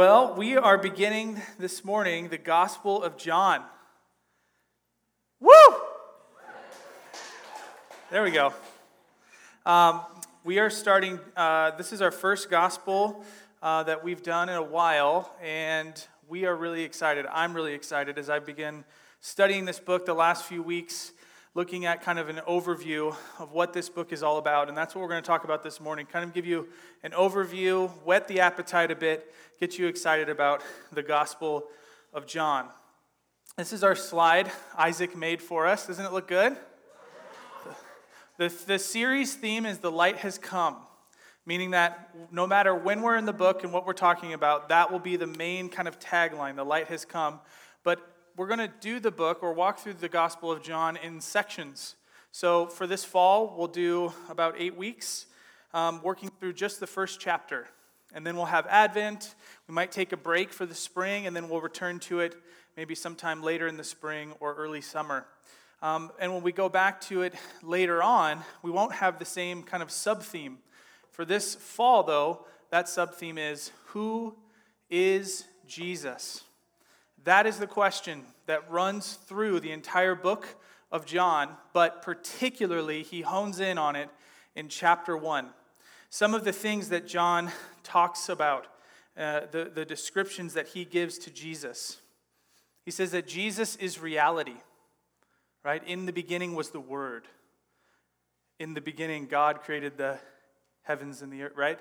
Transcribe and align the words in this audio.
Well, 0.00 0.32
we 0.34 0.56
are 0.56 0.78
beginning 0.78 1.42
this 1.58 1.84
morning 1.84 2.30
the 2.30 2.38
Gospel 2.38 3.02
of 3.02 3.18
John. 3.18 3.62
Woo! 5.40 5.50
There 8.10 8.22
we 8.22 8.30
go. 8.30 8.54
Um, 9.66 10.00
we 10.42 10.58
are 10.58 10.70
starting, 10.70 11.20
uh, 11.36 11.72
this 11.72 11.92
is 11.92 12.00
our 12.00 12.10
first 12.10 12.48
Gospel 12.48 13.26
uh, 13.60 13.82
that 13.82 14.02
we've 14.02 14.22
done 14.22 14.48
in 14.48 14.54
a 14.54 14.62
while, 14.62 15.36
and 15.42 16.02
we 16.30 16.46
are 16.46 16.56
really 16.56 16.82
excited. 16.82 17.26
I'm 17.30 17.52
really 17.52 17.74
excited 17.74 18.16
as 18.16 18.30
I 18.30 18.38
begin 18.38 18.86
studying 19.20 19.66
this 19.66 19.80
book 19.80 20.06
the 20.06 20.14
last 20.14 20.46
few 20.46 20.62
weeks 20.62 21.12
looking 21.54 21.84
at 21.84 22.02
kind 22.02 22.18
of 22.18 22.28
an 22.28 22.40
overview 22.48 23.14
of 23.38 23.52
what 23.52 23.72
this 23.72 23.88
book 23.88 24.12
is 24.12 24.22
all 24.22 24.38
about. 24.38 24.68
And 24.68 24.76
that's 24.76 24.94
what 24.94 25.02
we're 25.02 25.08
going 25.08 25.22
to 25.22 25.26
talk 25.26 25.44
about 25.44 25.62
this 25.62 25.80
morning. 25.80 26.06
Kind 26.06 26.24
of 26.24 26.32
give 26.32 26.46
you 26.46 26.68
an 27.02 27.10
overview, 27.10 27.90
whet 28.04 28.28
the 28.28 28.40
appetite 28.40 28.90
a 28.90 28.96
bit, 28.96 29.34
get 29.58 29.78
you 29.78 29.88
excited 29.88 30.28
about 30.28 30.62
the 30.92 31.02
Gospel 31.02 31.64
of 32.12 32.26
John. 32.26 32.68
This 33.56 33.72
is 33.72 33.82
our 33.82 33.96
slide 33.96 34.50
Isaac 34.78 35.16
made 35.16 35.42
for 35.42 35.66
us. 35.66 35.86
Doesn't 35.86 36.04
it 36.04 36.12
look 36.12 36.28
good? 36.28 36.56
The, 38.38 38.48
the, 38.66 38.78
series 38.78 39.34
theme 39.34 39.66
is 39.66 39.80
The 39.80 39.90
Light 39.90 40.16
Has 40.18 40.38
Come, 40.38 40.76
meaning 41.44 41.72
that 41.72 42.08
no 42.32 42.46
matter 42.46 42.74
when 42.74 43.02
we're 43.02 43.16
in 43.16 43.26
the 43.26 43.34
book 43.34 43.64
and 43.64 43.72
what 43.72 43.86
we're 43.86 43.92
talking 43.92 44.32
about, 44.32 44.70
that 44.70 44.90
will 44.90 44.98
be 44.98 45.16
the 45.16 45.26
main 45.26 45.68
kind 45.68 45.86
of 45.86 45.98
tagline 45.98 46.56
The 46.56 46.64
Light 46.64 46.86
Has 46.86 47.04
Come. 47.04 47.40
But 47.84 48.09
we're 48.40 48.46
going 48.46 48.58
to 48.58 48.72
do 48.80 48.98
the 49.00 49.10
book 49.10 49.42
or 49.42 49.52
walk 49.52 49.80
through 49.80 49.92
the 49.92 50.08
Gospel 50.08 50.50
of 50.50 50.62
John 50.62 50.96
in 50.96 51.20
sections. 51.20 51.96
So 52.32 52.68
for 52.68 52.86
this 52.86 53.04
fall, 53.04 53.54
we'll 53.54 53.66
do 53.66 54.14
about 54.30 54.54
eight 54.56 54.78
weeks, 54.78 55.26
um, 55.74 56.00
working 56.02 56.30
through 56.40 56.54
just 56.54 56.80
the 56.80 56.86
first 56.86 57.20
chapter. 57.20 57.68
And 58.14 58.26
then 58.26 58.36
we'll 58.36 58.46
have 58.46 58.66
Advent. 58.68 59.34
We 59.68 59.74
might 59.74 59.92
take 59.92 60.12
a 60.12 60.16
break 60.16 60.54
for 60.54 60.64
the 60.64 60.74
spring, 60.74 61.26
and 61.26 61.36
then 61.36 61.50
we'll 61.50 61.60
return 61.60 61.98
to 61.98 62.20
it 62.20 62.34
maybe 62.78 62.94
sometime 62.94 63.42
later 63.42 63.66
in 63.66 63.76
the 63.76 63.84
spring 63.84 64.32
or 64.40 64.54
early 64.54 64.80
summer. 64.80 65.26
Um, 65.82 66.10
and 66.18 66.32
when 66.32 66.42
we 66.42 66.52
go 66.52 66.70
back 66.70 67.02
to 67.02 67.20
it 67.20 67.34
later 67.62 68.02
on, 68.02 68.40
we 68.62 68.70
won't 68.70 68.94
have 68.94 69.18
the 69.18 69.26
same 69.26 69.62
kind 69.62 69.82
of 69.82 69.90
sub 69.90 70.22
theme. 70.22 70.60
For 71.10 71.26
this 71.26 71.56
fall, 71.56 72.04
though, 72.04 72.46
that 72.70 72.88
sub 72.88 73.12
theme 73.12 73.36
is 73.36 73.70
Who 73.88 74.34
is 74.88 75.44
Jesus? 75.66 76.44
That 77.24 77.46
is 77.46 77.58
the 77.58 77.66
question 77.66 78.24
that 78.46 78.70
runs 78.70 79.14
through 79.14 79.60
the 79.60 79.72
entire 79.72 80.14
book 80.14 80.56
of 80.90 81.04
John, 81.04 81.50
but 81.72 82.02
particularly 82.02 83.02
he 83.02 83.20
hones 83.20 83.60
in 83.60 83.78
on 83.78 83.94
it 83.94 84.08
in 84.54 84.68
chapter 84.68 85.16
1. 85.16 85.48
Some 86.08 86.34
of 86.34 86.44
the 86.44 86.52
things 86.52 86.88
that 86.88 87.06
John 87.06 87.52
talks 87.82 88.28
about, 88.28 88.66
uh, 89.16 89.42
the, 89.50 89.70
the 89.72 89.84
descriptions 89.84 90.54
that 90.54 90.68
he 90.68 90.84
gives 90.84 91.18
to 91.18 91.30
Jesus. 91.30 91.98
He 92.84 92.90
says 92.90 93.12
that 93.12 93.28
Jesus 93.28 93.76
is 93.76 94.00
reality, 94.00 94.56
right? 95.62 95.86
In 95.86 96.06
the 96.06 96.12
beginning 96.12 96.54
was 96.54 96.70
the 96.70 96.80
Word. 96.80 97.28
In 98.58 98.74
the 98.74 98.80
beginning, 98.80 99.26
God 99.26 99.60
created 99.60 99.96
the 99.96 100.18
heavens 100.82 101.22
and 101.22 101.32
the 101.32 101.42
earth, 101.42 101.52
right? 101.54 101.78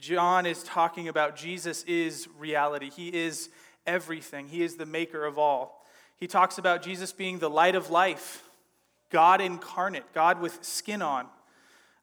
John 0.00 0.46
is 0.46 0.62
talking 0.62 1.08
about 1.08 1.36
Jesus 1.36 1.82
is 1.84 2.28
reality. 2.38 2.90
He 2.90 3.08
is 3.08 3.48
everything, 3.88 4.48
He 4.48 4.62
is 4.62 4.76
the 4.76 4.86
maker 4.86 5.24
of 5.24 5.38
all. 5.38 5.84
He 6.16 6.26
talks 6.26 6.58
about 6.58 6.82
Jesus 6.82 7.12
being 7.12 7.38
the 7.38 7.50
light 7.50 7.74
of 7.74 7.90
life, 7.90 8.44
God 9.10 9.40
incarnate, 9.40 10.12
God 10.12 10.40
with 10.40 10.62
skin 10.62 11.00
on, 11.00 11.26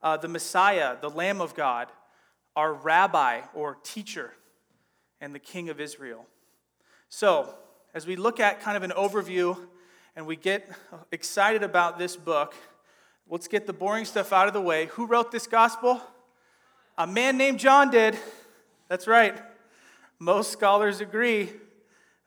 uh, 0.01 0.17
the 0.17 0.27
Messiah, 0.27 0.95
the 0.99 1.09
Lamb 1.09 1.39
of 1.39 1.53
God, 1.53 1.87
our 2.55 2.73
rabbi 2.73 3.41
or 3.53 3.77
teacher, 3.83 4.31
and 5.21 5.35
the 5.35 5.39
King 5.39 5.69
of 5.69 5.79
Israel. 5.79 6.25
So, 7.09 7.53
as 7.93 8.07
we 8.07 8.15
look 8.15 8.39
at 8.39 8.61
kind 8.61 8.75
of 8.75 8.83
an 8.83 8.91
overview 8.91 9.57
and 10.15 10.25
we 10.25 10.35
get 10.35 10.69
excited 11.11 11.63
about 11.63 11.99
this 11.99 12.15
book, 12.15 12.55
let's 13.29 13.47
get 13.47 13.67
the 13.67 13.73
boring 13.73 14.05
stuff 14.05 14.33
out 14.33 14.47
of 14.47 14.53
the 14.53 14.61
way. 14.61 14.87
Who 14.87 15.05
wrote 15.05 15.31
this 15.31 15.47
gospel? 15.47 16.01
A 16.97 17.05
man 17.05 17.37
named 17.37 17.59
John 17.59 17.91
did. 17.91 18.17
That's 18.87 19.07
right. 19.07 19.37
Most 20.19 20.51
scholars 20.51 21.01
agree. 21.01 21.49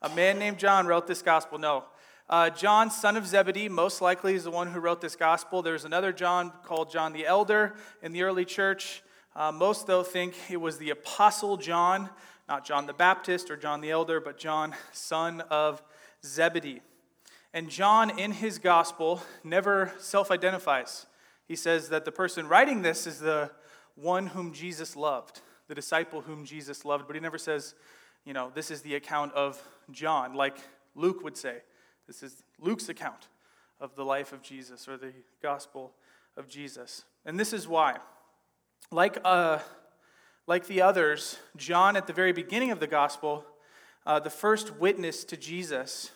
A 0.01 0.09
man 0.11 0.39
named 0.39 0.59
John 0.59 0.87
wrote 0.87 1.09
this 1.09 1.23
gospel. 1.23 1.59
No. 1.59 1.85
Uh, 2.31 2.51
John, 2.51 2.91
son 2.91 3.17
of 3.17 3.27
Zebedee, 3.27 3.69
most 3.69 4.01
likely 4.01 4.35
is 4.35 4.45
the 4.45 4.51
one 4.51 4.69
who 4.69 4.79
wrote 4.79 5.01
this 5.01 5.17
gospel. 5.17 5.61
There's 5.61 5.85
another 5.85 6.13
John 6.13 6.53
called 6.63 6.93
John 6.93 7.13
the 7.13 7.27
Elder 7.27 7.75
in 8.01 8.13
the 8.13 8.23
early 8.23 8.45
church. 8.45 9.03
Uh, 9.35 9.51
most, 9.51 9.89
though, 9.89 10.05
think 10.05 10.35
it 10.51 10.59
was 10.59 10.79
the 10.79 10.91
Apostle 10.91 11.57
John, 11.57 12.11
not 12.49 12.65
John 12.65 12.87
the 12.87 12.93
Baptist 12.93 13.51
or 13.51 13.57
John 13.57 13.81
the 13.81 13.91
Elder, 13.91 14.21
but 14.21 14.39
John, 14.39 14.75
son 14.93 15.41
of 15.51 15.83
Zebedee. 16.25 16.81
And 17.53 17.69
John, 17.69 18.19
in 18.19 18.31
his 18.31 18.59
gospel, 18.59 19.23
never 19.43 19.93
self 19.99 20.31
identifies. 20.31 21.07
He 21.49 21.57
says 21.57 21.89
that 21.89 22.05
the 22.05 22.13
person 22.13 22.47
writing 22.47 22.83
this 22.83 23.07
is 23.07 23.19
the 23.19 23.51
one 23.97 24.29
whom 24.29 24.53
Jesus 24.53 24.95
loved, 24.95 25.41
the 25.67 25.75
disciple 25.75 26.21
whom 26.21 26.45
Jesus 26.45 26.85
loved, 26.85 27.07
but 27.09 27.17
he 27.17 27.21
never 27.21 27.39
says, 27.39 27.75
you 28.25 28.33
know, 28.33 28.53
this 28.55 28.71
is 28.71 28.83
the 28.83 28.95
account 28.95 29.33
of 29.33 29.61
John, 29.91 30.35
like 30.35 30.59
Luke 30.95 31.23
would 31.23 31.37
say. 31.37 31.59
This 32.07 32.23
is 32.23 32.43
Luke's 32.59 32.89
account 32.89 33.29
of 33.81 33.95
the 33.95 34.05
life 34.05 34.33
of 34.33 34.43
Jesus 34.43 34.89
or 34.89 34.97
the 34.97 35.13
gospel 35.43 35.93
of 36.37 36.49
Jesus. 36.49 37.05
And 37.25 37.39
this 37.39 37.53
is 37.53 37.69
why. 37.69 37.99
Like, 38.91 39.19
uh, 39.25 39.59
like 40.47 40.67
the 40.67 40.83
others, 40.83 41.39
John, 41.57 41.97
at 41.97 42.07
the 42.07 42.13
very 42.13 42.33
beginning 42.33 42.71
of 42.71 42.81
the 42.81 42.87
gospel, 42.87 43.45
uh, 44.07 44.19
the 44.19 44.31
first 44.31 44.77
witness 44.77 45.25
to 45.25 45.37
Jesus. 45.37 46.11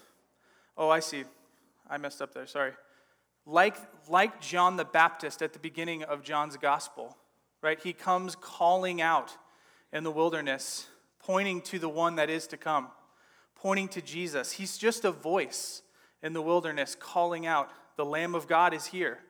Oh, 0.77 0.89
I 0.89 1.00
see. 1.00 1.25
I 1.89 1.99
messed 1.99 2.22
up 2.22 2.33
there. 2.33 2.47
Sorry. 2.47 2.72
Like, 3.44 3.77
like 4.09 4.41
John 4.41 4.77
the 4.77 4.84
Baptist 4.84 5.43
at 5.43 5.53
the 5.53 5.59
beginning 5.59 6.03
of 6.04 6.22
John's 6.22 6.56
gospel, 6.56 7.16
right? 7.60 7.78
He 7.83 7.93
comes 7.93 8.34
calling 8.37 9.03
out 9.03 9.37
in 9.93 10.04
the 10.04 10.10
wilderness, 10.10 10.87
pointing 11.19 11.60
to 11.62 11.78
the 11.78 11.89
one 11.89 12.16
that 12.16 12.31
is 12.31 12.47
to 12.49 12.56
come 12.56 12.89
pointing 13.62 13.87
to 13.87 14.03
Jesus. 14.03 14.50
He's 14.53 14.77
just 14.77 15.05
a 15.05 15.12
voice 15.12 15.83
in 16.21 16.33
the 16.33 16.43
wilderness 16.43 16.97
calling 16.99 17.47
out, 17.47 17.71
The 17.97 18.05
Lamb 18.05 18.34
of 18.34 18.49
God 18.49 18.75
is 18.75 18.87
here. 18.87 19.21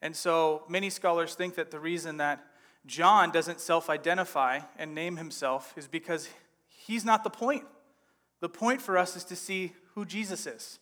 And 0.00 0.16
so 0.16 0.62
many 0.68 0.88
scholars 0.88 1.34
think 1.34 1.54
that 1.56 1.70
the 1.70 1.78
reason 1.78 2.16
that 2.16 2.42
John 2.86 3.30
doesn't 3.30 3.60
self 3.60 3.90
identify 3.90 4.60
and 4.78 4.94
name 4.94 5.18
himself 5.18 5.74
is 5.76 5.86
because 5.86 6.30
he's 6.66 7.04
not 7.04 7.24
the 7.24 7.30
point. 7.30 7.64
The 8.40 8.48
point 8.48 8.80
for 8.80 8.96
us 8.96 9.16
is 9.16 9.24
to 9.24 9.36
see 9.36 9.74
who 9.94 10.06
Jesus 10.06 10.46
is. 10.46 10.78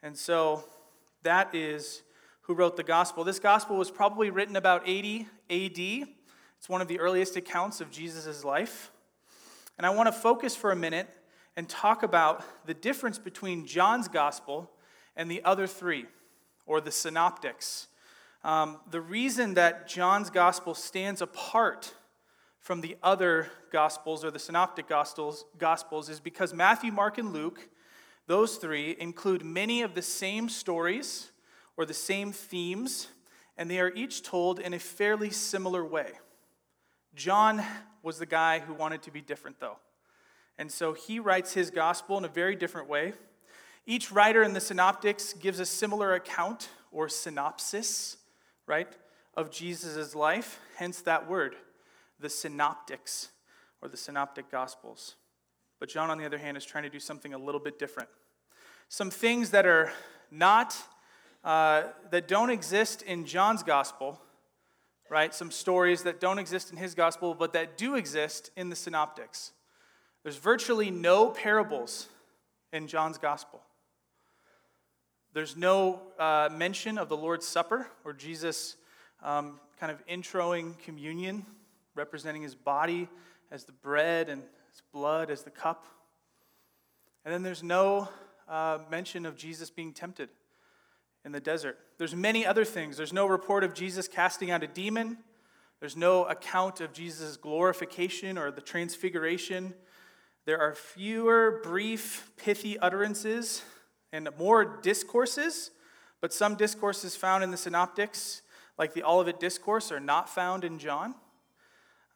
And 0.00 0.16
so 0.16 0.64
that 1.24 1.52
is 1.52 2.02
who 2.42 2.54
wrote 2.54 2.76
the 2.76 2.84
gospel. 2.84 3.24
This 3.24 3.40
gospel 3.40 3.76
was 3.76 3.90
probably 3.90 4.30
written 4.30 4.54
about 4.54 4.82
80 4.86 5.26
AD. 5.50 6.08
It's 6.58 6.68
one 6.68 6.80
of 6.80 6.86
the 6.86 7.00
earliest 7.00 7.34
accounts 7.36 7.80
of 7.80 7.90
Jesus' 7.90 8.44
life. 8.44 8.92
And 9.76 9.86
I 9.86 9.90
want 9.90 10.06
to 10.06 10.12
focus 10.12 10.54
for 10.54 10.70
a 10.70 10.76
minute 10.76 11.08
and 11.58 11.68
talk 11.68 12.04
about 12.04 12.44
the 12.66 12.72
difference 12.72 13.18
between 13.18 13.66
John's 13.66 14.06
gospel 14.06 14.70
and 15.16 15.28
the 15.28 15.42
other 15.44 15.66
three, 15.66 16.06
or 16.66 16.80
the 16.80 16.92
synoptics. 16.92 17.88
Um, 18.44 18.78
the 18.92 19.00
reason 19.00 19.54
that 19.54 19.88
John's 19.88 20.30
gospel 20.30 20.72
stands 20.72 21.20
apart 21.20 21.92
from 22.60 22.80
the 22.80 22.96
other 23.02 23.48
gospels 23.72 24.24
or 24.24 24.30
the 24.30 24.38
synoptic 24.38 24.88
gospels, 24.88 25.46
gospels 25.58 26.08
is 26.08 26.20
because 26.20 26.54
Matthew, 26.54 26.92
Mark, 26.92 27.18
and 27.18 27.32
Luke, 27.32 27.68
those 28.28 28.54
three, 28.54 28.94
include 29.00 29.44
many 29.44 29.82
of 29.82 29.96
the 29.96 30.02
same 30.02 30.48
stories 30.48 31.32
or 31.76 31.84
the 31.84 31.92
same 31.92 32.30
themes, 32.30 33.08
and 33.56 33.68
they 33.68 33.80
are 33.80 33.92
each 33.96 34.22
told 34.22 34.60
in 34.60 34.74
a 34.74 34.78
fairly 34.78 35.30
similar 35.30 35.84
way. 35.84 36.12
John 37.16 37.64
was 38.04 38.20
the 38.20 38.26
guy 38.26 38.60
who 38.60 38.74
wanted 38.74 39.02
to 39.02 39.10
be 39.10 39.20
different, 39.20 39.58
though. 39.58 39.78
And 40.58 40.70
so 40.72 40.92
he 40.92 41.20
writes 41.20 41.54
his 41.54 41.70
gospel 41.70 42.18
in 42.18 42.24
a 42.24 42.28
very 42.28 42.56
different 42.56 42.88
way. 42.88 43.12
Each 43.86 44.10
writer 44.10 44.42
in 44.42 44.52
the 44.52 44.60
synoptics 44.60 45.32
gives 45.32 45.60
a 45.60 45.66
similar 45.66 46.14
account 46.14 46.68
or 46.90 47.08
synopsis, 47.08 48.16
right, 48.66 48.88
of 49.34 49.50
Jesus' 49.50 50.14
life, 50.14 50.58
hence 50.76 51.00
that 51.02 51.28
word, 51.28 51.54
the 52.18 52.28
synoptics 52.28 53.28
or 53.80 53.88
the 53.88 53.96
synoptic 53.96 54.50
gospels. 54.50 55.14
But 55.78 55.88
John, 55.88 56.10
on 56.10 56.18
the 56.18 56.26
other 56.26 56.38
hand, 56.38 56.56
is 56.56 56.64
trying 56.64 56.84
to 56.84 56.90
do 56.90 56.98
something 56.98 57.32
a 57.32 57.38
little 57.38 57.60
bit 57.60 57.78
different. 57.78 58.08
Some 58.88 59.10
things 59.10 59.50
that 59.50 59.64
are 59.64 59.92
not, 60.30 60.76
uh, 61.44 61.84
that 62.10 62.26
don't 62.26 62.50
exist 62.50 63.02
in 63.02 63.26
John's 63.26 63.62
gospel, 63.62 64.20
right? 65.08 65.32
Some 65.32 65.50
stories 65.50 66.02
that 66.02 66.20
don't 66.20 66.38
exist 66.38 66.72
in 66.72 66.76
his 66.76 66.94
gospel, 66.94 67.34
but 67.34 67.52
that 67.52 67.78
do 67.78 67.94
exist 67.94 68.50
in 68.56 68.70
the 68.70 68.76
synoptics. 68.76 69.52
There's 70.22 70.36
virtually 70.36 70.90
no 70.90 71.30
parables 71.30 72.08
in 72.72 72.86
John's 72.86 73.18
gospel. 73.18 73.60
There's 75.32 75.56
no 75.56 76.00
uh, 76.18 76.48
mention 76.52 76.98
of 76.98 77.08
the 77.08 77.16
Lord's 77.16 77.46
Supper 77.46 77.86
or 78.04 78.12
Jesus 78.12 78.76
um, 79.22 79.60
kind 79.78 79.92
of 79.92 80.04
introing 80.06 80.78
communion, 80.78 81.44
representing 81.94 82.42
his 82.42 82.54
body 82.54 83.08
as 83.50 83.64
the 83.64 83.72
bread 83.72 84.28
and 84.28 84.42
his 84.70 84.82
blood 84.92 85.30
as 85.30 85.42
the 85.42 85.50
cup. 85.50 85.84
And 87.24 87.32
then 87.32 87.42
there's 87.42 87.62
no 87.62 88.08
uh, 88.48 88.78
mention 88.90 89.26
of 89.26 89.36
Jesus 89.36 89.70
being 89.70 89.92
tempted 89.92 90.28
in 91.24 91.32
the 91.32 91.40
desert. 91.40 91.78
There's 91.98 92.14
many 92.14 92.46
other 92.46 92.64
things. 92.64 92.96
There's 92.96 93.12
no 93.12 93.26
report 93.26 93.64
of 93.64 93.74
Jesus 93.74 94.08
casting 94.08 94.50
out 94.50 94.62
a 94.62 94.66
demon. 94.66 95.18
There's 95.80 95.96
no 95.96 96.24
account 96.24 96.80
of 96.80 96.92
Jesus' 96.92 97.36
glorification 97.36 98.38
or 98.38 98.50
the 98.50 98.60
transfiguration. 98.60 99.74
There 100.48 100.62
are 100.62 100.74
fewer 100.74 101.60
brief, 101.62 102.32
pithy 102.38 102.78
utterances 102.78 103.62
and 104.14 104.30
more 104.38 104.64
discourses, 104.80 105.70
but 106.22 106.32
some 106.32 106.54
discourses 106.54 107.14
found 107.14 107.44
in 107.44 107.50
the 107.50 107.58
synoptics, 107.58 108.40
like 108.78 108.94
the 108.94 109.02
Olivet 109.02 109.40
Discourse, 109.40 109.92
are 109.92 110.00
not 110.00 110.26
found 110.26 110.64
in 110.64 110.78
John. 110.78 111.14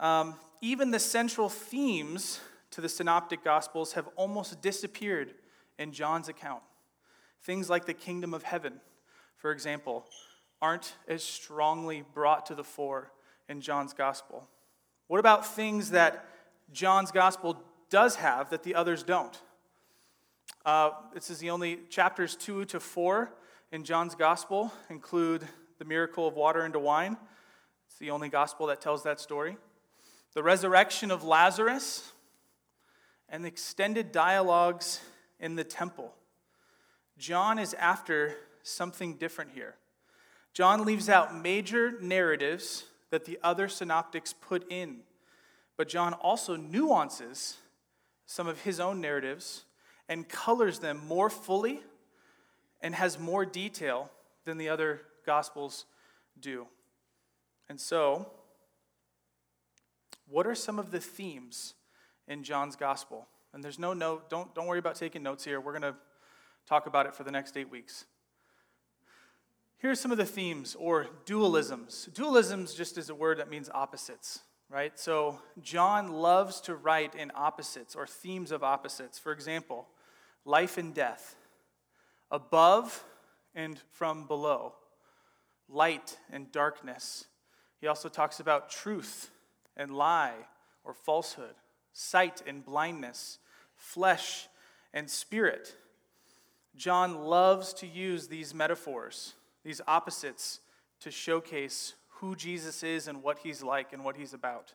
Um, 0.01 0.37
even 0.63 0.93
the 0.93 0.99
central 0.99 1.51
themes 1.51 2.41
to 2.71 2.81
the 2.81 2.89
synoptic 2.89 3.45
gospels 3.45 3.93
have 3.93 4.09
almost 4.17 4.63
disappeared 4.63 5.35
in 5.79 5.93
John's 5.93 6.31
account. 6.31 6.63
Things 7.43 7.69
like 7.69 7.85
the 7.85 7.93
kingdom 7.93 8.33
of 8.33 8.45
heaven, 8.45 8.81
for 9.37 9.53
example, 9.53 10.07
aren't 10.63 10.95
as 11.07 11.23
strongly 11.23 12.03
brought 12.15 12.47
to 12.47 12.55
the 12.55 12.65
fore 12.65 13.13
in 13.51 13.61
John's 13.61 13.93
gospel. 13.93 14.49
What 15.07 15.21
about 15.21 15.45
things 15.45 15.91
that 15.91 16.25
John's 16.73 17.11
gospel 17.11 17.63
does 17.93 18.17
have 18.17 18.49
that 18.49 18.63
the 18.63 18.75
others 18.75 19.03
don't? 19.03 19.39
Uh, 20.65 20.93
this 21.13 21.29
is 21.29 21.41
the 21.41 21.51
only 21.51 21.81
chapters 21.91 22.35
2 22.37 22.65
to 22.65 22.81
4 22.81 23.31
in 23.71 23.85
John's 23.85 24.15
gospel 24.15 24.73
include 24.89 25.47
the 25.79 25.85
miracle 25.85 26.27
of 26.27 26.35
water 26.35 26.65
into 26.65 26.79
wine. 26.79 27.19
It's 27.87 27.99
the 27.99 28.11
only 28.11 28.31
gospel 28.31 28.69
that 28.69 28.81
tells 28.81 29.03
that 29.03 29.21
story. 29.21 29.59
The 30.33 30.43
resurrection 30.43 31.11
of 31.11 31.23
Lazarus 31.23 32.13
and 33.29 33.45
extended 33.45 34.11
dialogues 34.11 35.01
in 35.39 35.57
the 35.57 35.65
temple. 35.65 36.15
John 37.19 37.59
is 37.59 37.75
after 37.75 38.37
something 38.63 39.17
different 39.17 39.51
here. 39.55 39.75
John 40.55 40.87
leaves 40.87 41.11
out 41.11 41.37
major 41.37 42.01
narratives 42.01 42.85
that 43.11 43.27
the 43.27 43.39
other 43.43 43.69
synoptics 43.69 44.33
put 44.33 44.71
in, 44.73 45.01
but 45.77 45.89
John 45.89 46.15
also 46.15 46.57
nuances 46.57 47.59
some 48.33 48.47
of 48.47 48.63
his 48.63 48.81
own 48.81 48.99
narratives 48.99 49.65
and 50.09 50.27
colors 50.27 50.79
them 50.79 50.99
more 51.07 51.29
fully 51.29 51.83
and 52.81 52.95
has 52.95 53.19
more 53.19 53.45
detail 53.45 54.11
than 54.47 54.57
the 54.57 54.71
other 54.71 55.03
gospels 55.27 55.85
do. 56.41 56.67
And 57.69 57.79
so, 57.79 58.33
what 60.27 60.47
are 60.47 60.55
some 60.55 60.79
of 60.79 60.93
the 60.93 60.99
themes 60.99 61.75
in 62.27 62.43
John's 62.43 62.75
gospel? 62.75 63.29
And 63.53 63.63
there's 63.63 63.79
no 63.79 63.93
note, 63.93 64.31
don't, 64.31 64.55
don't 64.55 64.67
worry 64.67 64.79
about 64.79 64.95
taking 64.95 65.23
notes 65.23 65.45
here. 65.45 65.61
We're 65.61 65.79
going 65.79 65.93
to 65.93 65.95
talk 66.67 66.87
about 66.87 67.05
it 67.05 67.15
for 67.15 67.25
the 67.25 67.31
next 67.31 67.59
eight 67.59 67.71
weeks. 67.71 68.07
Here 69.77 69.91
are 69.91 69.95
some 69.95 70.11
of 70.11 70.17
the 70.17 70.25
themes 70.25 70.75
or 70.79 71.07
dualisms. 71.27 72.09
Dualisms 72.09 72.75
just 72.75 72.97
is 72.97 73.11
a 73.11 73.15
word 73.15 73.41
that 73.41 73.51
means 73.51 73.69
opposites, 73.75 74.41
right? 74.73 74.99
So 74.99 75.39
John 75.61 76.11
loves 76.11 76.63
to 76.63 76.75
write 76.75 77.15
in 77.15 77.31
opposites 77.35 77.95
or 77.95 78.07
themes 78.07 78.51
of 78.51 78.65
opposites. 78.65 79.19
For 79.19 79.31
example, 79.31 79.87
life 80.47 80.79
and 80.79 80.95
death, 80.95 81.37
above 82.31 83.05
and 83.55 83.79
from 83.93 84.27
below, 84.27 84.73
light 85.69 86.17
and 86.31 86.51
darkness. 86.51 87.27
He 87.83 87.87
also 87.87 88.09
talks 88.09 88.41
about 88.41 88.71
truth 88.71 89.31
and 89.77 89.91
lie 89.91 90.37
or 90.85 90.95
falsehood, 90.95 91.55
sight 91.93 92.43
and 92.47 92.65
blindness, 92.65 93.39
flesh 93.77 94.49
and 94.95 95.11
spirit. 95.11 95.77
John 96.77 97.25
loves 97.27 97.75
to 97.75 97.87
use 97.87 98.29
these 98.29 98.55
metaphors, 98.55 99.35
these 99.65 99.83
opposites, 99.87 100.61
to 101.01 101.11
showcase 101.11 101.93
who 102.23 102.37
Jesus 102.37 102.85
is 102.85 103.09
and 103.09 103.21
what 103.21 103.41
he's 103.41 103.65
like 103.65 103.93
and 103.93 104.05
what 104.05 104.17
he's 104.17 104.33
about. 104.33 104.75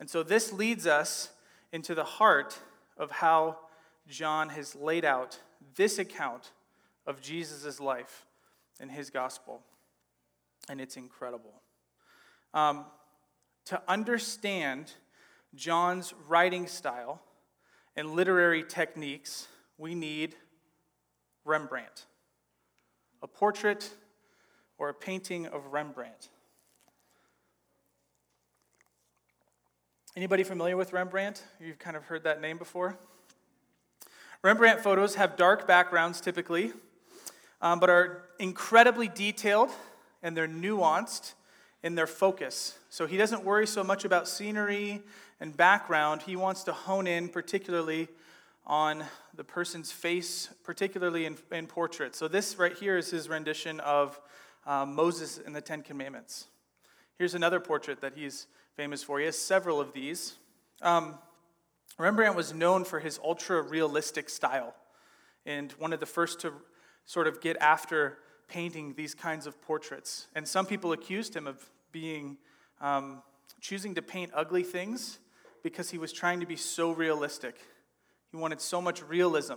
And 0.00 0.08
so 0.08 0.22
this 0.22 0.50
leads 0.50 0.86
us 0.86 1.28
into 1.72 1.94
the 1.94 2.04
heart 2.04 2.58
of 2.96 3.10
how 3.10 3.58
John 4.08 4.48
has 4.48 4.74
laid 4.74 5.04
out 5.04 5.38
this 5.76 5.98
account 5.98 6.52
of 7.06 7.20
Jesus' 7.20 7.78
life 7.78 8.24
in 8.80 8.88
his 8.88 9.10
gospel. 9.10 9.60
And 10.70 10.80
it's 10.80 10.96
incredible. 10.96 11.52
Um, 12.54 12.86
to 13.66 13.82
understand 13.86 14.90
John's 15.54 16.14
writing 16.28 16.66
style 16.66 17.20
and 17.94 18.12
literary 18.12 18.64
techniques, 18.64 19.48
we 19.76 19.94
need 19.94 20.34
Rembrandt, 21.44 22.06
a 23.22 23.26
portrait 23.26 23.90
or 24.78 24.88
a 24.88 24.94
painting 24.94 25.46
of 25.46 25.66
Rembrandt. 25.66 26.30
Anybody 30.18 30.42
familiar 30.42 30.76
with 30.76 30.92
Rembrandt? 30.92 31.44
You've 31.60 31.78
kind 31.78 31.96
of 31.96 32.02
heard 32.06 32.24
that 32.24 32.40
name 32.40 32.58
before. 32.58 32.98
Rembrandt 34.42 34.80
photos 34.80 35.14
have 35.14 35.36
dark 35.36 35.64
backgrounds 35.68 36.20
typically, 36.20 36.72
um, 37.62 37.78
but 37.78 37.88
are 37.88 38.24
incredibly 38.40 39.06
detailed 39.06 39.70
and 40.24 40.36
they're 40.36 40.48
nuanced 40.48 41.34
in 41.84 41.94
their 41.94 42.08
focus. 42.08 42.76
So 42.90 43.06
he 43.06 43.16
doesn't 43.16 43.44
worry 43.44 43.64
so 43.64 43.84
much 43.84 44.04
about 44.04 44.26
scenery 44.26 45.02
and 45.38 45.56
background. 45.56 46.22
He 46.22 46.34
wants 46.34 46.64
to 46.64 46.72
hone 46.72 47.06
in 47.06 47.28
particularly 47.28 48.08
on 48.66 49.04
the 49.36 49.44
person's 49.44 49.92
face, 49.92 50.48
particularly 50.64 51.26
in, 51.26 51.36
in 51.52 51.68
portraits. 51.68 52.18
So 52.18 52.26
this 52.26 52.58
right 52.58 52.76
here 52.76 52.98
is 52.98 53.08
his 53.08 53.28
rendition 53.28 53.78
of 53.78 54.20
um, 54.66 54.96
Moses 54.96 55.38
in 55.38 55.52
the 55.52 55.60
Ten 55.60 55.80
Commandments. 55.82 56.46
Here's 57.18 57.34
another 57.34 57.60
portrait 57.60 58.00
that 58.00 58.14
he's 58.16 58.48
famous 58.78 59.02
for. 59.02 59.18
He 59.18 59.24
has 59.24 59.36
several 59.36 59.80
of 59.80 59.92
these. 59.92 60.36
Um, 60.82 61.18
Rembrandt 61.98 62.36
was 62.36 62.54
known 62.54 62.84
for 62.84 63.00
his 63.00 63.18
ultra 63.24 63.60
realistic 63.60 64.30
style 64.30 64.72
and 65.44 65.72
one 65.80 65.92
of 65.92 65.98
the 65.98 66.06
first 66.06 66.38
to 66.42 66.52
sort 67.04 67.26
of 67.26 67.40
get 67.40 67.56
after 67.60 68.18
painting 68.46 68.94
these 68.94 69.16
kinds 69.16 69.48
of 69.48 69.60
portraits. 69.60 70.28
And 70.36 70.46
some 70.46 70.64
people 70.64 70.92
accused 70.92 71.34
him 71.34 71.48
of 71.48 71.68
being 71.90 72.38
um, 72.80 73.20
choosing 73.60 73.96
to 73.96 74.02
paint 74.02 74.30
ugly 74.32 74.62
things 74.62 75.18
because 75.64 75.90
he 75.90 75.98
was 75.98 76.12
trying 76.12 76.38
to 76.38 76.46
be 76.46 76.54
so 76.54 76.92
realistic. 76.92 77.56
He 78.30 78.36
wanted 78.36 78.60
so 78.60 78.80
much 78.80 79.02
realism. 79.02 79.56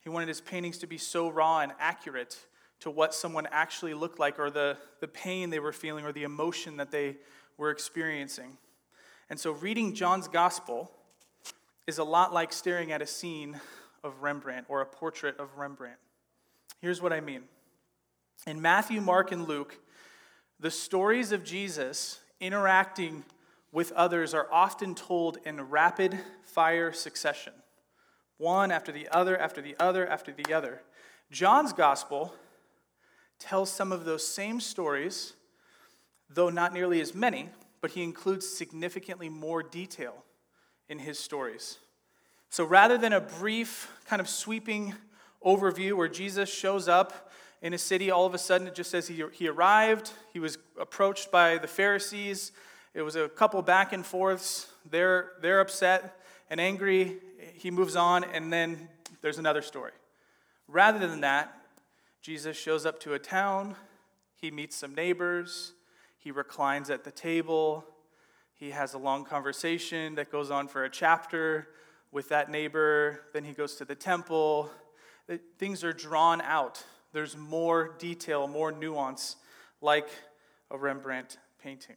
He 0.00 0.08
wanted 0.08 0.28
his 0.28 0.40
paintings 0.40 0.78
to 0.78 0.86
be 0.86 0.96
so 0.96 1.28
raw 1.28 1.60
and 1.60 1.72
accurate 1.78 2.38
to 2.80 2.90
what 2.90 3.12
someone 3.12 3.46
actually 3.50 3.92
looked 3.92 4.18
like 4.18 4.38
or 4.38 4.48
the, 4.50 4.78
the 5.00 5.08
pain 5.08 5.50
they 5.50 5.58
were 5.58 5.74
feeling 5.74 6.06
or 6.06 6.12
the 6.12 6.22
emotion 6.22 6.78
that 6.78 6.90
they 6.90 7.18
were 7.60 7.70
experiencing. 7.70 8.56
And 9.28 9.38
so, 9.38 9.52
reading 9.52 9.94
John's 9.94 10.26
gospel 10.26 10.90
is 11.86 11.98
a 11.98 12.04
lot 12.04 12.32
like 12.32 12.54
staring 12.54 12.90
at 12.90 13.02
a 13.02 13.06
scene 13.06 13.60
of 14.02 14.22
Rembrandt 14.22 14.64
or 14.70 14.80
a 14.80 14.86
portrait 14.86 15.38
of 15.38 15.58
Rembrandt. 15.58 15.98
Here's 16.80 17.02
what 17.02 17.12
I 17.12 17.20
mean. 17.20 17.42
In 18.46 18.62
Matthew, 18.62 19.02
Mark, 19.02 19.30
and 19.30 19.46
Luke, 19.46 19.78
the 20.58 20.70
stories 20.70 21.32
of 21.32 21.44
Jesus 21.44 22.20
interacting 22.40 23.24
with 23.72 23.92
others 23.92 24.32
are 24.32 24.48
often 24.50 24.94
told 24.94 25.36
in 25.44 25.60
rapid 25.60 26.18
fire 26.42 26.92
succession, 26.92 27.52
one 28.38 28.70
after 28.72 28.90
the 28.90 29.06
other, 29.08 29.36
after 29.36 29.60
the 29.60 29.76
other, 29.78 30.06
after 30.08 30.32
the 30.32 30.54
other. 30.54 30.80
John's 31.30 31.74
gospel 31.74 32.34
tells 33.38 33.70
some 33.70 33.92
of 33.92 34.06
those 34.06 34.26
same 34.26 34.60
stories, 34.60 35.34
though 36.32 36.50
not 36.50 36.72
nearly 36.72 37.00
as 37.00 37.14
many, 37.14 37.48
but 37.80 37.92
he 37.92 38.02
includes 38.02 38.46
significantly 38.46 39.28
more 39.28 39.62
detail 39.62 40.24
in 40.88 40.98
his 40.98 41.18
stories. 41.18 41.78
So 42.50 42.64
rather 42.64 42.98
than 42.98 43.12
a 43.12 43.20
brief, 43.20 43.90
kind 44.06 44.20
of 44.20 44.28
sweeping 44.28 44.94
overview 45.44 45.94
where 45.94 46.08
Jesus 46.08 46.52
shows 46.52 46.88
up 46.88 47.30
in 47.62 47.74
a 47.74 47.78
city, 47.78 48.10
all 48.10 48.26
of 48.26 48.34
a 48.34 48.38
sudden 48.38 48.66
it 48.66 48.74
just 48.74 48.90
says 48.90 49.06
he, 49.08 49.22
he 49.32 49.48
arrived, 49.48 50.12
he 50.32 50.40
was 50.40 50.58
approached 50.78 51.30
by 51.30 51.58
the 51.58 51.68
Pharisees, 51.68 52.52
it 52.94 53.02
was 53.02 53.16
a 53.16 53.28
couple 53.28 53.62
back 53.62 53.92
and 53.92 54.04
forths, 54.04 54.72
they're, 54.90 55.32
they're 55.40 55.60
upset, 55.60 56.20
and 56.48 56.60
angry, 56.60 57.18
he 57.54 57.70
moves 57.70 57.96
on, 57.96 58.24
and 58.24 58.52
then 58.52 58.88
there's 59.22 59.38
another 59.38 59.62
story. 59.62 59.92
Rather 60.66 61.06
than 61.06 61.20
that, 61.20 61.54
Jesus 62.22 62.56
shows 62.56 62.84
up 62.84 62.98
to 63.00 63.14
a 63.14 63.18
town, 63.18 63.76
he 64.34 64.50
meets 64.50 64.74
some 64.76 64.94
neighbors, 64.94 65.72
he 66.20 66.30
reclines 66.30 66.90
at 66.90 67.02
the 67.02 67.10
table, 67.10 67.84
he 68.52 68.70
has 68.70 68.92
a 68.92 68.98
long 68.98 69.24
conversation 69.24 70.14
that 70.16 70.30
goes 70.30 70.50
on 70.50 70.68
for 70.68 70.84
a 70.84 70.90
chapter 70.90 71.68
with 72.12 72.28
that 72.28 72.50
neighbor, 72.50 73.22
then 73.32 73.42
he 73.42 73.52
goes 73.52 73.76
to 73.76 73.86
the 73.86 73.94
temple. 73.94 74.70
Things 75.58 75.82
are 75.82 75.94
drawn 75.94 76.42
out. 76.42 76.84
There's 77.14 77.36
more 77.36 77.96
detail, 77.98 78.46
more 78.46 78.70
nuance, 78.70 79.36
like 79.80 80.08
a 80.70 80.76
Rembrandt 80.76 81.38
painting. 81.62 81.96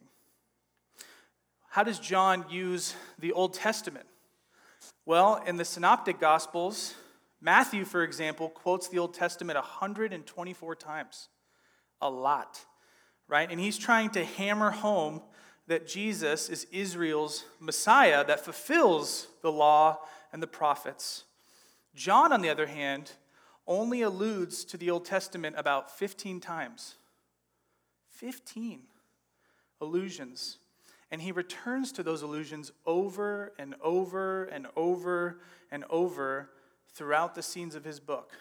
How 1.68 1.82
does 1.82 1.98
John 1.98 2.46
use 2.48 2.94
the 3.18 3.32
Old 3.32 3.52
Testament? 3.52 4.06
Well, 5.04 5.42
in 5.46 5.56
the 5.56 5.64
Synoptic 5.66 6.18
Gospels, 6.18 6.94
Matthew, 7.42 7.84
for 7.84 8.02
example, 8.02 8.48
quotes 8.48 8.88
the 8.88 8.98
Old 8.98 9.12
Testament 9.12 9.56
124 9.56 10.76
times. 10.76 11.28
A 12.00 12.08
lot, 12.08 12.64
right? 13.28 13.50
And 13.50 13.60
he's 13.60 13.78
trying 13.78 14.10
to 14.10 14.24
hammer 14.24 14.70
home 14.70 15.22
that 15.66 15.86
Jesus 15.86 16.48
is 16.48 16.66
Israel's 16.70 17.44
Messiah 17.58 18.24
that 18.26 18.44
fulfills 18.44 19.28
the 19.42 19.52
law 19.52 19.98
and 20.32 20.42
the 20.42 20.46
prophets. 20.46 21.24
John, 21.94 22.32
on 22.32 22.42
the 22.42 22.50
other 22.50 22.66
hand, 22.66 23.12
only 23.66 24.02
alludes 24.02 24.64
to 24.66 24.76
the 24.76 24.90
Old 24.90 25.04
Testament 25.04 25.56
about 25.58 25.96
15 25.96 26.40
times. 26.40 26.96
15 28.10 28.80
allusions. 29.80 30.58
And 31.10 31.22
he 31.22 31.32
returns 31.32 31.92
to 31.92 32.02
those 32.02 32.22
allusions 32.22 32.72
over 32.84 33.52
and 33.58 33.74
over 33.80 34.44
and 34.44 34.66
over 34.76 35.40
and 35.70 35.84
over 35.88 36.50
throughout 36.92 37.34
the 37.34 37.42
scenes 37.42 37.74
of 37.74 37.84
his 37.84 38.00
book. 38.00 38.32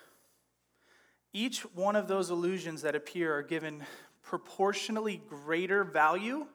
Each 1.31 1.61
one 1.73 1.95
of 1.95 2.07
those 2.07 2.29
allusions 2.29 2.81
that 2.83 2.95
appear 2.95 3.35
are 3.35 3.43
given 3.43 3.83
proportionally 4.23 5.21
greater 5.29 5.83
value 5.83 6.47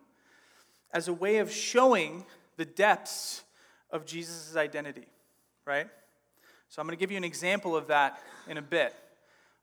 as 0.93 1.07
a 1.07 1.13
way 1.13 1.37
of 1.37 1.53
showing 1.53 2.25
the 2.57 2.65
depths 2.65 3.45
of 3.91 4.05
Jesus' 4.05 4.57
identity, 4.57 5.07
right? 5.65 5.87
So 6.69 6.81
I'm 6.81 6.87
going 6.87 6.97
to 6.97 7.01
give 7.01 7.11
you 7.11 7.17
an 7.17 7.25
example 7.25 7.77
of 7.77 7.87
that 7.89 8.21
in 8.49 8.59
a 8.59 8.63
bit. 8.63 8.95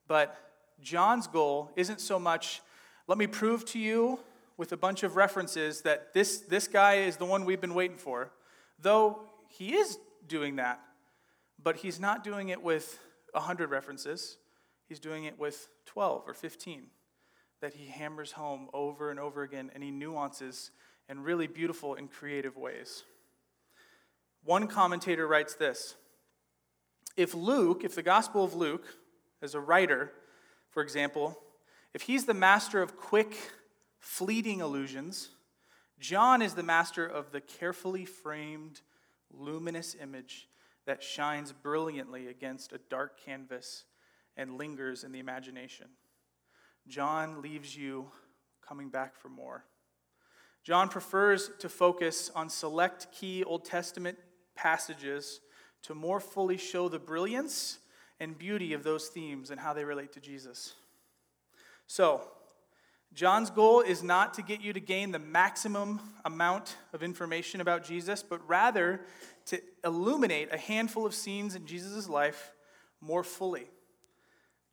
But 0.07 0.35
John's 0.81 1.27
goal 1.27 1.71
isn't 1.75 2.00
so 2.00 2.19
much, 2.19 2.62
let 3.07 3.17
me 3.17 3.27
prove 3.27 3.65
to 3.65 3.79
you 3.79 4.19
with 4.57 4.71
a 4.71 4.77
bunch 4.77 5.03
of 5.03 5.15
references 5.15 5.81
that 5.81 6.13
this, 6.13 6.39
this 6.39 6.67
guy 6.67 6.95
is 6.95 7.17
the 7.17 7.25
one 7.25 7.43
we've 7.43 7.62
been 7.62 7.74
waiting 7.74 7.97
for, 7.97 8.31
though 8.79 9.21
he 9.50 9.74
is 9.75 9.97
doing 10.27 10.55
that. 10.57 10.79
But 11.62 11.77
he's 11.77 12.00
not 12.00 12.24
doing 12.24 12.50
it 12.50 12.62
with 12.62 13.00
100 13.31 13.69
references, 13.69 14.38
he's 14.88 15.00
doing 15.00 15.25
it 15.25 15.38
with 15.38 15.67
12 15.85 16.24
or 16.27 16.33
15 16.33 16.83
that 17.65 17.74
he 17.74 17.88
hammers 17.88 18.34
home 18.34 18.69
over 18.74 19.10
and 19.10 19.19
over 19.19 19.41
again, 19.41 19.72
and 19.74 19.81
he 19.81 19.89
nuances 19.89 20.69
in 21.10 21.24
really 21.24 21.48
beautiful 21.48 21.95
and 21.95 22.12
creative 22.12 22.55
ways. 22.55 23.05
One 24.43 24.67
commentator 24.67 25.27
writes 25.27 25.55
this 25.55 25.95
If 27.17 27.34
Luke, 27.34 27.84
if 27.84 27.95
the 27.95 28.03
Gospel 28.03 28.43
of 28.43 28.53
Luke, 28.53 28.86
as 29.41 29.55
a 29.55 29.60
writer, 29.60 30.12
for 30.69 30.84
example, 30.84 31.39
if 31.91 32.03
he's 32.03 32.25
the 32.25 32.36
master 32.36 32.84
of 32.84 32.98
quick, 32.98 33.36
fleeting 33.98 34.60
illusions, 34.60 35.31
John 36.00 36.43
is 36.43 36.53
the 36.53 36.62
master 36.62 37.03
of 37.03 37.31
the 37.31 37.41
carefully 37.41 38.05
framed, 38.05 38.81
luminous 39.34 39.95
image 40.00 40.50
that 40.86 41.01
shines 41.01 41.51
brilliantly 41.51 42.27
against 42.27 42.74
a 42.74 42.79
dark 42.91 43.19
canvas 43.25 43.86
and 44.38 44.55
lingers 44.55 45.03
in 45.03 45.12
the 45.12 45.19
imagination. 45.19 45.88
John 46.88 47.42
leaves 47.42 47.75
you 47.75 48.08
coming 48.68 48.89
back 48.89 49.15
for 49.15 49.30
more. 49.30 49.63
John 50.63 50.89
prefers 50.89 51.51
to 51.60 51.70
focus 51.70 52.32
on 52.36 52.50
select 52.50 53.08
key 53.12 53.44
Old 53.44 53.65
Testament 53.65 54.18
passages 54.56 55.42
to 55.84 55.94
more 55.94 56.20
fully 56.20 56.58
show 56.58 56.89
the 56.89 57.00
brilliance 57.00 57.80
and 58.20 58.38
beauty 58.38 58.74
of 58.74 58.84
those 58.84 59.08
themes 59.08 59.51
and 59.51 59.60
how 59.60 59.74
they 59.74 59.84
relate 59.84 60.13
to 60.13 60.20
Jesus. 60.20 60.74
So, 61.88 62.22
John's 63.13 63.50
goal 63.50 63.82
is 63.82 64.04
not 64.04 64.34
to 64.34 64.42
get 64.42 64.62
you 64.62 64.74
to 64.74 64.80
gain 64.80 65.12
the 65.12 65.20
maximum 65.20 66.01
amount 66.25 66.75
of 66.92 67.04
information 67.04 67.62
about 67.62 67.86
Jesus, 67.86 68.24
but 68.24 68.46
rather 68.48 69.01
to 69.46 69.62
illuminate 69.84 70.51
a 70.51 70.58
handful 70.58 71.06
of 71.06 71.13
scenes 71.13 71.56
in 71.56 71.65
Jesus' 71.65 72.10
life 72.10 72.54
more 73.00 73.24
fully. 73.24 73.68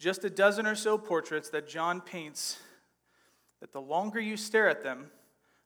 Just 0.03 0.25
a 0.25 0.31
dozen 0.31 0.67
or 0.67 0.75
so 0.75 0.99
portraits 0.99 1.51
that 1.51 1.69
John 1.69 2.01
paints, 2.01 2.59
that 3.61 3.71
the 3.71 3.81
longer 3.81 4.19
you 4.19 4.37
stare 4.37 4.69
at 4.69 4.83
them, 4.83 5.13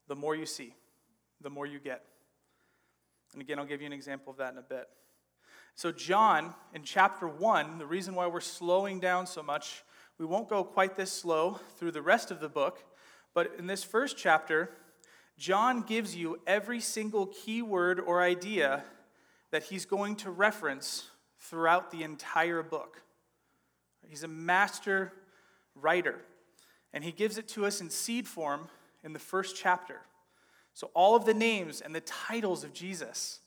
the 0.08 0.14
more 0.14 0.36
you 0.36 0.44
see, 0.44 0.74
the 1.40 1.48
more 1.48 1.64
you 1.64 1.78
get. 1.78 2.04
And 3.32 3.40
again, 3.40 3.58
I'll 3.58 3.64
give 3.64 3.80
you 3.80 3.86
an 3.86 3.94
example 3.94 4.30
of 4.30 4.36
that 4.36 4.52
in 4.52 4.58
a 4.58 4.62
bit. 4.62 4.90
So, 5.74 5.90
John, 5.90 6.54
in 6.74 6.82
chapter 6.82 7.26
1, 7.26 7.78
the 7.78 7.86
reason 7.86 8.14
why 8.14 8.26
we're 8.26 8.42
slowing 8.42 9.00
down 9.00 9.26
so 9.26 9.42
much, 9.42 9.82
we 10.18 10.26
won't 10.26 10.50
go 10.50 10.62
quite 10.62 10.96
this 10.96 11.10
slow 11.10 11.58
through 11.78 11.92
the 11.92 12.02
rest 12.02 12.30
of 12.30 12.38
the 12.38 12.50
book, 12.50 12.84
but 13.32 13.54
in 13.58 13.66
this 13.66 13.84
first 13.84 14.18
chapter, 14.18 14.68
John 15.38 15.80
gives 15.80 16.14
you 16.14 16.40
every 16.46 16.80
single 16.80 17.28
key 17.28 17.62
word 17.62 17.98
or 17.98 18.20
idea 18.20 18.84
that 19.50 19.62
he's 19.62 19.86
going 19.86 20.14
to 20.16 20.30
reference 20.30 21.08
throughout 21.38 21.90
the 21.90 22.02
entire 22.02 22.62
book. 22.62 23.00
He's 24.08 24.22
a 24.22 24.28
master 24.28 25.12
writer, 25.74 26.16
and 26.92 27.04
he 27.04 27.12
gives 27.12 27.38
it 27.38 27.48
to 27.48 27.66
us 27.66 27.80
in 27.80 27.90
seed 27.90 28.26
form 28.26 28.68
in 29.04 29.12
the 29.12 29.18
first 29.18 29.56
chapter. 29.56 30.00
So 30.74 30.90
all 30.94 31.16
of 31.16 31.24
the 31.24 31.34
names 31.34 31.80
and 31.80 31.94
the 31.94 32.00
titles 32.00 32.64
of 32.64 32.72
Jesus 32.72 33.40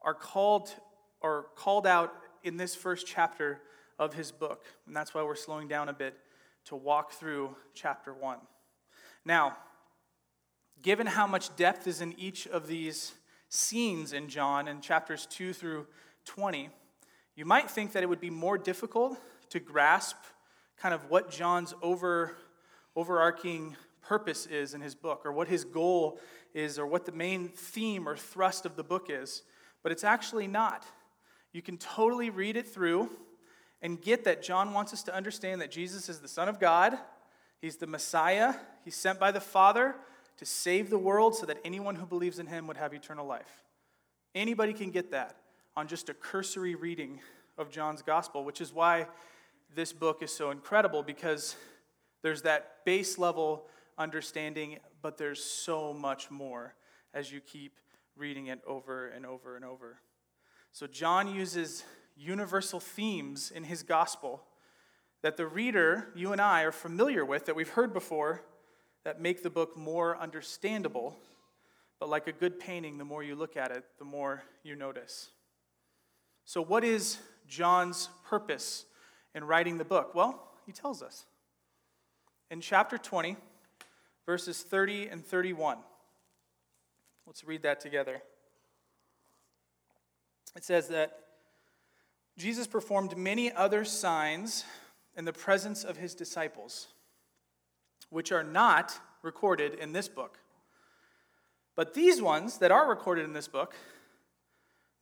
are 0.00 0.14
called 0.14 0.72
or 1.20 1.46
called 1.56 1.86
out 1.86 2.12
in 2.42 2.56
this 2.56 2.74
first 2.74 3.06
chapter 3.06 3.60
of 3.98 4.14
his 4.14 4.32
book. 4.32 4.64
And 4.86 4.96
that's 4.96 5.14
why 5.14 5.22
we're 5.22 5.34
slowing 5.34 5.68
down 5.68 5.88
a 5.88 5.92
bit 5.92 6.18
to 6.66 6.76
walk 6.76 7.12
through 7.12 7.56
chapter 7.74 8.12
1. 8.12 8.38
Now, 9.24 9.56
given 10.82 11.06
how 11.06 11.26
much 11.26 11.54
depth 11.56 11.86
is 11.86 12.00
in 12.00 12.18
each 12.18 12.46
of 12.46 12.66
these 12.66 13.12
scenes 13.48 14.12
in 14.12 14.28
John 14.28 14.66
in 14.68 14.80
chapters 14.80 15.26
2 15.26 15.52
through 15.52 15.86
20, 16.24 16.70
you 17.36 17.44
might 17.44 17.70
think 17.70 17.92
that 17.92 18.02
it 18.02 18.08
would 18.08 18.20
be 18.20 18.30
more 18.30 18.58
difficult 18.58 19.18
to 19.52 19.60
grasp 19.60 20.16
kind 20.78 20.94
of 20.94 21.10
what 21.10 21.30
John's 21.30 21.74
over, 21.82 22.32
overarching 22.96 23.76
purpose 24.02 24.46
is 24.46 24.72
in 24.72 24.80
his 24.80 24.94
book, 24.94 25.22
or 25.26 25.32
what 25.32 25.46
his 25.46 25.64
goal 25.64 26.18
is, 26.54 26.78
or 26.78 26.86
what 26.86 27.04
the 27.04 27.12
main 27.12 27.48
theme 27.48 28.08
or 28.08 28.16
thrust 28.16 28.64
of 28.64 28.76
the 28.76 28.82
book 28.82 29.08
is. 29.10 29.42
But 29.82 29.92
it's 29.92 30.04
actually 30.04 30.46
not. 30.46 30.84
You 31.52 31.60
can 31.60 31.76
totally 31.76 32.30
read 32.30 32.56
it 32.56 32.66
through 32.66 33.10
and 33.82 34.00
get 34.00 34.24
that 34.24 34.42
John 34.42 34.72
wants 34.72 34.94
us 34.94 35.02
to 35.04 35.14
understand 35.14 35.60
that 35.60 35.70
Jesus 35.70 36.08
is 36.08 36.20
the 36.20 36.28
Son 36.28 36.48
of 36.48 36.58
God, 36.58 36.96
He's 37.60 37.76
the 37.76 37.86
Messiah, 37.86 38.54
He's 38.84 38.96
sent 38.96 39.20
by 39.20 39.32
the 39.32 39.40
Father 39.40 39.94
to 40.38 40.46
save 40.46 40.88
the 40.88 40.98
world 40.98 41.36
so 41.36 41.44
that 41.44 41.58
anyone 41.62 41.96
who 41.96 42.06
believes 42.06 42.38
in 42.38 42.46
Him 42.46 42.66
would 42.68 42.78
have 42.78 42.94
eternal 42.94 43.26
life. 43.26 43.62
Anybody 44.34 44.72
can 44.72 44.90
get 44.90 45.10
that 45.10 45.36
on 45.76 45.88
just 45.88 46.08
a 46.08 46.14
cursory 46.14 46.74
reading 46.74 47.20
of 47.58 47.70
John's 47.70 48.02
Gospel, 48.02 48.44
which 48.44 48.60
is 48.60 48.72
why 48.72 49.06
this 49.74 49.92
book 49.92 50.22
is 50.22 50.30
so 50.30 50.50
incredible 50.50 51.02
because 51.02 51.56
there's 52.22 52.42
that 52.42 52.84
base 52.84 53.18
level 53.18 53.66
understanding, 53.98 54.78
but 55.00 55.18
there's 55.18 55.42
so 55.42 55.92
much 55.92 56.30
more 56.30 56.74
as 57.14 57.32
you 57.32 57.40
keep 57.40 57.78
reading 58.16 58.46
it 58.46 58.60
over 58.66 59.08
and 59.08 59.24
over 59.24 59.56
and 59.56 59.64
over. 59.64 59.98
So, 60.72 60.86
John 60.86 61.34
uses 61.34 61.84
universal 62.16 62.80
themes 62.80 63.50
in 63.50 63.64
his 63.64 63.82
gospel 63.82 64.42
that 65.22 65.36
the 65.36 65.46
reader, 65.46 66.08
you 66.14 66.32
and 66.32 66.40
I, 66.40 66.62
are 66.62 66.72
familiar 66.72 67.24
with, 67.24 67.46
that 67.46 67.56
we've 67.56 67.68
heard 67.68 67.92
before, 67.92 68.42
that 69.04 69.20
make 69.20 69.42
the 69.42 69.50
book 69.50 69.76
more 69.76 70.16
understandable. 70.18 71.16
But 71.98 72.08
like 72.08 72.26
a 72.26 72.32
good 72.32 72.58
painting, 72.58 72.98
the 72.98 73.04
more 73.04 73.22
you 73.22 73.34
look 73.34 73.56
at 73.56 73.70
it, 73.70 73.84
the 73.98 74.04
more 74.04 74.42
you 74.62 74.74
notice. 74.74 75.30
So, 76.44 76.62
what 76.62 76.84
is 76.84 77.18
John's 77.46 78.08
purpose 78.24 78.86
in 79.34 79.44
writing 79.44 79.78
the 79.78 79.84
book? 79.84 80.14
Well, 80.14 80.50
he 80.66 80.72
tells 80.72 81.02
us. 81.02 81.26
In 82.50 82.60
chapter 82.60 82.98
20, 82.98 83.36
verses 84.26 84.62
30 84.62 85.08
and 85.08 85.24
31. 85.24 85.78
Let's 87.26 87.44
read 87.44 87.62
that 87.62 87.80
together. 87.80 88.22
It 90.56 90.64
says 90.64 90.88
that 90.88 91.18
Jesus 92.36 92.66
performed 92.66 93.16
many 93.16 93.52
other 93.52 93.84
signs 93.84 94.64
in 95.16 95.24
the 95.24 95.32
presence 95.32 95.84
of 95.84 95.96
his 95.96 96.14
disciples, 96.14 96.88
which 98.10 98.32
are 98.32 98.44
not 98.44 98.98
recorded 99.22 99.74
in 99.74 99.92
this 99.92 100.08
book. 100.08 100.38
But 101.74 101.94
these 101.94 102.20
ones 102.20 102.58
that 102.58 102.70
are 102.70 102.88
recorded 102.88 103.24
in 103.24 103.32
this 103.32 103.48
book, 103.48 103.74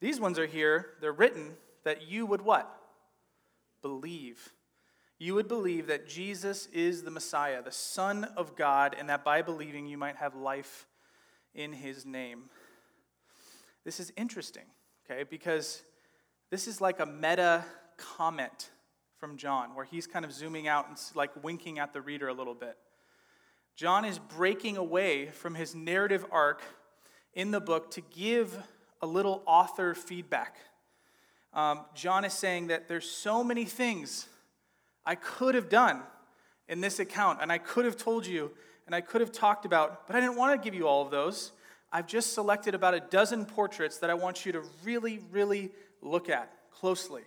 These 0.00 0.18
ones 0.18 0.38
are 0.38 0.46
here, 0.46 0.90
they're 1.00 1.12
written 1.12 1.56
that 1.84 2.08
you 2.08 2.26
would 2.26 2.40
what? 2.40 2.74
Believe. 3.82 4.52
You 5.18 5.34
would 5.34 5.48
believe 5.48 5.86
that 5.88 6.08
Jesus 6.08 6.66
is 6.66 7.02
the 7.02 7.10
Messiah, 7.10 7.62
the 7.62 7.70
Son 7.70 8.24
of 8.36 8.56
God, 8.56 8.96
and 8.98 9.08
that 9.10 9.24
by 9.24 9.42
believing 9.42 9.86
you 9.86 9.98
might 9.98 10.16
have 10.16 10.34
life 10.34 10.86
in 11.54 11.72
his 11.72 12.06
name. 12.06 12.44
This 13.84 14.00
is 14.00 14.12
interesting, 14.16 14.64
okay, 15.04 15.24
because 15.28 15.82
this 16.50 16.66
is 16.66 16.80
like 16.80 17.00
a 17.00 17.06
meta 17.06 17.64
comment 17.96 18.70
from 19.18 19.36
John, 19.36 19.74
where 19.74 19.84
he's 19.84 20.06
kind 20.06 20.24
of 20.24 20.32
zooming 20.32 20.68
out 20.68 20.88
and 20.88 20.96
like 21.14 21.42
winking 21.42 21.78
at 21.78 21.92
the 21.92 22.00
reader 22.00 22.28
a 22.28 22.34
little 22.34 22.54
bit. 22.54 22.76
John 23.76 24.04
is 24.04 24.18
breaking 24.18 24.76
away 24.76 25.26
from 25.26 25.54
his 25.54 25.74
narrative 25.74 26.24
arc 26.30 26.62
in 27.34 27.50
the 27.50 27.60
book 27.60 27.90
to 27.92 28.00
give 28.00 28.56
a 29.02 29.06
little 29.06 29.42
author 29.46 29.94
feedback. 29.94 30.56
Um, 31.52 31.84
John 31.94 32.24
is 32.24 32.32
saying 32.32 32.68
that 32.68 32.88
there's 32.88 33.10
so 33.10 33.42
many 33.42 33.64
things 33.64 34.26
I 35.04 35.14
could 35.14 35.54
have 35.54 35.68
done 35.68 36.02
in 36.68 36.80
this 36.80 37.00
account, 37.00 37.40
and 37.42 37.50
I 37.50 37.58
could 37.58 37.84
have 37.84 37.96
told 37.96 38.26
you, 38.26 38.52
and 38.86 38.94
I 38.94 39.00
could 39.00 39.20
have 39.20 39.32
talked 39.32 39.64
about, 39.64 40.06
but 40.06 40.14
I 40.14 40.20
didn't 40.20 40.36
want 40.36 40.60
to 40.60 40.64
give 40.64 40.74
you 40.74 40.86
all 40.86 41.02
of 41.02 41.10
those. 41.10 41.52
I've 41.92 42.06
just 42.06 42.34
selected 42.34 42.74
about 42.74 42.94
a 42.94 43.00
dozen 43.00 43.44
portraits 43.44 43.98
that 43.98 44.10
I 44.10 44.14
want 44.14 44.46
you 44.46 44.52
to 44.52 44.62
really, 44.84 45.20
really 45.32 45.70
look 46.00 46.28
at 46.28 46.52
closely. 46.70 47.22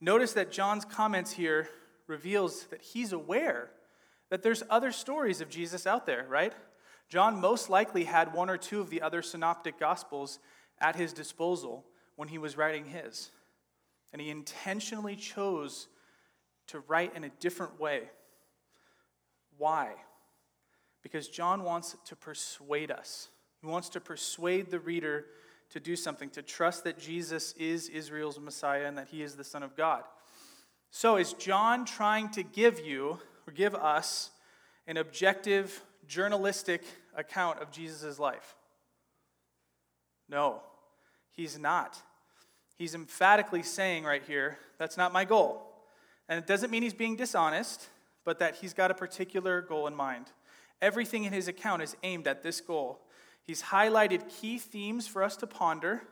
Notice 0.00 0.32
that 0.32 0.50
John's 0.50 0.84
comments 0.84 1.30
here 1.32 1.68
reveals 2.08 2.64
that 2.66 2.82
he's 2.82 3.12
aware 3.12 3.70
that 4.30 4.42
there's 4.42 4.62
other 4.70 4.90
stories 4.90 5.40
of 5.40 5.48
Jesus 5.48 5.86
out 5.86 6.06
there, 6.06 6.26
right? 6.28 6.52
John 7.08 7.40
most 7.40 7.68
likely 7.68 8.04
had 8.04 8.32
one 8.32 8.48
or 8.48 8.56
two 8.56 8.80
of 8.80 8.90
the 8.90 9.02
other 9.02 9.22
synoptic 9.22 9.78
gospels 9.78 10.38
at 10.80 10.96
his 10.96 11.12
disposal 11.12 11.84
when 12.16 12.28
he 12.28 12.38
was 12.38 12.56
writing 12.56 12.86
his. 12.86 13.30
And 14.12 14.20
he 14.20 14.30
intentionally 14.30 15.16
chose 15.16 15.88
to 16.68 16.80
write 16.80 17.16
in 17.16 17.24
a 17.24 17.30
different 17.40 17.80
way. 17.80 18.02
Why? 19.58 19.92
Because 21.02 21.28
John 21.28 21.64
wants 21.64 21.96
to 22.06 22.16
persuade 22.16 22.90
us. 22.90 23.28
He 23.60 23.66
wants 23.66 23.88
to 23.90 24.00
persuade 24.00 24.70
the 24.70 24.80
reader 24.80 25.26
to 25.70 25.80
do 25.80 25.96
something, 25.96 26.28
to 26.30 26.42
trust 26.42 26.84
that 26.84 26.98
Jesus 26.98 27.52
is 27.52 27.88
Israel's 27.88 28.38
Messiah 28.38 28.86
and 28.86 28.98
that 28.98 29.08
he 29.08 29.22
is 29.22 29.36
the 29.36 29.44
Son 29.44 29.62
of 29.62 29.76
God. 29.76 30.02
So, 30.90 31.16
is 31.16 31.32
John 31.32 31.86
trying 31.86 32.28
to 32.30 32.42
give 32.42 32.78
you, 32.78 33.18
or 33.46 33.52
give 33.54 33.74
us, 33.74 34.30
an 34.86 34.98
objective, 34.98 35.82
journalistic 36.06 36.82
account 37.16 37.60
of 37.60 37.70
Jesus' 37.70 38.18
life? 38.18 38.56
No, 40.28 40.60
he's 41.30 41.58
not. 41.58 42.00
He's 42.82 42.96
emphatically 42.96 43.62
saying 43.62 44.02
right 44.02 44.24
here, 44.24 44.58
that's 44.76 44.96
not 44.96 45.12
my 45.12 45.24
goal. 45.24 45.62
And 46.28 46.36
it 46.36 46.48
doesn't 46.48 46.72
mean 46.72 46.82
he's 46.82 46.92
being 46.92 47.14
dishonest, 47.14 47.88
but 48.24 48.40
that 48.40 48.56
he's 48.56 48.74
got 48.74 48.90
a 48.90 48.94
particular 48.94 49.62
goal 49.62 49.86
in 49.86 49.94
mind. 49.94 50.26
Everything 50.80 51.22
in 51.22 51.32
his 51.32 51.46
account 51.46 51.82
is 51.82 51.96
aimed 52.02 52.26
at 52.26 52.42
this 52.42 52.60
goal. 52.60 53.00
He's 53.44 53.62
highlighted 53.62 54.28
key 54.28 54.58
themes 54.58 55.06
for 55.06 55.22
us 55.22 55.36
to 55.36 55.46
ponder, 55.46 56.02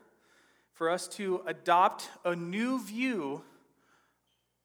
for 0.72 0.90
us 0.90 1.08
to 1.08 1.42
adopt 1.44 2.08
a 2.24 2.36
new 2.36 2.80
view 2.80 3.42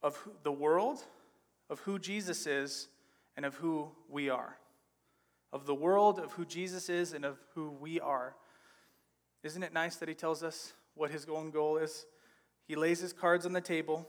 of 0.04 0.16
the 0.44 0.52
world, 0.52 1.04
of 1.72 1.80
who 1.80 1.98
Jesus 1.98 2.46
is, 2.46 2.88
and 3.36 3.48
of 3.48 3.56
who 3.56 3.90
we 4.08 4.30
are. 4.30 4.60
Of 5.52 5.66
the 5.66 5.74
world, 5.74 6.20
of 6.20 6.34
who 6.34 6.46
Jesus 6.46 6.88
is, 6.88 7.14
and 7.14 7.26
of 7.26 7.40
who 7.56 7.72
we 7.72 8.00
are. 8.00 8.36
Isn't 9.42 9.64
it 9.64 9.74
nice 9.74 9.96
that 9.96 10.08
he 10.08 10.14
tells 10.14 10.44
us 10.44 10.74
what 10.96 11.12
his 11.12 11.26
own 11.30 11.52
goal 11.52 11.78
is? 11.78 12.06
He 12.68 12.76
lays 12.76 13.00
his 13.00 13.14
cards 13.14 13.46
on 13.46 13.54
the 13.54 13.62
table. 13.62 14.08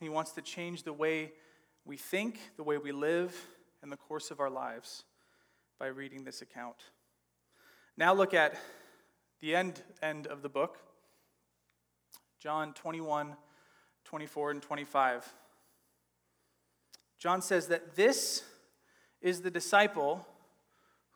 He 0.00 0.08
wants 0.08 0.32
to 0.32 0.42
change 0.42 0.82
the 0.82 0.92
way 0.92 1.32
we 1.84 1.96
think, 1.96 2.38
the 2.56 2.62
way 2.62 2.76
we 2.78 2.92
live, 2.92 3.34
and 3.82 3.90
the 3.90 3.96
course 3.96 4.30
of 4.30 4.40
our 4.40 4.50
lives 4.50 5.04
by 5.78 5.86
reading 5.86 6.24
this 6.24 6.42
account. 6.42 6.76
Now 7.96 8.12
look 8.12 8.34
at 8.34 8.56
the 9.40 9.54
end, 9.54 9.82
end 10.02 10.26
of 10.26 10.42
the 10.42 10.48
book, 10.48 10.78
John 12.40 12.72
21, 12.74 13.36
24, 14.04 14.50
and 14.50 14.62
25. 14.62 15.32
John 17.18 17.40
says 17.40 17.68
that 17.68 17.94
this 17.94 18.42
is 19.20 19.40
the 19.40 19.50
disciple 19.50 20.26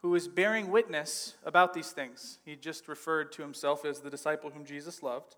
who 0.02 0.14
is 0.14 0.28
bearing 0.28 0.70
witness 0.70 1.34
about 1.44 1.74
these 1.74 1.90
things. 1.90 2.38
He 2.44 2.56
just 2.56 2.88
referred 2.88 3.32
to 3.32 3.42
himself 3.42 3.84
as 3.84 4.00
the 4.00 4.10
disciple 4.10 4.50
whom 4.50 4.64
Jesus 4.64 5.02
loved. 5.02 5.36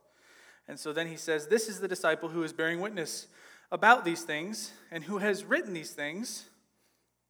And 0.69 0.79
so 0.79 0.93
then 0.93 1.09
he 1.09 1.17
says, 1.17 1.47
This 1.47 1.69
is 1.69 1.81
the 1.81 1.89
disciple 1.89 2.29
who 2.29 2.43
is 2.43 2.53
bearing 2.53 2.81
witness 2.81 3.27
about 3.73 4.05
these 4.05 4.23
things 4.23 4.73
and 4.91 5.05
who 5.05 5.19
has 5.19 5.45
written 5.45 5.73
these 5.73 5.93
things, 5.93 6.49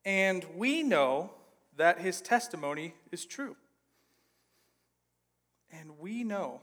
and 0.04 0.44
we 0.56 0.82
know 0.82 1.30
that 1.76 2.00
his 2.00 2.20
testimony 2.20 2.94
is 3.12 3.24
true. 3.24 3.56
And 5.70 5.98
we 5.98 6.24
know. 6.24 6.60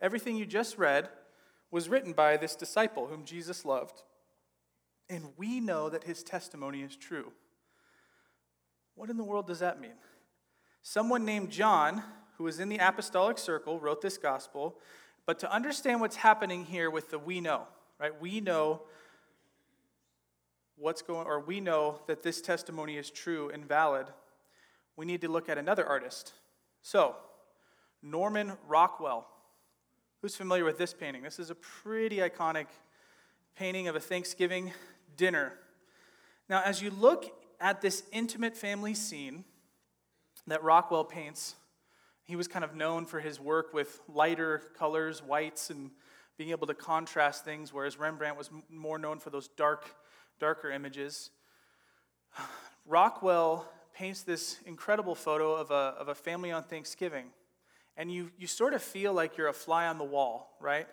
Everything 0.00 0.36
you 0.36 0.46
just 0.46 0.78
read 0.78 1.08
was 1.70 1.88
written 1.88 2.12
by 2.12 2.36
this 2.36 2.56
disciple 2.56 3.06
whom 3.06 3.24
Jesus 3.24 3.64
loved. 3.64 4.02
And 5.08 5.32
we 5.36 5.60
know 5.60 5.88
that 5.88 6.04
his 6.04 6.22
testimony 6.22 6.82
is 6.82 6.96
true. 6.96 7.32
What 9.00 9.08
in 9.08 9.16
the 9.16 9.24
world 9.24 9.46
does 9.46 9.60
that 9.60 9.80
mean? 9.80 9.94
Someone 10.82 11.24
named 11.24 11.48
John, 11.48 12.02
who 12.36 12.44
was 12.44 12.60
in 12.60 12.68
the 12.68 12.76
apostolic 12.76 13.38
circle, 13.38 13.80
wrote 13.80 14.02
this 14.02 14.18
gospel. 14.18 14.76
But 15.24 15.38
to 15.38 15.50
understand 15.50 16.02
what's 16.02 16.16
happening 16.16 16.66
here 16.66 16.90
with 16.90 17.08
the 17.08 17.18
we 17.18 17.40
know, 17.40 17.62
right? 17.98 18.12
We 18.20 18.42
know 18.42 18.82
what's 20.76 21.00
going 21.00 21.26
or 21.26 21.40
we 21.40 21.62
know 21.62 22.02
that 22.08 22.22
this 22.22 22.42
testimony 22.42 22.98
is 22.98 23.08
true 23.08 23.48
and 23.48 23.66
valid. 23.66 24.06
We 24.96 25.06
need 25.06 25.22
to 25.22 25.28
look 25.28 25.48
at 25.48 25.56
another 25.56 25.86
artist. 25.86 26.34
So, 26.82 27.16
Norman 28.02 28.52
Rockwell. 28.68 29.26
Who's 30.20 30.36
familiar 30.36 30.66
with 30.66 30.76
this 30.76 30.92
painting? 30.92 31.22
This 31.22 31.38
is 31.38 31.48
a 31.48 31.54
pretty 31.54 32.18
iconic 32.18 32.66
painting 33.56 33.88
of 33.88 33.96
a 33.96 34.00
Thanksgiving 34.00 34.72
dinner. 35.16 35.54
Now, 36.50 36.60
as 36.62 36.82
you 36.82 36.90
look 36.90 37.39
at 37.60 37.80
this 37.80 38.02
intimate 38.12 38.56
family 38.56 38.94
scene 38.94 39.44
that 40.46 40.62
Rockwell 40.62 41.04
paints, 41.04 41.54
he 42.24 42.36
was 42.36 42.48
kind 42.48 42.64
of 42.64 42.74
known 42.74 43.04
for 43.04 43.20
his 43.20 43.38
work 43.38 43.74
with 43.74 44.00
lighter 44.08 44.62
colors, 44.78 45.22
whites, 45.22 45.70
and 45.70 45.90
being 46.36 46.50
able 46.50 46.66
to 46.66 46.74
contrast 46.74 47.44
things, 47.44 47.72
whereas 47.72 47.98
Rembrandt 47.98 48.38
was 48.38 48.50
more 48.70 48.98
known 48.98 49.18
for 49.18 49.30
those 49.30 49.48
dark, 49.48 49.94
darker 50.38 50.70
images. 50.70 51.30
Rockwell 52.86 53.70
paints 53.94 54.22
this 54.22 54.58
incredible 54.64 55.14
photo 55.14 55.54
of 55.54 55.70
a, 55.70 55.94
of 55.98 56.08
a 56.08 56.14
family 56.14 56.50
on 56.50 56.62
Thanksgiving 56.62 57.26
and 58.00 58.10
you, 58.10 58.30
you 58.38 58.46
sort 58.46 58.72
of 58.72 58.82
feel 58.82 59.12
like 59.12 59.36
you're 59.36 59.48
a 59.48 59.52
fly 59.52 59.86
on 59.86 59.98
the 59.98 60.04
wall, 60.04 60.56
right? 60.58 60.86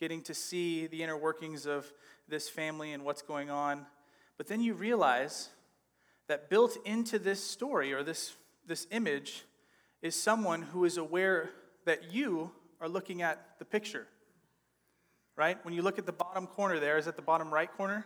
Getting 0.00 0.22
to 0.22 0.34
see 0.34 0.88
the 0.88 1.00
inner 1.00 1.16
workings 1.16 1.66
of 1.66 1.86
this 2.28 2.48
family 2.48 2.92
and 2.92 3.04
what's 3.04 3.22
going 3.22 3.48
on. 3.48 3.86
But 4.38 4.48
then 4.48 4.60
you 4.60 4.74
realize 4.74 5.50
that 6.28 6.48
built 6.48 6.76
into 6.84 7.18
this 7.18 7.42
story 7.42 7.92
or 7.92 8.02
this, 8.02 8.34
this 8.66 8.86
image 8.90 9.44
is 10.00 10.14
someone 10.14 10.62
who 10.62 10.84
is 10.84 10.96
aware 10.96 11.50
that 11.84 12.12
you 12.12 12.50
are 12.80 12.88
looking 12.88 13.22
at 13.22 13.58
the 13.58 13.64
picture. 13.64 14.06
Right? 15.36 15.62
When 15.64 15.74
you 15.74 15.82
look 15.82 15.98
at 15.98 16.06
the 16.06 16.12
bottom 16.12 16.46
corner 16.46 16.78
there, 16.78 16.98
is 16.98 17.08
at 17.08 17.16
the 17.16 17.22
bottom 17.22 17.52
right 17.52 17.70
corner? 17.72 18.04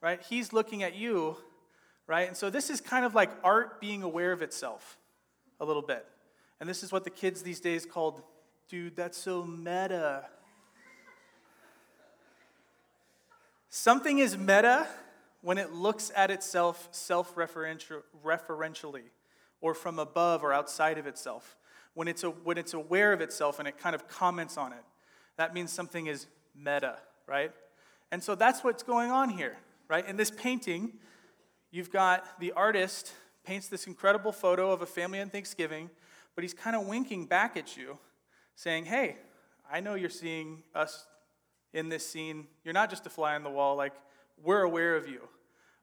Right? 0.00 0.20
He's 0.28 0.52
looking 0.52 0.82
at 0.82 0.94
you, 0.94 1.36
right? 2.06 2.28
And 2.28 2.36
so 2.36 2.50
this 2.50 2.70
is 2.70 2.80
kind 2.80 3.04
of 3.04 3.14
like 3.14 3.30
art 3.44 3.80
being 3.80 4.02
aware 4.02 4.32
of 4.32 4.42
itself 4.42 4.98
a 5.60 5.64
little 5.64 5.82
bit. 5.82 6.06
And 6.60 6.68
this 6.68 6.82
is 6.82 6.90
what 6.90 7.04
the 7.04 7.10
kids 7.10 7.42
these 7.42 7.60
days 7.60 7.86
called, 7.86 8.22
dude, 8.68 8.96
that's 8.96 9.16
so 9.16 9.44
meta. 9.44 10.24
Something 13.68 14.18
is 14.18 14.36
meta 14.36 14.88
when 15.48 15.56
it 15.56 15.72
looks 15.72 16.12
at 16.14 16.30
itself 16.30 16.90
self 16.90 17.34
referentially 17.34 19.04
or 19.62 19.72
from 19.72 19.98
above 19.98 20.44
or 20.44 20.52
outside 20.52 20.98
of 20.98 21.06
itself. 21.06 21.56
When 21.94 22.06
it's, 22.06 22.22
a, 22.22 22.28
when 22.28 22.58
it's 22.58 22.74
aware 22.74 23.14
of 23.14 23.22
itself 23.22 23.58
and 23.58 23.66
it 23.66 23.78
kind 23.78 23.94
of 23.94 24.06
comments 24.06 24.58
on 24.58 24.74
it, 24.74 24.84
that 25.38 25.54
means 25.54 25.72
something 25.72 26.06
is 26.06 26.26
meta, 26.54 26.98
right? 27.26 27.50
And 28.12 28.22
so 28.22 28.34
that's 28.34 28.62
what's 28.62 28.82
going 28.82 29.10
on 29.10 29.30
here, 29.30 29.56
right? 29.88 30.06
In 30.06 30.18
this 30.18 30.30
painting, 30.30 30.92
you've 31.70 31.90
got 31.90 32.38
the 32.40 32.52
artist 32.52 33.14
paints 33.42 33.68
this 33.68 33.86
incredible 33.86 34.32
photo 34.32 34.70
of 34.70 34.82
a 34.82 34.86
family 34.86 35.18
on 35.18 35.30
Thanksgiving 35.30 35.88
but 36.34 36.44
he's 36.44 36.52
kind 36.52 36.76
of 36.76 36.86
winking 36.86 37.24
back 37.24 37.56
at 37.56 37.74
you, 37.74 37.98
saying, 38.54 38.84
Hey, 38.84 39.16
I 39.72 39.80
know 39.80 39.94
you're 39.94 40.10
seeing 40.10 40.62
us 40.74 41.06
in 41.72 41.88
this 41.88 42.06
scene. 42.06 42.48
You're 42.64 42.74
not 42.74 42.90
just 42.90 43.06
a 43.06 43.10
fly 43.10 43.34
on 43.34 43.44
the 43.44 43.50
wall, 43.50 43.76
like, 43.76 43.94
we're 44.44 44.62
aware 44.62 44.94
of 44.94 45.08
you. 45.08 45.22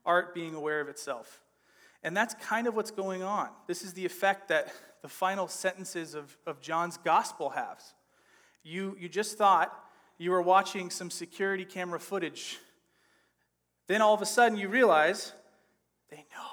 Art 0.05 0.33
being 0.33 0.55
aware 0.55 0.81
of 0.81 0.89
itself. 0.89 1.41
And 2.03 2.15
that's 2.15 2.35
kind 2.35 2.67
of 2.67 2.75
what's 2.75 2.91
going 2.91 3.23
on. 3.23 3.49
This 3.67 3.83
is 3.83 3.93
the 3.93 4.05
effect 4.05 4.49
that 4.49 4.71
the 5.01 5.07
final 5.07 5.47
sentences 5.47 6.13
of, 6.13 6.37
of 6.45 6.61
John's 6.61 6.97
gospel 6.97 7.49
have. 7.49 7.81
You, 8.63 8.95
you 8.99 9.09
just 9.09 9.37
thought 9.37 9.73
you 10.17 10.31
were 10.31 10.41
watching 10.41 10.89
some 10.89 11.09
security 11.09 11.65
camera 11.65 11.99
footage. 11.99 12.59
Then 13.87 14.01
all 14.01 14.13
of 14.13 14.21
a 14.21 14.25
sudden 14.25 14.57
you 14.57 14.69
realize 14.69 15.33
they 16.09 16.17
know 16.17 16.51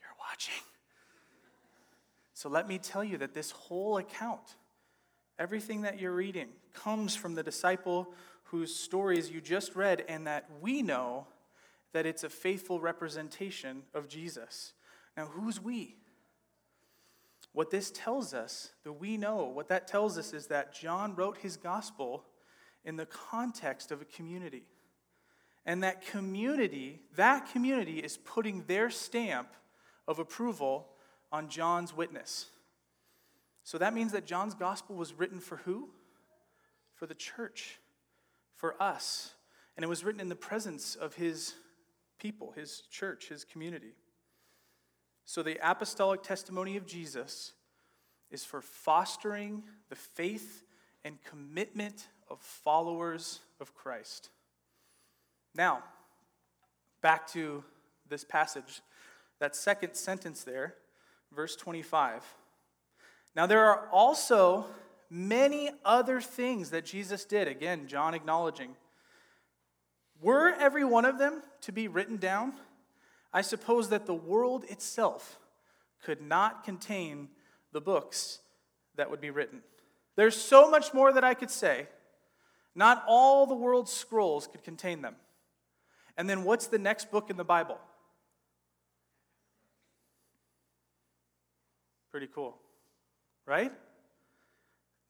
you're 0.00 0.16
watching. 0.18 0.62
So 2.34 2.48
let 2.48 2.68
me 2.68 2.78
tell 2.78 3.02
you 3.02 3.18
that 3.18 3.34
this 3.34 3.50
whole 3.50 3.98
account, 3.98 4.56
everything 5.38 5.82
that 5.82 6.00
you're 6.00 6.14
reading, 6.14 6.48
comes 6.72 7.16
from 7.16 7.34
the 7.34 7.42
disciple 7.42 8.12
whose 8.44 8.74
stories 8.74 9.30
you 9.30 9.40
just 9.40 9.76
read, 9.76 10.04
and 10.08 10.26
that 10.26 10.48
we 10.60 10.82
know 10.82 11.26
that 11.92 12.06
it's 12.06 12.24
a 12.24 12.30
faithful 12.30 12.80
representation 12.80 13.82
of 13.94 14.08
Jesus. 14.08 14.72
Now, 15.16 15.26
who's 15.26 15.60
we? 15.60 15.96
What 17.52 17.70
this 17.70 17.90
tells 17.90 18.34
us, 18.34 18.70
that 18.84 18.92
we 18.92 19.16
know, 19.16 19.44
what 19.44 19.68
that 19.68 19.88
tells 19.88 20.18
us 20.18 20.32
is 20.32 20.46
that 20.48 20.74
John 20.74 21.14
wrote 21.14 21.38
his 21.38 21.56
gospel 21.56 22.24
in 22.84 22.96
the 22.96 23.06
context 23.06 23.90
of 23.90 24.00
a 24.00 24.04
community. 24.04 24.64
And 25.66 25.82
that 25.82 26.06
community, 26.06 27.00
that 27.16 27.50
community 27.52 27.98
is 27.98 28.16
putting 28.16 28.64
their 28.64 28.90
stamp 28.90 29.48
of 30.06 30.18
approval 30.18 30.88
on 31.32 31.48
John's 31.48 31.94
witness. 31.94 32.46
So 33.64 33.76
that 33.78 33.92
means 33.92 34.12
that 34.12 34.24
John's 34.24 34.54
gospel 34.54 34.96
was 34.96 35.12
written 35.12 35.40
for 35.40 35.56
who? 35.56 35.90
For 36.94 37.06
the 37.06 37.14
church, 37.14 37.78
for 38.54 38.80
us. 38.82 39.34
And 39.76 39.84
it 39.84 39.88
was 39.88 40.04
written 40.04 40.20
in 40.20 40.30
the 40.30 40.36
presence 40.36 40.94
of 40.94 41.14
his 41.14 41.54
people, 42.18 42.52
his 42.52 42.82
church, 42.90 43.28
his 43.28 43.44
community. 43.44 43.94
So 45.24 45.42
the 45.42 45.58
apostolic 45.62 46.22
testimony 46.22 46.76
of 46.76 46.86
Jesus 46.86 47.52
is 48.30 48.44
for 48.44 48.60
fostering 48.60 49.62
the 49.88 49.96
faith 49.96 50.64
and 51.04 51.18
commitment 51.24 52.08
of 52.28 52.40
followers 52.40 53.40
of 53.60 53.74
Christ. 53.74 54.30
Now, 55.54 55.82
back 57.00 57.26
to 57.32 57.64
this 58.08 58.24
passage, 58.24 58.80
that 59.38 59.54
second 59.54 59.94
sentence 59.94 60.44
there, 60.44 60.74
verse 61.34 61.56
25. 61.56 62.22
Now, 63.34 63.46
there 63.46 63.64
are 63.64 63.88
also 63.90 64.66
many 65.10 65.70
other 65.84 66.20
things 66.20 66.70
that 66.70 66.84
Jesus 66.84 67.24
did. 67.24 67.48
Again, 67.48 67.86
John 67.86 68.14
acknowledging. 68.14 68.76
Were 70.20 70.52
every 70.58 70.84
one 70.84 71.04
of 71.04 71.18
them 71.18 71.42
to 71.62 71.72
be 71.72 71.88
written 71.88 72.16
down, 72.16 72.54
I 73.32 73.42
suppose 73.42 73.90
that 73.90 74.06
the 74.06 74.14
world 74.14 74.64
itself 74.68 75.38
could 76.02 76.20
not 76.20 76.64
contain 76.64 77.28
the 77.72 77.80
books 77.80 78.40
that 78.96 79.10
would 79.10 79.20
be 79.20 79.30
written. 79.30 79.62
There's 80.16 80.36
so 80.36 80.70
much 80.70 80.92
more 80.92 81.12
that 81.12 81.24
I 81.24 81.34
could 81.34 81.50
say. 81.50 81.86
Not 82.74 83.04
all 83.06 83.46
the 83.46 83.54
world's 83.54 83.92
scrolls 83.92 84.46
could 84.46 84.62
contain 84.62 85.02
them. 85.02 85.16
And 86.16 86.28
then 86.28 86.42
what's 86.42 86.66
the 86.66 86.78
next 86.78 87.10
book 87.10 87.30
in 87.30 87.36
the 87.36 87.44
Bible? 87.44 87.78
Pretty 92.10 92.28
cool, 92.34 92.56
right? 93.46 93.72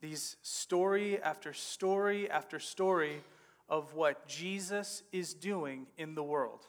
These 0.00 0.36
story 0.42 1.20
after 1.22 1.52
story 1.52 2.30
after 2.30 2.58
story 2.58 3.22
of 3.68 3.94
what 3.94 4.26
Jesus 4.26 5.02
is 5.12 5.34
doing 5.34 5.86
in 5.96 6.14
the 6.14 6.22
world. 6.22 6.60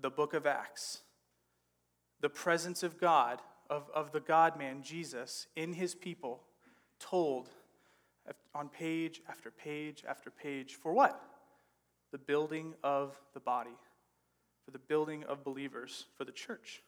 The 0.00 0.10
book 0.10 0.34
of 0.34 0.46
Acts, 0.46 1.00
the 2.20 2.28
presence 2.28 2.82
of 2.82 2.98
God, 2.98 3.40
of, 3.70 3.88
of 3.94 4.12
the 4.12 4.20
God 4.20 4.58
man, 4.58 4.82
Jesus, 4.82 5.46
in 5.56 5.72
his 5.72 5.94
people, 5.94 6.42
told 6.98 7.48
on 8.54 8.68
page 8.68 9.20
after 9.28 9.50
page 9.50 10.04
after 10.08 10.30
page 10.30 10.74
for 10.74 10.92
what? 10.92 11.20
The 12.12 12.18
building 12.18 12.74
of 12.84 13.20
the 13.34 13.40
body, 13.40 13.76
for 14.64 14.70
the 14.70 14.78
building 14.78 15.24
of 15.24 15.42
believers, 15.42 16.06
for 16.16 16.24
the 16.24 16.32
church. 16.32 16.82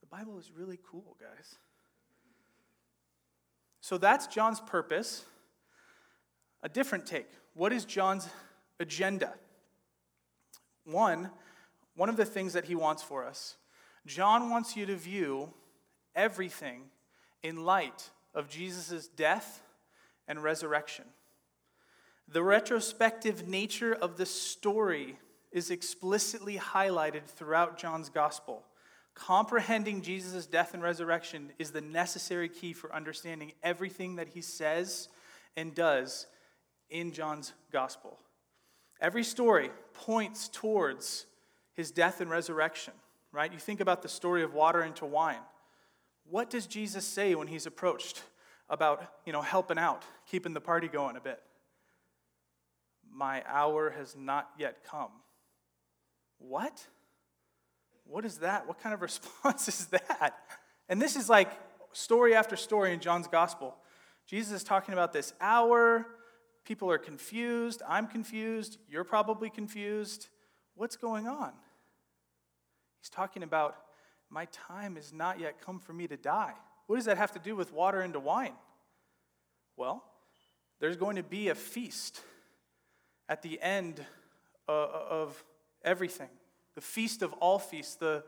The 0.00 0.06
Bible 0.06 0.38
is 0.38 0.50
really 0.56 0.78
cool, 0.90 1.16
guys. 1.20 1.56
So 3.80 3.98
that's 3.98 4.26
John's 4.26 4.60
purpose. 4.60 5.24
A 6.66 6.68
different 6.68 7.06
take. 7.06 7.28
What 7.54 7.72
is 7.72 7.84
John's 7.84 8.28
agenda? 8.80 9.34
One, 10.84 11.30
one 11.94 12.08
of 12.08 12.16
the 12.16 12.24
things 12.24 12.54
that 12.54 12.64
he 12.64 12.74
wants 12.74 13.04
for 13.04 13.24
us. 13.24 13.54
John 14.04 14.50
wants 14.50 14.76
you 14.76 14.84
to 14.86 14.96
view 14.96 15.54
everything 16.16 16.86
in 17.40 17.64
light 17.64 18.10
of 18.34 18.48
Jesus' 18.48 19.06
death 19.06 19.62
and 20.26 20.42
resurrection. 20.42 21.04
The 22.26 22.42
retrospective 22.42 23.46
nature 23.46 23.94
of 23.94 24.16
the 24.16 24.26
story 24.26 25.18
is 25.52 25.70
explicitly 25.70 26.56
highlighted 26.56 27.26
throughout 27.26 27.78
John's 27.78 28.08
gospel. 28.08 28.64
Comprehending 29.14 30.02
Jesus' 30.02 30.46
death 30.46 30.74
and 30.74 30.82
resurrection 30.82 31.52
is 31.60 31.70
the 31.70 31.80
necessary 31.80 32.48
key 32.48 32.72
for 32.72 32.92
understanding 32.92 33.52
everything 33.62 34.16
that 34.16 34.30
he 34.30 34.42
says 34.42 35.08
and 35.56 35.72
does 35.72 36.26
in 36.90 37.12
John's 37.12 37.52
gospel. 37.72 38.18
Every 39.00 39.24
story 39.24 39.70
points 39.92 40.48
towards 40.48 41.26
his 41.74 41.90
death 41.90 42.20
and 42.20 42.30
resurrection, 42.30 42.94
right? 43.32 43.52
You 43.52 43.58
think 43.58 43.80
about 43.80 44.02
the 44.02 44.08
story 44.08 44.42
of 44.42 44.54
water 44.54 44.82
into 44.82 45.04
wine. 45.04 45.42
What 46.28 46.50
does 46.50 46.66
Jesus 46.66 47.04
say 47.04 47.34
when 47.34 47.46
he's 47.46 47.66
approached 47.66 48.22
about, 48.68 49.04
you 49.24 49.32
know, 49.32 49.42
helping 49.42 49.78
out, 49.78 50.02
keeping 50.28 50.54
the 50.54 50.60
party 50.60 50.88
going 50.88 51.16
a 51.16 51.20
bit? 51.20 51.40
My 53.12 53.42
hour 53.46 53.90
has 53.90 54.16
not 54.16 54.50
yet 54.58 54.84
come. 54.84 55.10
What? 56.38 56.86
What 58.04 58.24
is 58.24 58.38
that? 58.38 58.66
What 58.66 58.80
kind 58.80 58.94
of 58.94 59.02
response 59.02 59.68
is 59.68 59.86
that? 59.86 60.34
And 60.88 61.00
this 61.00 61.16
is 61.16 61.28
like 61.28 61.50
story 61.92 62.34
after 62.34 62.56
story 62.56 62.92
in 62.92 63.00
John's 63.00 63.26
gospel. 63.26 63.76
Jesus 64.26 64.52
is 64.52 64.64
talking 64.64 64.92
about 64.92 65.12
this 65.12 65.32
hour. 65.40 66.06
People 66.66 66.90
are 66.90 66.98
confused. 66.98 67.80
I'm 67.88 68.08
confused. 68.08 68.78
You're 68.90 69.04
probably 69.04 69.48
confused. 69.48 70.28
What's 70.74 70.96
going 70.96 71.28
on? 71.28 71.52
He's 73.00 73.08
talking 73.08 73.42
about 73.42 73.76
my 74.28 74.46
time 74.46 74.96
has 74.96 75.12
not 75.12 75.38
yet 75.38 75.60
come 75.64 75.78
for 75.78 75.92
me 75.92 76.08
to 76.08 76.16
die. 76.16 76.54
What 76.88 76.96
does 76.96 77.04
that 77.04 77.16
have 77.16 77.32
to 77.32 77.38
do 77.38 77.54
with 77.54 77.72
water 77.72 78.02
into 78.02 78.18
wine? 78.18 78.54
Well, 79.76 80.02
there's 80.80 80.96
going 80.96 81.16
to 81.16 81.22
be 81.22 81.48
a 81.48 81.54
feast 81.54 82.20
at 83.28 83.42
the 83.42 83.60
end 83.62 84.04
uh, 84.68 84.72
of 84.72 85.42
everything 85.84 86.28
the 86.74 86.82
feast 86.82 87.22
of 87.22 87.32
all 87.34 87.58
feasts, 87.58 87.94
the, 87.94 88.22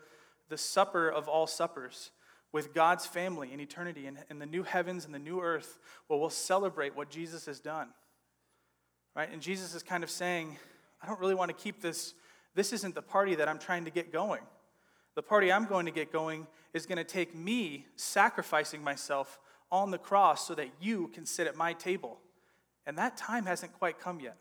the 0.48 0.56
supper 0.56 1.10
of 1.10 1.28
all 1.28 1.46
suppers 1.46 2.12
with 2.50 2.72
God's 2.72 3.04
family 3.04 3.52
in 3.52 3.60
eternity 3.60 4.06
and 4.06 4.16
in 4.30 4.38
the 4.38 4.46
new 4.46 4.62
heavens 4.62 5.04
and 5.04 5.14
the 5.14 5.18
new 5.18 5.42
earth 5.42 5.78
where 6.06 6.18
we'll 6.18 6.30
celebrate 6.30 6.96
what 6.96 7.10
Jesus 7.10 7.44
has 7.44 7.60
done. 7.60 7.88
Right? 9.18 9.32
And 9.32 9.42
Jesus 9.42 9.74
is 9.74 9.82
kind 9.82 10.04
of 10.04 10.10
saying, 10.10 10.56
I 11.02 11.08
don't 11.08 11.18
really 11.18 11.34
want 11.34 11.48
to 11.48 11.56
keep 11.64 11.82
this. 11.82 12.14
This 12.54 12.72
isn't 12.72 12.94
the 12.94 13.02
party 13.02 13.34
that 13.34 13.48
I'm 13.48 13.58
trying 13.58 13.84
to 13.86 13.90
get 13.90 14.12
going. 14.12 14.42
The 15.16 15.24
party 15.24 15.50
I'm 15.50 15.64
going 15.64 15.86
to 15.86 15.90
get 15.90 16.12
going 16.12 16.46
is 16.72 16.86
going 16.86 16.98
to 16.98 17.04
take 17.04 17.34
me 17.34 17.86
sacrificing 17.96 18.80
myself 18.80 19.40
on 19.72 19.90
the 19.90 19.98
cross 19.98 20.46
so 20.46 20.54
that 20.54 20.68
you 20.80 21.08
can 21.08 21.26
sit 21.26 21.48
at 21.48 21.56
my 21.56 21.72
table. 21.72 22.20
And 22.86 22.96
that 22.98 23.16
time 23.16 23.44
hasn't 23.44 23.72
quite 23.72 23.98
come 23.98 24.20
yet. 24.20 24.36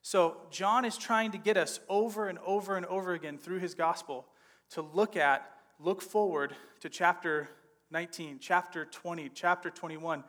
So, 0.00 0.36
John 0.52 0.84
is 0.84 0.96
trying 0.96 1.32
to 1.32 1.38
get 1.38 1.56
us 1.56 1.80
over 1.88 2.28
and 2.28 2.38
over 2.46 2.76
and 2.76 2.86
over 2.86 3.14
again 3.14 3.36
through 3.36 3.58
his 3.58 3.74
gospel 3.74 4.26
to 4.70 4.82
look 4.82 5.16
at, 5.16 5.44
look 5.80 6.02
forward 6.02 6.54
to 6.82 6.88
chapter 6.88 7.48
19, 7.90 8.38
chapter 8.40 8.84
20, 8.84 9.28
chapter 9.34 9.70
21, 9.70 10.22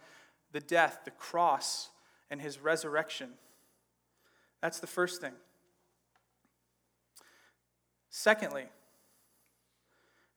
the 0.54 0.60
death, 0.60 1.02
the 1.06 1.12
cross, 1.12 1.92
and 2.30 2.42
his 2.42 2.60
resurrection. 2.60 3.30
That's 4.62 4.80
the 4.80 4.88
first 4.88 5.22
thing. 5.22 5.34
Secondly, 8.10 8.66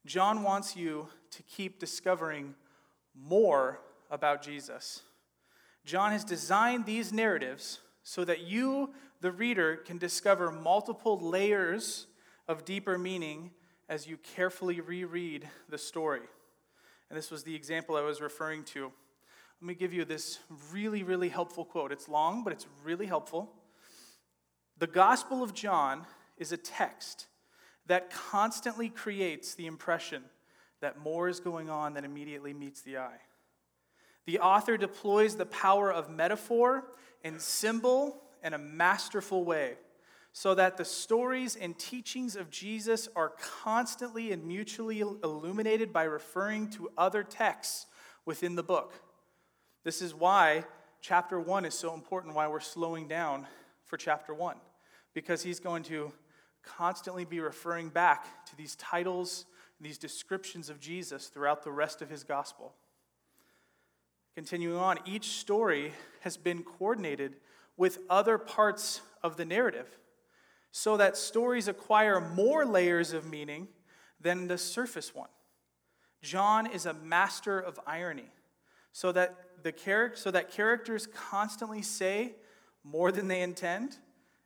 John 0.05 0.43
wants 0.43 0.75
you 0.75 1.07
to 1.31 1.43
keep 1.43 1.79
discovering 1.79 2.55
more 3.15 3.79
about 4.09 4.41
Jesus. 4.41 5.01
John 5.85 6.11
has 6.11 6.23
designed 6.23 6.85
these 6.85 7.11
narratives 7.11 7.79
so 8.03 8.23
that 8.25 8.41
you, 8.41 8.93
the 9.21 9.31
reader, 9.31 9.77
can 9.77 9.97
discover 9.97 10.51
multiple 10.51 11.19
layers 11.19 12.07
of 12.47 12.65
deeper 12.65 12.97
meaning 12.97 13.51
as 13.89 14.07
you 14.07 14.17
carefully 14.17 14.79
reread 14.79 15.47
the 15.69 15.77
story. 15.77 16.21
And 17.09 17.17
this 17.17 17.29
was 17.29 17.43
the 17.43 17.55
example 17.55 17.95
I 17.95 18.01
was 18.01 18.21
referring 18.21 18.63
to. 18.65 18.91
Let 19.61 19.67
me 19.67 19.75
give 19.75 19.93
you 19.93 20.05
this 20.05 20.39
really, 20.73 21.03
really 21.03 21.29
helpful 21.29 21.65
quote. 21.65 21.91
It's 21.91 22.09
long, 22.09 22.43
but 22.43 22.51
it's 22.51 22.65
really 22.83 23.05
helpful. 23.05 23.53
The 24.79 24.87
Gospel 24.87 25.43
of 25.43 25.53
John 25.53 26.07
is 26.35 26.51
a 26.51 26.57
text 26.57 27.27
that 27.85 28.09
constantly 28.09 28.89
creates 28.89 29.53
the 29.53 29.67
impression 29.67 30.23
that 30.79 30.97
more 30.97 31.29
is 31.29 31.39
going 31.39 31.69
on 31.69 31.93
than 31.93 32.05
immediately 32.05 32.53
meets 32.53 32.81
the 32.81 32.97
eye. 32.97 33.19
The 34.25 34.39
author 34.39 34.77
deploys 34.77 35.35
the 35.35 35.45
power 35.45 35.93
of 35.93 36.09
metaphor 36.09 36.85
and 37.23 37.39
symbol 37.39 38.23
in 38.43 38.55
a 38.55 38.57
masterful 38.57 39.45
way 39.45 39.75
so 40.33 40.55
that 40.55 40.77
the 40.77 40.85
stories 40.85 41.55
and 41.55 41.77
teachings 41.77 42.35
of 42.35 42.49
Jesus 42.49 43.07
are 43.15 43.33
constantly 43.61 44.31
and 44.31 44.43
mutually 44.43 45.01
illuminated 45.01 45.93
by 45.93 46.03
referring 46.05 46.71
to 46.71 46.89
other 46.97 47.21
texts 47.21 47.85
within 48.25 48.55
the 48.55 48.63
book. 48.63 48.93
This 49.83 50.01
is 50.01 50.13
why 50.13 50.65
chapter 51.01 51.39
1 51.39 51.65
is 51.65 51.73
so 51.73 51.93
important, 51.93 52.35
why 52.35 52.47
we're 52.47 52.59
slowing 52.59 53.07
down 53.07 53.47
for 53.85 53.97
chapter 53.97 54.33
1, 54.33 54.55
because 55.13 55.41
he's 55.41 55.59
going 55.59 55.83
to 55.83 56.11
constantly 56.63 57.25
be 57.25 57.39
referring 57.39 57.89
back 57.89 58.45
to 58.45 58.55
these 58.55 58.75
titles, 58.75 59.45
these 59.79 59.97
descriptions 59.97 60.69
of 60.69 60.79
Jesus 60.79 61.27
throughout 61.27 61.63
the 61.63 61.71
rest 61.71 62.03
of 62.03 62.09
his 62.09 62.23
gospel. 62.23 62.73
Continuing 64.35 64.77
on, 64.77 64.99
each 65.05 65.39
story 65.39 65.93
has 66.21 66.37
been 66.37 66.61
coordinated 66.61 67.37
with 67.75 67.97
other 68.09 68.37
parts 68.37 69.01
of 69.23 69.35
the 69.35 69.45
narrative 69.45 69.87
so 70.71 70.95
that 70.95 71.17
stories 71.17 71.67
acquire 71.67 72.21
more 72.21 72.65
layers 72.65 73.11
of 73.13 73.29
meaning 73.29 73.67
than 74.21 74.47
the 74.47 74.57
surface 74.57 75.13
one. 75.15 75.27
John 76.21 76.67
is 76.67 76.85
a 76.85 76.93
master 76.93 77.59
of 77.59 77.79
irony 77.87 78.29
so 78.93 79.11
that, 79.11 79.35
the 79.63 79.71
char- 79.71 80.15
so 80.15 80.31
that 80.31 80.51
characters 80.51 81.07
constantly 81.07 81.81
say 81.81 82.33
more 82.83 83.11
than 83.11 83.27
they 83.27 83.41
intend 83.41 83.97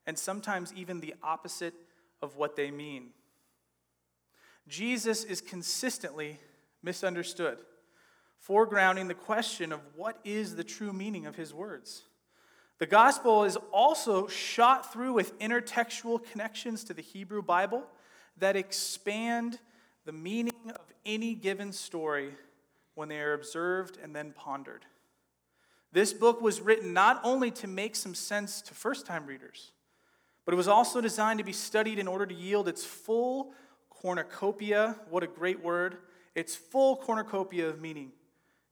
and 0.06 0.17
sometimes 0.17 0.73
even 0.73 0.99
the 0.99 1.15
opposite 1.23 1.73
of 2.21 2.36
what 2.36 2.56
they 2.56 2.71
mean. 2.71 3.10
Jesus 4.67 5.23
is 5.23 5.41
consistently 5.41 6.39
misunderstood, 6.82 7.60
foregrounding 8.47 9.08
the 9.08 9.13
question 9.13 9.71
of 9.71 9.82
what 9.95 10.19
is 10.23 10.56
the 10.56 10.63
true 10.63 10.93
meaning 10.93 11.25
of 11.25 11.36
his 11.36 11.54
words. 11.54 12.04
The 12.78 12.86
gospel 12.86 13.45
is 13.45 13.58
also 13.71 14.28
shot 14.28 14.91
through 14.91 15.13
with 15.13 15.38
intertextual 15.39 16.23
connections 16.32 16.84
to 16.86 16.93
the 16.93 17.01
Hebrew 17.01 17.41
Bible 17.41 17.84
that 18.38 18.56
expand 18.56 19.60
the 20.06 20.12
meaning 20.12 20.54
of 20.67 20.93
any 21.06 21.36
given 21.36 21.71
story 21.71 22.32
when 22.95 23.08
they 23.08 23.19
are 23.19 23.34
observed 23.34 23.97
and 24.01 24.15
then 24.15 24.34
pondered. 24.36 24.86
This 25.96 26.12
book 26.12 26.42
was 26.42 26.60
written 26.60 26.92
not 26.92 27.22
only 27.24 27.52
to 27.52 27.68
make 27.68 27.96
some 27.96 28.14
sense 28.14 28.62
to 28.64 28.74
first 28.74 29.06
time 29.06 29.26
readers, 29.26 29.72
but 30.44 30.54
it 30.54 30.58
was 30.58 30.68
also 30.68 31.00
designed 31.00 31.40
to 31.40 31.46
be 31.46 31.54
studied 31.54 32.00
in 32.00 32.06
order 32.06 32.26
to 32.26 32.36
yield 32.36 32.68
its 32.68 32.84
full 32.84 33.54
cornucopia, 33.90 34.98
what 35.10 35.24
a 35.24 35.28
great 35.28 35.64
word, 35.64 36.00
its 36.36 36.54
full 36.54 36.98
cornucopia 36.98 37.70
of 37.70 37.80
meaning 37.80 38.12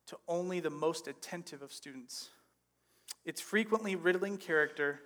to 0.08 0.18
only 0.28 0.60
the 0.60 0.70
most 0.70 1.08
attentive 1.08 1.62
of 1.62 1.72
students. 1.72 2.28
Its 3.24 3.40
frequently 3.40 3.96
riddling 3.96 4.38
character 4.38 5.00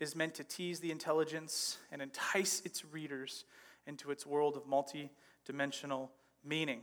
is 0.00 0.14
meant 0.14 0.34
to 0.34 0.44
tease 0.44 0.80
the 0.80 0.90
intelligence 0.90 1.78
and 1.90 2.02
entice 2.02 2.60
its 2.66 2.84
readers 2.84 3.46
into 3.86 4.10
its 4.10 4.26
world 4.26 4.58
of 4.58 4.66
multi 4.66 5.10
dimensional 5.46 6.10
meaning. 6.44 6.82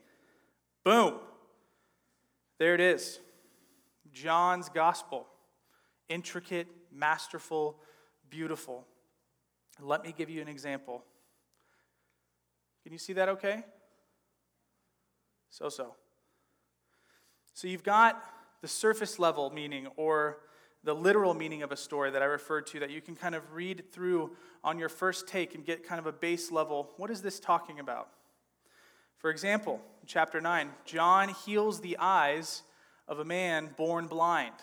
Boom! 0.83 1.19
There 2.57 2.73
it 2.73 2.81
is. 2.81 3.19
John's 4.13 4.69
gospel. 4.69 5.27
Intricate, 6.09 6.67
masterful, 6.91 7.77
beautiful. 8.29 8.85
Let 9.79 10.03
me 10.03 10.13
give 10.15 10.29
you 10.29 10.41
an 10.41 10.47
example. 10.47 11.03
Can 12.83 12.91
you 12.91 12.97
see 12.97 13.13
that 13.13 13.29
okay? 13.29 13.63
So 15.49 15.69
so. 15.69 15.95
So 17.53 17.67
you've 17.67 17.83
got 17.83 18.23
the 18.61 18.67
surface 18.67 19.19
level 19.19 19.49
meaning 19.49 19.87
or 19.95 20.37
the 20.83 20.93
literal 20.93 21.33
meaning 21.33 21.61
of 21.61 21.71
a 21.71 21.77
story 21.77 22.09
that 22.11 22.21
I 22.21 22.25
referred 22.25 22.65
to 22.67 22.79
that 22.79 22.89
you 22.89 23.01
can 23.01 23.15
kind 23.15 23.35
of 23.35 23.53
read 23.53 23.91
through 23.91 24.35
on 24.63 24.79
your 24.79 24.89
first 24.89 25.27
take 25.27 25.53
and 25.53 25.63
get 25.63 25.83
kind 25.87 25.99
of 25.99 26.07
a 26.07 26.11
base 26.11 26.51
level. 26.51 26.89
What 26.97 27.11
is 27.11 27.21
this 27.21 27.39
talking 27.39 27.79
about? 27.79 28.09
For 29.19 29.29
example, 29.29 29.79
chapter 30.07 30.41
9, 30.41 30.69
John 30.85 31.29
heals 31.29 31.81
the 31.81 31.97
eyes 31.99 32.63
of 33.07 33.19
a 33.19 33.25
man 33.25 33.69
born 33.77 34.07
blind 34.07 34.53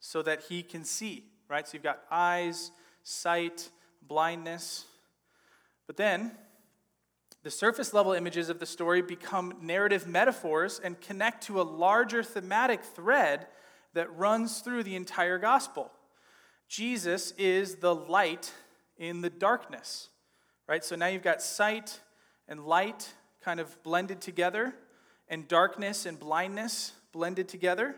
so 0.00 0.22
that 0.22 0.42
he 0.48 0.62
can 0.62 0.84
see, 0.84 1.24
right? 1.48 1.66
So 1.66 1.74
you've 1.74 1.82
got 1.82 2.02
eyes, 2.10 2.70
sight, 3.02 3.70
blindness. 4.06 4.84
But 5.86 5.96
then, 5.96 6.32
the 7.42 7.50
surface 7.50 7.94
level 7.94 8.12
images 8.12 8.48
of 8.48 8.58
the 8.58 8.66
story 8.66 9.00
become 9.00 9.54
narrative 9.62 10.06
metaphors 10.06 10.80
and 10.82 11.00
connect 11.00 11.44
to 11.44 11.60
a 11.60 11.62
larger 11.62 12.22
thematic 12.22 12.82
thread 12.82 13.46
that 13.94 14.14
runs 14.16 14.60
through 14.60 14.82
the 14.82 14.96
entire 14.96 15.38
gospel. 15.38 15.90
Jesus 16.68 17.32
is 17.38 17.76
the 17.76 17.94
light 17.94 18.52
in 18.98 19.22
the 19.22 19.30
darkness, 19.30 20.08
right? 20.66 20.84
So 20.84 20.96
now 20.96 21.06
you've 21.06 21.22
got 21.22 21.40
sight 21.40 22.00
and 22.48 22.66
light 22.66 23.08
kind 23.40 23.60
of 23.60 23.82
blended 23.82 24.20
together, 24.20 24.74
and 25.28 25.46
darkness 25.48 26.06
and 26.06 26.18
blindness 26.18 26.92
blended 27.18 27.48
together, 27.48 27.96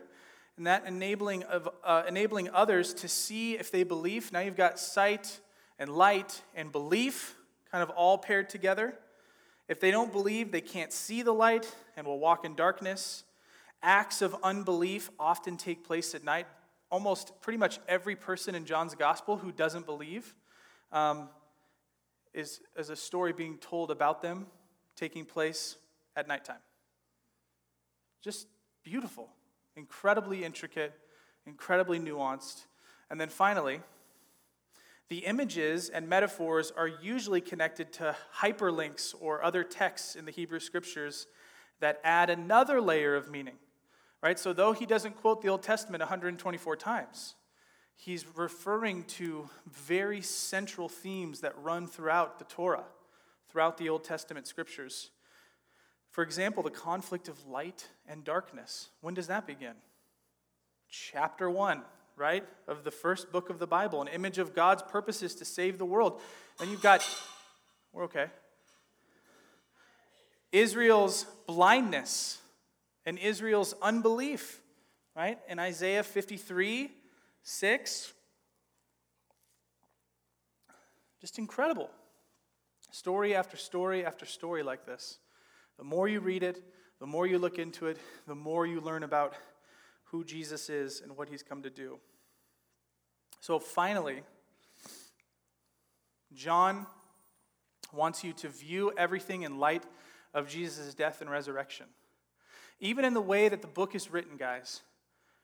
and 0.57 0.67
that 0.67 0.87
enabling, 0.87 1.43
of, 1.43 1.69
uh, 1.85 2.05
enabling 2.09 2.49
others 2.55 2.95
to 2.95 3.07
see 3.07 3.53
if 3.53 3.71
they 3.71 3.83
believe. 3.83 4.33
Now 4.33 4.41
you've 4.41 4.57
got 4.57 4.79
sight 4.79 5.41
and 5.79 5.91
light 5.91 6.41
and 6.55 6.73
belief 6.73 7.37
kind 7.71 7.83
of 7.83 7.91
all 7.91 8.17
paired 8.17 8.49
together. 8.49 8.95
If 9.69 9.79
they 9.79 9.91
don't 9.91 10.11
believe, 10.11 10.53
they 10.53 10.63
can't 10.63 10.91
see 10.91 11.21
the 11.21 11.35
light 11.35 11.71
and 11.99 12.07
will 12.07 12.19
walk 12.19 12.47
in 12.47 12.55
darkness. 12.55 13.25
Acts 13.83 14.23
of 14.23 14.35
unbelief 14.43 15.11
often 15.19 15.59
take 15.59 15.85
place 15.85 16.15
at 16.15 16.25
night. 16.25 16.47
Almost 16.91 17.43
pretty 17.43 17.59
much 17.59 17.79
every 17.87 18.17
person 18.17 18.55
in 18.55 18.65
John's 18.65 18.95
gospel 18.95 19.37
who 19.37 19.53
doesn't 19.53 19.85
believe 19.85 20.35
um, 20.93 21.29
is, 22.33 22.63
is 22.75 22.89
a 22.89 22.97
story 22.97 23.35
being 23.35 23.59
told 23.59 23.91
about 23.91 24.23
them 24.23 24.47
taking 24.97 25.27
place 25.27 25.77
at 26.17 26.27
nighttime. 26.27 26.63
Just 28.23 28.47
beautiful, 28.91 29.29
incredibly 29.77 30.43
intricate, 30.43 30.93
incredibly 31.47 32.01
nuanced. 32.01 32.65
And 33.09 33.21
then 33.21 33.29
finally, 33.29 33.83
the 35.09 35.19
images 35.19 35.89
and 35.89 36.09
metaphors 36.09 36.73
are 36.77 36.89
usually 36.89 37.41
connected 37.41 37.93
to 37.95 38.17
hyperlinks 38.39 39.15
or 39.21 39.45
other 39.45 39.63
texts 39.63 40.17
in 40.17 40.25
the 40.25 40.33
Hebrew 40.33 40.59
scriptures 40.59 41.29
that 41.79 42.01
add 42.03 42.31
another 42.31 42.81
layer 42.81 43.15
of 43.15 43.31
meaning. 43.31 43.59
Right? 44.25 44.39
So, 44.41 44.53
though 44.53 44.73
he 44.73 44.87
doesn't 44.87 45.17
quote 45.21 45.41
the 45.41 45.49
Old 45.49 45.63
Testament 45.63 46.01
124 46.01 46.77
times, 46.77 47.37
he's 47.95 48.27
referring 48.37 49.05
to 49.05 49.49
very 49.71 50.21
central 50.21 50.89
themes 50.89 51.41
that 51.41 51.57
run 51.63 51.87
throughout 51.87 52.41
the 52.41 52.45
Torah, 52.45 52.85
throughout 53.49 53.79
the 53.79 53.89
Old 53.89 54.03
Testament 54.03 54.49
scriptures. 54.49 55.11
For 56.21 56.25
example, 56.25 56.63
the 56.63 56.69
conflict 56.69 57.29
of 57.29 57.47
light 57.47 57.89
and 58.07 58.23
darkness. 58.23 58.91
When 59.01 59.15
does 59.15 59.29
that 59.29 59.47
begin? 59.47 59.73
Chapter 60.91 61.49
1, 61.49 61.81
right, 62.15 62.45
of 62.69 62.85
the 62.85 62.91
first 62.91 63.33
book 63.33 63.49
of 63.49 63.59
the 63.59 63.67
Bible, 63.67 64.03
an 64.03 64.09
image 64.09 64.37
of 64.37 64.55
God's 64.55 64.83
purposes 64.83 65.35
to 65.37 65.47
save 65.47 65.79
the 65.79 65.87
world. 65.87 66.21
Then 66.59 66.69
you've 66.69 66.83
got, 66.83 67.03
we're 67.95 68.05
okay. 68.05 68.27
Israel's 70.53 71.25
blindness 71.47 72.37
and 73.07 73.19
Israel's 73.19 73.75
unbelief, 73.81 74.61
right? 75.17 75.39
In 75.49 75.59
Isaiah 75.59 76.03
53 76.03 76.91
6. 77.45 78.13
Just 81.23 81.39
incredible. 81.39 81.89
Story 82.91 83.35
after 83.35 83.57
story 83.57 84.05
after 84.05 84.27
story 84.27 84.63
like 84.63 84.85
this. 84.85 85.19
The 85.81 85.87
more 85.87 86.07
you 86.07 86.21
read 86.21 86.43
it, 86.43 86.63
the 86.99 87.07
more 87.07 87.27
you 87.27 87.39
look 87.39 87.59
into 87.59 87.87
it, 87.87 87.97
the 88.29 88.35
more 88.35 88.67
you 88.67 88.83
learn 88.83 89.03
about 89.03 89.33
who 90.11 90.25
Jesus 90.25 90.69
is 90.69 91.01
and 91.01 91.17
what 91.17 91.31
he's 91.31 91.43
come 91.43 91.63
to 91.63 91.71
do. 91.71 91.99
So 93.41 93.59
finally, 93.59 94.21
John 96.35 96.87
wants 97.95 98.23
you 98.23 98.35
to 98.35 98.51
view 98.51 98.93
everything 98.99 99.41
in 99.41 99.59
light 99.59 99.85
of 100.35 100.47
Jesus' 100.47 100.93
death 100.93 101.23
and 101.23 101.31
resurrection. 101.31 101.87
Even 102.79 103.07
in 103.07 103.15
the 103.15 103.23
way 103.23 103.49
that 103.49 103.63
the 103.63 103.67
book 103.67 103.95
is 103.95 104.13
written, 104.13 104.37
guys, 104.37 104.83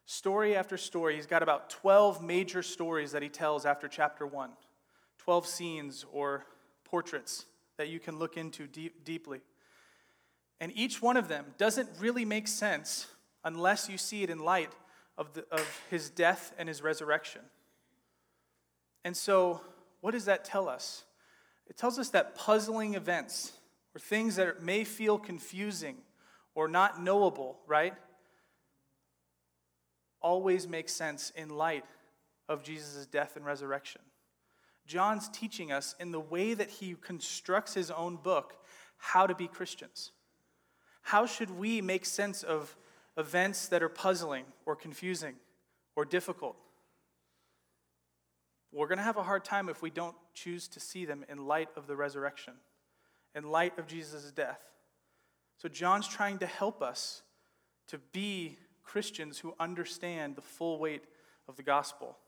story 0.05 0.55
after 0.55 0.77
story, 0.77 1.16
he's 1.16 1.25
got 1.25 1.42
about 1.42 1.70
12 1.70 2.22
major 2.22 2.62
stories 2.62 3.12
that 3.12 3.22
he 3.22 3.31
tells 3.31 3.64
after 3.64 3.88
chapter 3.88 4.27
1. 4.27 4.51
12 5.16 5.46
scenes 5.46 6.05
or 6.12 6.44
portraits 6.85 7.46
that 7.79 7.88
you 7.88 7.99
can 7.99 8.18
look 8.18 8.37
into 8.37 8.66
deep, 8.66 9.03
deeply. 9.03 9.40
And 10.61 10.73
each 10.75 11.03
one 11.03 11.16
of 11.16 11.29
them 11.29 11.47
doesn't 11.59 11.88
really 11.99 12.25
make 12.25 12.49
sense 12.49 13.07
unless 13.45 13.88
you 13.88 13.99
see 13.99 14.23
it 14.23 14.31
in 14.31 14.38
light 14.38 14.73
of, 15.19 15.33
the, 15.35 15.45
of 15.51 15.83
his 15.90 16.11
death 16.11 16.53
and 16.59 16.69
his 16.69 16.83
resurrection. 16.83 17.42
And 19.05 19.16
so, 19.16 19.61
what 20.01 20.12
does 20.12 20.25
that 20.25 20.45
tell 20.45 20.69
us? 20.69 21.05
It 21.69 21.77
tells 21.77 21.99
us 21.99 22.11
that 22.11 22.35
puzzling 22.35 22.95
events, 22.95 23.53
or 23.95 23.99
things 23.99 24.37
that 24.37 24.62
may 24.62 24.85
feel 24.85 25.19
confusing, 25.19 25.97
or 26.55 26.69
not 26.69 27.03
knowable, 27.03 27.59
right? 27.66 27.95
always 30.27 30.66
make 30.66 30.88
sense 30.88 31.31
in 31.37 31.49
light 31.49 31.85
of 32.49 32.64
Jesus' 32.64 33.07
death 33.07 33.37
and 33.37 33.45
resurrection. 33.45 34.01
John's 34.85 35.29
teaching 35.29 35.71
us 35.71 35.95
in 36.01 36.11
the 36.11 36.21
way 36.21 36.53
that 36.53 36.69
he 36.69 36.97
constructs 37.01 37.75
his 37.75 37.92
own 37.92 38.16
book 38.16 38.55
how 38.99 39.29
to 39.29 39.37
be 39.37 39.47
Christians. 39.47 40.11
How 41.07 41.25
should 41.25 41.53
we 41.53 41.81
make 41.81 42.05
sense 42.05 42.42
of 42.42 42.77
events 43.16 43.69
that 43.69 43.81
are 43.81 43.88
puzzling 43.88 44.45
or 44.66 44.75
confusing 44.75 45.37
or 45.95 46.05
difficult? 46.05 46.57
We're 48.73 48.88
going 48.88 48.99
to 48.99 49.05
have 49.05 49.16
a 49.16 49.23
hard 49.23 49.45
time 49.45 49.69
if 49.69 49.83
we 49.83 49.90
don't 49.90 50.16
choose 50.35 50.66
to 50.66 50.81
see 50.81 51.05
them 51.05 51.25
in 51.29 51.47
light 51.47 51.69
of 51.77 51.87
the 51.87 51.95
resurrection, 51.95 52.55
in 53.37 53.45
light 53.45 53.79
of 53.79 53.87
Jesus' 53.87 54.33
death. 54.33 54.59
So, 55.59 55.69
John's 55.69 56.09
trying 56.09 56.38
to 56.38 56.47
help 56.47 56.83
us 56.83 57.23
to 57.87 57.99
be 58.11 58.59
Christians 58.83 59.38
who 59.38 59.55
understand 59.61 60.35
the 60.35 60.42
full 60.42 60.77
weight 60.77 61.05
of 61.47 61.55
the 61.55 61.62
gospel. 61.62 62.19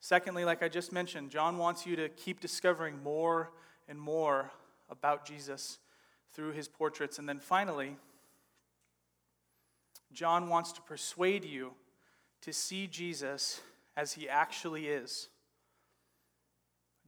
Secondly, 0.00 0.46
like 0.46 0.62
I 0.62 0.70
just 0.70 0.90
mentioned, 0.90 1.28
John 1.28 1.58
wants 1.58 1.84
you 1.84 1.96
to 1.96 2.08
keep 2.08 2.40
discovering 2.40 3.02
more 3.02 3.50
and 3.90 4.00
more 4.00 4.50
about 4.88 5.26
Jesus 5.26 5.80
through 6.34 6.52
his 6.52 6.68
portraits. 6.68 7.18
And 7.18 7.28
then 7.28 7.38
finally, 7.38 7.96
John 10.12 10.48
wants 10.48 10.72
to 10.72 10.82
persuade 10.82 11.44
you 11.44 11.72
to 12.42 12.52
see 12.52 12.86
Jesus 12.86 13.60
as 13.96 14.12
he 14.12 14.28
actually 14.28 14.88
is. 14.88 15.28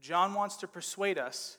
John 0.01 0.35
wants 0.35 0.57
to 0.57 0.69
persuade 0.69 1.19
us 1.19 1.59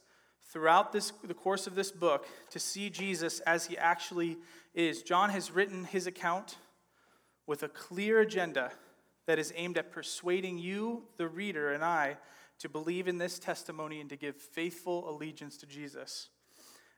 throughout 0.51 0.91
this, 0.91 1.12
the 1.23 1.34
course 1.34 1.67
of 1.67 1.75
this 1.75 1.91
book 1.91 2.28
to 2.51 2.60
see 2.60 2.89
Jesus 2.89 3.39
as 3.41 3.65
he 3.65 3.78
actually 3.78 4.38
is. 4.73 5.01
John 5.01 5.30
has 5.32 5.51
written 5.51 5.86
his 5.86 6.08
account 6.08 6.58
with 7.47 7.63
a 7.63 7.69
clear 7.69 8.21
agenda 8.21 8.71
that 9.25 9.39
is 9.39 9.51
aimed 9.56 9.78
at 9.78 9.91
persuading 9.91 10.58
you, 10.60 11.04
the 11.17 11.28
reader, 11.28 11.73
and 11.73 11.84
I 11.84 12.17
to 12.60 12.69
believe 12.69 13.08
in 13.08 13.17
this 13.17 13.39
testimony 13.39 13.99
and 13.99 14.10
to 14.10 14.15
give 14.15 14.36
faithful 14.36 15.10
allegiance 15.10 15.58
to 15.58 15.65
Jesus. 15.65 16.30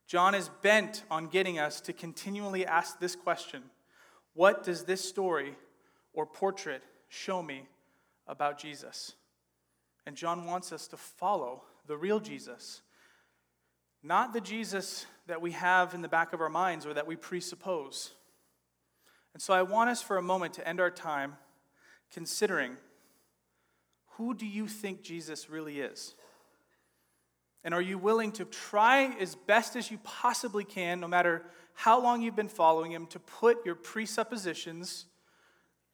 John 0.08 0.34
is 0.34 0.50
bent 0.62 1.04
on 1.12 1.28
getting 1.28 1.60
us 1.60 1.82
to 1.82 1.93
continually 1.93 2.65
ask 2.65 3.00
this 3.00 3.15
question 3.15 3.63
What 4.34 4.63
does 4.63 4.86
this 4.86 5.08
story 5.08 5.56
or 6.13 6.26
portrait 6.26 6.82
show 7.10 7.43
me 7.43 7.67
about 8.26 8.58
Jesus? 8.58 9.13
And 10.06 10.15
John 10.15 10.46
wants 10.46 10.72
us 10.72 10.88
to 10.88 10.98
follow 10.98 11.63
the 11.86 11.98
real 11.98 12.22
Jesus, 12.22 12.82
not 14.02 14.32
the 14.32 14.39
Jesus 14.39 15.06
that 15.28 15.41
we 15.41 15.52
have 15.52 15.93
in 15.93 16.02
the 16.02 16.08
back 16.08 16.32
of 16.32 16.39
our 16.39 16.50
minds 16.50 16.86
or 16.86 16.93
that 16.93 17.08
we 17.08 17.17
presuppose. 17.17 18.12
And 19.34 19.41
so 19.41 19.54
I 19.54 19.62
want 19.62 19.89
us 19.89 20.02
for 20.02 20.17
a 20.17 20.22
moment 20.22 20.54
to 20.54 20.67
end 20.67 20.80
our 20.80 20.89
time 20.89 21.36
considering 22.13 22.78
who 24.12 24.34
do 24.34 24.46
you 24.46 24.67
think 24.67 25.04
Jesus 25.04 25.50
really 25.50 25.82
is? 25.82 26.15
And 27.63 27.74
are 27.74 27.82
you 27.82 27.98
willing 27.98 28.32
to 28.34 28.46
try 28.46 29.15
as 29.20 29.36
best 29.36 29.76
as 29.76 29.91
you 29.91 29.98
possibly 30.04 30.63
can, 30.63 31.00
no 31.00 31.08
matter 31.08 31.43
how 31.74 32.02
long 32.02 32.22
you've 32.22 32.36
been 32.36 32.48
following 32.48 32.91
him, 32.91 33.06
to 33.08 33.20
put 33.20 33.65
your 33.65 33.76
presuppositions, 33.76 35.06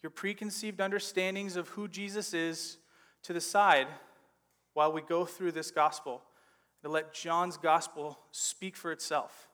your 0.01 0.09
preconceived 0.09 0.79
understandings 0.79 1.55
of 1.55 1.69
who 1.69 1.87
Jesus 1.87 2.33
is 2.33 2.77
to 3.23 3.33
the 3.33 3.41
side 3.41 3.87
while 4.73 4.91
we 4.91 5.01
go 5.01 5.25
through 5.25 5.51
this 5.53 5.71
gospel? 5.71 6.21
To 6.83 6.89
let 6.89 7.13
John's 7.13 7.57
gospel 7.57 8.19
speak 8.31 8.75
for 8.75 8.91
itself. 8.91 9.47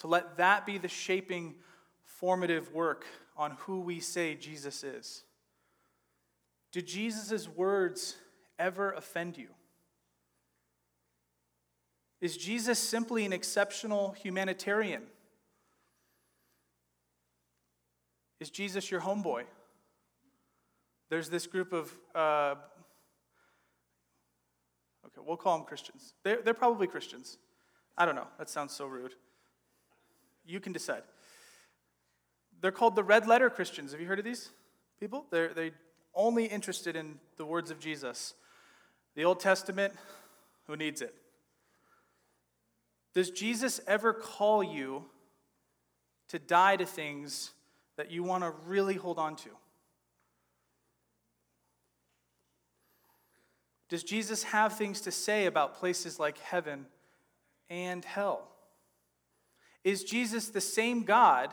To 0.00 0.08
let 0.08 0.36
that 0.36 0.66
be 0.66 0.78
the 0.78 0.88
shaping, 0.88 1.54
formative 2.02 2.72
work 2.72 3.06
on 3.36 3.52
who 3.60 3.80
we 3.80 4.00
say 4.00 4.34
Jesus 4.34 4.82
is. 4.84 5.22
Did 6.72 6.86
Jesus' 6.86 7.48
words 7.48 8.16
ever 8.58 8.92
offend 8.92 9.38
you? 9.38 9.48
Is 12.24 12.38
Jesus 12.38 12.78
simply 12.78 13.26
an 13.26 13.34
exceptional 13.34 14.12
humanitarian? 14.12 15.02
Is 18.40 18.48
Jesus 18.48 18.90
your 18.90 19.02
homeboy? 19.02 19.42
There's 21.10 21.28
this 21.28 21.46
group 21.46 21.74
of, 21.74 21.92
uh, 22.14 22.54
okay, 25.04 25.20
we'll 25.22 25.36
call 25.36 25.58
them 25.58 25.66
Christians. 25.66 26.14
They're, 26.22 26.40
they're 26.40 26.54
probably 26.54 26.86
Christians. 26.86 27.36
I 27.98 28.06
don't 28.06 28.14
know. 28.14 28.28
That 28.38 28.48
sounds 28.48 28.72
so 28.72 28.86
rude. 28.86 29.12
You 30.46 30.60
can 30.60 30.72
decide. 30.72 31.02
They're 32.62 32.72
called 32.72 32.96
the 32.96 33.04
red 33.04 33.26
letter 33.26 33.50
Christians. 33.50 33.92
Have 33.92 34.00
you 34.00 34.06
heard 34.06 34.18
of 34.18 34.24
these 34.24 34.48
people? 34.98 35.26
They're, 35.30 35.52
they 35.52 35.72
only 36.14 36.46
interested 36.46 36.96
in 36.96 37.18
the 37.36 37.44
words 37.44 37.70
of 37.70 37.78
Jesus. 37.80 38.32
The 39.14 39.26
Old 39.26 39.40
Testament, 39.40 39.92
who 40.66 40.74
needs 40.74 41.02
it? 41.02 41.14
Does 43.14 43.30
Jesus 43.30 43.80
ever 43.86 44.12
call 44.12 44.62
you 44.62 45.04
to 46.28 46.38
die 46.38 46.76
to 46.76 46.84
things 46.84 47.52
that 47.96 48.10
you 48.10 48.24
want 48.24 48.42
to 48.42 48.52
really 48.66 48.94
hold 48.94 49.18
on 49.18 49.36
to? 49.36 49.50
Does 53.88 54.02
Jesus 54.02 54.42
have 54.44 54.76
things 54.76 55.02
to 55.02 55.12
say 55.12 55.46
about 55.46 55.74
places 55.74 56.18
like 56.18 56.38
heaven 56.38 56.86
and 57.70 58.04
hell? 58.04 58.48
Is 59.84 60.02
Jesus 60.02 60.48
the 60.48 60.60
same 60.60 61.04
God 61.04 61.50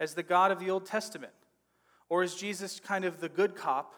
as 0.00 0.14
the 0.14 0.22
God 0.22 0.50
of 0.50 0.60
the 0.60 0.70
Old 0.70 0.86
Testament? 0.86 1.32
Or 2.08 2.22
is 2.22 2.34
Jesus 2.34 2.80
kind 2.80 3.04
of 3.04 3.20
the 3.20 3.28
good 3.28 3.54
cop, 3.54 3.94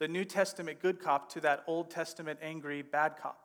the 0.00 0.08
New 0.08 0.24
Testament 0.24 0.80
good 0.80 1.00
cop, 1.00 1.30
to 1.34 1.40
that 1.42 1.62
Old 1.68 1.90
Testament 1.90 2.40
angry 2.42 2.82
bad 2.82 3.16
cop? 3.16 3.43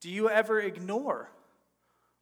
Do 0.00 0.10
you 0.10 0.28
ever 0.30 0.60
ignore 0.60 1.30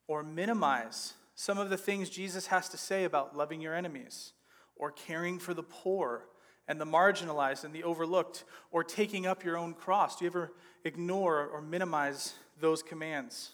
or 0.08 0.22
minimize 0.22 1.14
some 1.34 1.58
of 1.58 1.68
the 1.68 1.76
things 1.76 2.08
Jesus 2.08 2.46
has 2.46 2.68
to 2.70 2.78
say 2.78 3.04
about 3.04 3.36
loving 3.36 3.60
your 3.60 3.74
enemies, 3.74 4.32
or 4.74 4.90
caring 4.90 5.38
for 5.38 5.52
the 5.52 5.62
poor 5.62 6.26
and 6.68 6.80
the 6.80 6.86
marginalized 6.86 7.64
and 7.64 7.74
the 7.74 7.84
overlooked, 7.84 8.44
or 8.70 8.82
taking 8.82 9.26
up 9.26 9.44
your 9.44 9.56
own 9.56 9.74
cross? 9.74 10.16
Do 10.16 10.24
you 10.24 10.30
ever 10.30 10.52
ignore 10.84 11.46
or 11.46 11.60
minimize 11.60 12.34
those 12.58 12.82
commands 12.82 13.50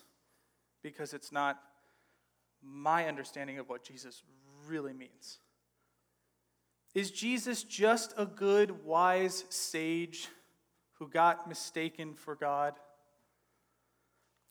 because 0.82 1.12
it's 1.12 1.32
not 1.32 1.60
my 2.62 3.08
understanding 3.08 3.58
of 3.58 3.68
what 3.68 3.82
Jesus 3.82 4.22
really 4.66 4.92
means? 4.92 5.38
Is 6.94 7.10
Jesus 7.10 7.62
just 7.64 8.14
a 8.16 8.26
good, 8.26 8.84
wise 8.84 9.44
sage 9.48 10.28
who 10.98 11.08
got 11.08 11.48
mistaken 11.48 12.14
for 12.14 12.36
God? 12.36 12.74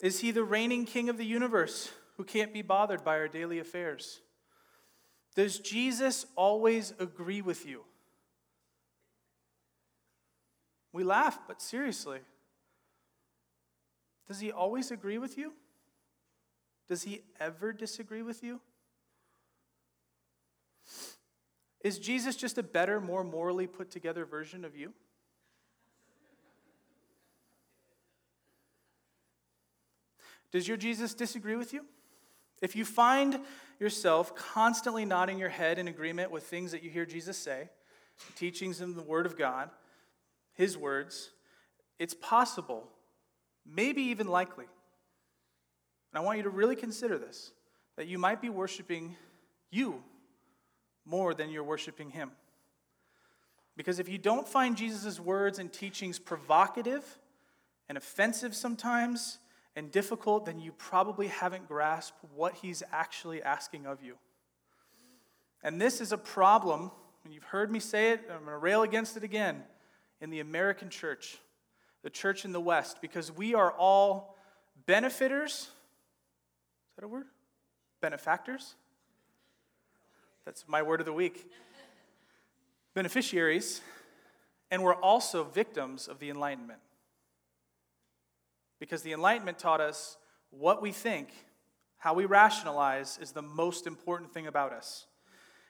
Is 0.02 0.20
he 0.20 0.32
the 0.32 0.44
reigning 0.44 0.86
king 0.86 1.10
of 1.10 1.18
the 1.18 1.26
universe 1.26 1.92
who 2.18 2.24
can't 2.24 2.54
be 2.54 2.62
bothered 2.62 3.04
by 3.04 3.18
our 3.18 3.28
daily 3.28 3.60
affairs? 3.60 4.22
Does 5.36 5.60
Jesus 5.60 6.26
always 6.36 6.94
agree 7.00 7.42
with 7.42 7.66
you? 7.66 7.84
We 10.92 11.04
laugh, 11.04 11.40
but 11.48 11.62
seriously, 11.62 12.20
does 14.28 14.40
he 14.40 14.52
always 14.52 14.92
agree 14.92 15.18
with 15.18 15.38
you? 15.38 15.54
Does 16.90 17.04
he 17.04 17.22
ever 17.40 17.72
disagree 17.72 18.22
with 18.22 18.44
you? 18.44 18.60
Is 21.84 21.98
Jesus 21.98 22.36
just 22.36 22.58
a 22.58 22.64
better, 22.64 23.00
more 23.00 23.24
morally 23.24 23.68
put 23.68 23.90
together 23.90 24.26
version 24.26 24.66
of 24.66 24.76
you? 24.76 24.94
Does 30.52 30.68
your 30.68 30.78
Jesus 30.78 31.14
disagree 31.14 31.56
with 31.56 31.74
you? 31.74 31.86
If 32.62 32.76
you 32.76 32.86
find 32.86 33.40
yourself 33.80 34.36
constantly 34.36 35.06
nodding 35.06 35.40
your 35.40 35.50
head 35.50 35.80
in 35.80 35.88
agreement 35.88 36.32
with 36.32 36.44
things 36.44 36.72
that 36.72 36.84
you 36.84 36.90
hear 36.90 37.06
Jesus 37.06 37.38
say, 37.38 37.70
teachings 38.36 38.82
in 38.82 38.96
the 38.96 39.02
Word 39.02 39.26
of 39.26 39.38
God, 39.38 39.70
His 40.54 40.78
words, 40.78 41.32
it's 41.98 42.14
possible, 42.14 42.88
maybe 43.66 44.02
even 44.04 44.28
likely, 44.28 44.66
and 46.14 46.22
I 46.22 46.24
want 46.24 46.38
you 46.38 46.44
to 46.44 46.50
really 46.50 46.76
consider 46.76 47.18
this, 47.18 47.52
that 47.96 48.08
you 48.08 48.18
might 48.18 48.42
be 48.42 48.50
worshiping 48.50 49.16
you 49.70 50.04
more 51.06 51.34
than 51.34 51.50
you're 51.50 51.64
worshiping 51.64 52.10
Him. 52.10 52.32
Because 53.78 54.00
if 54.00 54.10
you 54.10 54.18
don't 54.18 54.48
find 54.48 54.76
Jesus' 54.76 55.20
words 55.20 55.58
and 55.58 55.72
teachings 55.72 56.20
provocative 56.20 57.18
and 57.88 57.98
offensive 57.98 58.54
sometimes 58.54 59.40
and 59.76 59.92
difficult, 59.92 60.46
then 60.46 60.60
you 60.60 60.72
probably 60.74 61.28
haven't 61.28 61.68
grasped 61.68 62.18
what 62.36 62.56
He's 62.56 62.84
actually 62.92 63.42
asking 63.42 63.86
of 63.86 64.04
you. 64.04 64.16
And 65.64 65.80
this 65.80 66.02
is 66.02 66.12
a 66.12 66.18
problem, 66.18 66.92
and 67.24 67.34
you've 67.34 67.44
heard 67.44 67.72
me 67.72 67.80
say 67.80 68.12
it, 68.12 68.22
I'm 68.32 68.40
going 68.40 68.52
to 68.52 68.58
rail 68.58 68.84
against 68.84 69.16
it 69.16 69.24
again, 69.24 69.64
in 70.20 70.30
the 70.30 70.40
American 70.40 70.90
church, 70.90 71.38
the 72.04 72.10
church 72.10 72.46
in 72.46 72.52
the 72.52 72.60
West, 72.60 72.98
because 73.02 73.32
we 73.32 73.56
are 73.56 73.72
all 73.72 74.36
benefiters. 74.86 75.52
Is 75.52 75.70
that 76.98 77.06
a 77.06 77.08
word? 77.08 77.26
Benefactors? 78.02 78.76
That's 80.46 80.66
my 80.68 80.82
word 80.82 81.00
of 81.00 81.06
the 81.06 81.14
week. 81.14 81.50
Beneficiaries, 82.94 83.82
and 84.70 84.84
we're 84.84 84.96
also 84.96 85.44
victims 85.44 86.08
of 86.08 86.20
the 86.20 86.30
Enlightenment. 86.30 86.80
Because 88.82 89.04
the 89.04 89.14
Enlightenment 89.14 89.60
taught 89.60 89.80
us 89.80 90.18
what 90.50 90.82
we 90.82 90.92
think, 90.92 91.30
how 92.00 92.16
we 92.16 92.26
rationalize, 92.26 93.20
is 93.22 93.32
the 93.32 93.44
most 93.44 93.86
important 93.86 94.34
thing 94.34 94.48
about 94.48 94.74
us. 94.74 95.06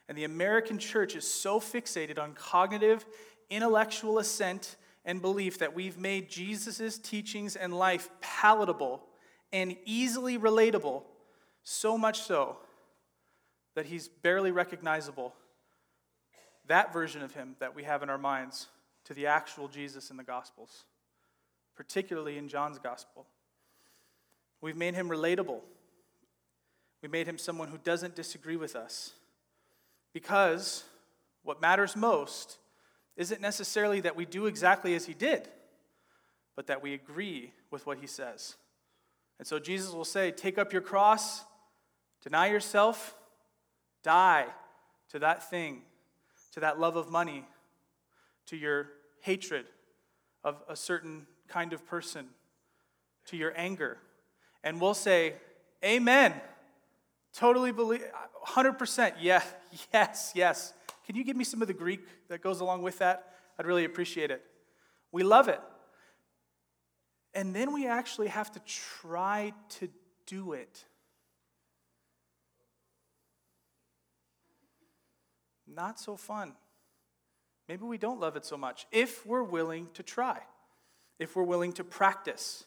And 0.07 0.17
the 0.17 0.23
American 0.23 0.79
church 0.79 1.13
is 1.17 1.27
so 1.27 1.59
fixated 1.59 2.17
on 2.17 2.31
cognitive, 2.33 3.05
intellectual 3.49 4.17
assent 4.17 4.77
and 5.03 5.21
belief 5.21 5.59
that 5.59 5.75
we've 5.75 5.97
made 5.97 6.29
Jesus' 6.29 6.97
teachings 6.97 7.57
and 7.57 7.77
life 7.77 8.09
palatable 8.21 9.03
and 9.51 9.75
easily 9.83 10.39
relatable, 10.39 11.03
so 11.63 11.97
much 11.97 12.21
so 12.21 12.59
that 13.75 13.87
he's 13.87 14.07
barely 14.07 14.51
recognizable. 14.51 15.35
That 16.67 16.93
version 16.93 17.23
of 17.23 17.33
him 17.33 17.57
that 17.59 17.75
we 17.75 17.83
have 17.83 18.03
in 18.03 18.09
our 18.09 18.17
minds 18.17 18.67
to 19.03 19.13
the 19.13 19.27
actual 19.27 19.67
Jesus 19.67 20.11
in 20.11 20.15
the 20.15 20.23
Gospels, 20.23 20.85
particularly 21.75 22.37
in 22.37 22.47
John's 22.47 22.79
Gospel. 22.79 23.25
We've 24.61 24.77
made 24.77 24.93
him 24.93 25.09
relatable. 25.09 25.59
We 27.01 27.09
made 27.09 27.27
him 27.27 27.37
someone 27.37 27.69
who 27.69 27.77
doesn't 27.77 28.15
disagree 28.15 28.57
with 28.57 28.75
us. 28.75 29.13
Because 30.13 30.83
what 31.43 31.61
matters 31.61 31.95
most 31.95 32.57
isn't 33.17 33.41
necessarily 33.41 34.01
that 34.01 34.15
we 34.15 34.25
do 34.25 34.45
exactly 34.45 34.93
as 34.93 35.05
he 35.05 35.13
did, 35.13 35.47
but 36.55 36.67
that 36.67 36.81
we 36.81 36.93
agree 36.93 37.53
with 37.71 37.85
what 37.85 37.97
he 37.97 38.07
says. 38.07 38.55
And 39.39 39.47
so 39.47 39.57
Jesus 39.57 39.91
will 39.91 40.05
say, 40.05 40.31
Take 40.31 40.57
up 40.57 40.71
your 40.71 40.81
cross, 40.81 41.43
deny 42.23 42.47
yourself, 42.47 43.15
die 44.03 44.45
to 45.09 45.19
that 45.19 45.49
thing, 45.49 45.81
to 46.53 46.59
that 46.59 46.79
love 46.79 46.95
of 46.95 47.09
money, 47.09 47.45
to 48.47 48.57
your 48.57 48.89
hatred 49.21 49.65
of 50.43 50.61
a 50.67 50.75
certain 50.75 51.25
kind 51.51 51.73
of 51.73 51.85
person, 51.85 52.27
to 53.27 53.37
your 53.37 53.53
anger. 53.55 53.97
And 54.63 54.79
we'll 54.79 54.93
say, 54.93 55.35
Amen. 55.83 56.33
Totally 57.33 57.71
believe, 57.71 58.03
100%. 58.45 59.13
Yeah, 59.19 59.41
yes, 59.93 60.31
yes. 60.35 60.73
Can 61.05 61.15
you 61.15 61.23
give 61.23 61.35
me 61.35 61.43
some 61.43 61.61
of 61.61 61.67
the 61.67 61.73
Greek 61.73 62.01
that 62.29 62.41
goes 62.41 62.59
along 62.59 62.81
with 62.83 62.99
that? 62.99 63.33
I'd 63.57 63.65
really 63.65 63.85
appreciate 63.85 64.31
it. 64.31 64.43
We 65.11 65.23
love 65.23 65.47
it. 65.47 65.59
And 67.33 67.55
then 67.55 67.73
we 67.73 67.87
actually 67.87 68.27
have 68.27 68.51
to 68.51 68.59
try 68.59 69.53
to 69.79 69.89
do 70.25 70.53
it. 70.53 70.85
Not 75.67 75.99
so 75.99 76.17
fun. 76.17 76.53
Maybe 77.67 77.85
we 77.85 77.97
don't 77.97 78.19
love 78.19 78.35
it 78.35 78.45
so 78.45 78.57
much 78.57 78.85
if 78.91 79.25
we're 79.25 79.43
willing 79.43 79.87
to 79.93 80.03
try, 80.03 80.39
if 81.21 81.35
we're 81.35 81.43
willing 81.43 81.71
to 81.73 81.83
practice, 81.83 82.65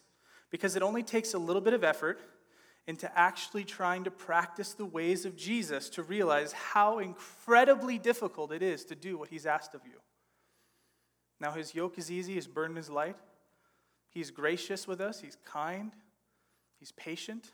because 0.50 0.76
it 0.76 0.82
only 0.82 1.02
takes 1.02 1.34
a 1.34 1.38
little 1.38 1.62
bit 1.62 1.74
of 1.74 1.82
effort 1.82 2.20
into 2.86 3.10
actually 3.18 3.64
trying 3.64 4.04
to 4.04 4.10
practice 4.10 4.74
the 4.74 4.84
ways 4.84 5.24
of 5.24 5.36
Jesus 5.36 5.88
to 5.88 6.02
realize 6.02 6.52
how 6.52 6.98
incredibly 6.98 7.98
difficult 7.98 8.52
it 8.52 8.62
is 8.62 8.84
to 8.84 8.94
do 8.94 9.16
what 9.16 9.30
he's 9.30 9.46
asked 9.46 9.74
of 9.74 9.80
you. 9.84 9.98
Now, 11.40 11.52
his 11.52 11.74
yoke 11.74 11.98
is 11.98 12.10
easy, 12.10 12.34
his 12.34 12.46
burden 12.46 12.76
is 12.76 12.90
light. 12.90 13.16
He's 14.10 14.30
gracious 14.30 14.86
with 14.86 15.00
us, 15.00 15.20
he's 15.20 15.36
kind, 15.44 15.92
he's 16.78 16.92
patient. 16.92 17.50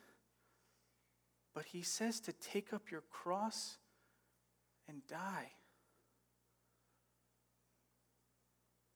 But 1.54 1.64
he 1.66 1.82
says 1.82 2.20
to 2.20 2.32
take 2.32 2.72
up 2.72 2.90
your 2.90 3.02
cross 3.10 3.78
and 4.88 5.06
die. 5.06 5.52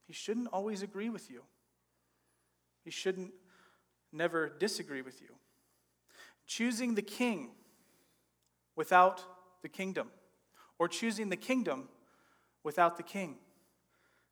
He 0.06 0.12
shouldn't 0.12 0.48
always 0.48 0.82
agree 0.82 1.08
with 1.08 1.30
you. 1.30 1.42
He 2.84 2.90
shouldn't 2.90 3.32
never 4.12 4.48
disagree 4.48 5.02
with 5.02 5.20
you 5.20 5.28
choosing 6.46 6.94
the 6.94 7.02
king 7.02 7.50
without 8.76 9.22
the 9.62 9.68
kingdom, 9.68 10.08
or 10.78 10.88
choosing 10.88 11.28
the 11.28 11.36
kingdom 11.36 11.88
without 12.62 12.96
the 12.96 13.02
king. 13.02 13.36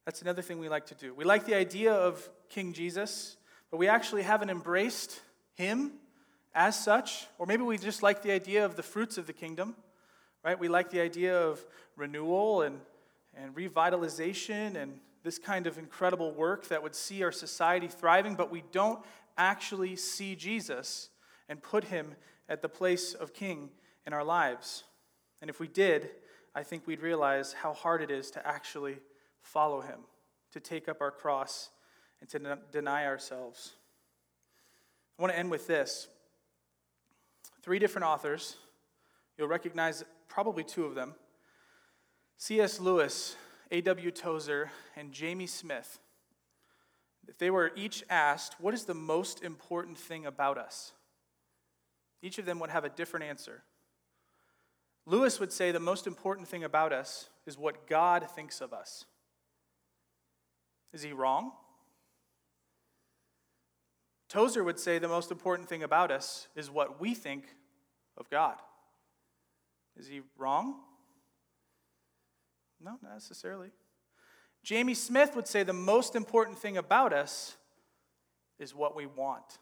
That's 0.04 0.20
another 0.20 0.42
thing 0.42 0.58
we 0.58 0.68
like 0.68 0.86
to 0.86 0.94
do. 0.94 1.14
We 1.14 1.24
like 1.24 1.46
the 1.46 1.54
idea 1.54 1.92
of 1.92 2.28
King 2.48 2.72
Jesus, 2.72 3.36
but 3.70 3.76
we 3.76 3.88
actually 3.88 4.22
haven't 4.22 4.50
embraced 4.50 5.20
him 5.54 5.92
as 6.54 6.78
such, 6.78 7.26
or 7.38 7.46
maybe 7.46 7.62
we 7.62 7.78
just 7.78 8.02
like 8.02 8.22
the 8.22 8.32
idea 8.32 8.64
of 8.64 8.76
the 8.76 8.82
fruits 8.82 9.16
of 9.16 9.26
the 9.26 9.32
kingdom, 9.32 9.76
right? 10.44 10.58
We 10.58 10.68
like 10.68 10.90
the 10.90 11.00
idea 11.00 11.38
of 11.40 11.64
renewal 11.96 12.62
and, 12.62 12.80
and 13.34 13.54
revitalization 13.54 14.76
and 14.76 14.98
this 15.22 15.38
kind 15.38 15.66
of 15.66 15.78
incredible 15.78 16.32
work 16.32 16.68
that 16.68 16.82
would 16.82 16.94
see 16.94 17.22
our 17.22 17.32
society 17.32 17.88
thriving, 17.88 18.34
but 18.34 18.50
we 18.50 18.62
don't 18.72 19.00
actually 19.36 19.96
see 19.96 20.34
Jesus 20.34 21.10
and 21.48 21.62
put 21.62 21.84
him 21.84 22.14
at 22.48 22.62
the 22.62 22.68
place 22.68 23.14
of 23.14 23.32
king 23.32 23.70
in 24.06 24.12
our 24.12 24.24
lives. 24.24 24.84
And 25.40 25.48
if 25.48 25.60
we 25.60 25.68
did, 25.68 26.10
I 26.54 26.62
think 26.62 26.86
we'd 26.86 27.00
realize 27.00 27.52
how 27.52 27.72
hard 27.72 28.02
it 28.02 28.10
is 28.10 28.30
to 28.32 28.46
actually 28.46 28.98
follow 29.40 29.80
him, 29.80 30.00
to 30.52 30.60
take 30.60 30.88
up 30.88 31.00
our 31.00 31.10
cross, 31.10 31.70
and 32.20 32.28
to 32.30 32.58
deny 32.70 33.06
ourselves. 33.06 33.72
I 35.18 35.22
want 35.22 35.32
to 35.32 35.38
end 35.38 35.50
with 35.50 35.66
this. 35.66 36.08
Three 37.62 37.78
different 37.78 38.06
authors, 38.06 38.56
you'll 39.36 39.48
recognize 39.48 40.04
probably 40.28 40.64
two 40.64 40.84
of 40.84 40.94
them 40.94 41.14
C.S. 42.38 42.80
Lewis, 42.80 43.36
A.W. 43.72 44.10
Tozer, 44.10 44.70
and 44.94 45.12
Jamie 45.12 45.46
Smith. 45.46 45.98
If 47.26 47.38
they 47.38 47.50
were 47.50 47.72
each 47.74 48.04
asked, 48.10 48.56
What 48.60 48.74
is 48.74 48.84
the 48.84 48.94
most 48.94 49.42
important 49.42 49.96
thing 49.96 50.26
about 50.26 50.58
us? 50.58 50.92
Each 52.20 52.38
of 52.38 52.44
them 52.44 52.58
would 52.60 52.70
have 52.70 52.84
a 52.84 52.90
different 52.90 53.24
answer. 53.24 53.62
Lewis 55.06 55.40
would 55.40 55.52
say 55.52 55.72
the 55.72 55.80
most 55.80 56.06
important 56.06 56.46
thing 56.46 56.62
about 56.62 56.92
us 56.92 57.30
is 57.46 57.56
what 57.56 57.88
God 57.88 58.28
thinks 58.36 58.60
of 58.60 58.74
us. 58.74 59.06
Is 60.92 61.02
he 61.02 61.12
wrong? 61.12 61.52
Tozer 64.28 64.62
would 64.62 64.78
say 64.78 64.98
the 64.98 65.08
most 65.08 65.30
important 65.30 65.68
thing 65.68 65.82
about 65.82 66.10
us 66.10 66.46
is 66.54 66.70
what 66.70 67.00
we 67.00 67.14
think 67.14 67.46
of 68.18 68.28
God. 68.28 68.56
Is 69.96 70.06
he 70.06 70.20
wrong? 70.36 70.76
No, 72.84 72.98
not 73.02 73.12
necessarily. 73.12 73.70
Jamie 74.62 74.94
Smith 74.94 75.34
would 75.36 75.46
say 75.46 75.62
the 75.62 75.72
most 75.72 76.14
important 76.14 76.58
thing 76.58 76.76
about 76.76 77.12
us 77.12 77.56
is 78.58 78.74
what 78.74 78.96
we 78.96 79.06
want. 79.06 79.58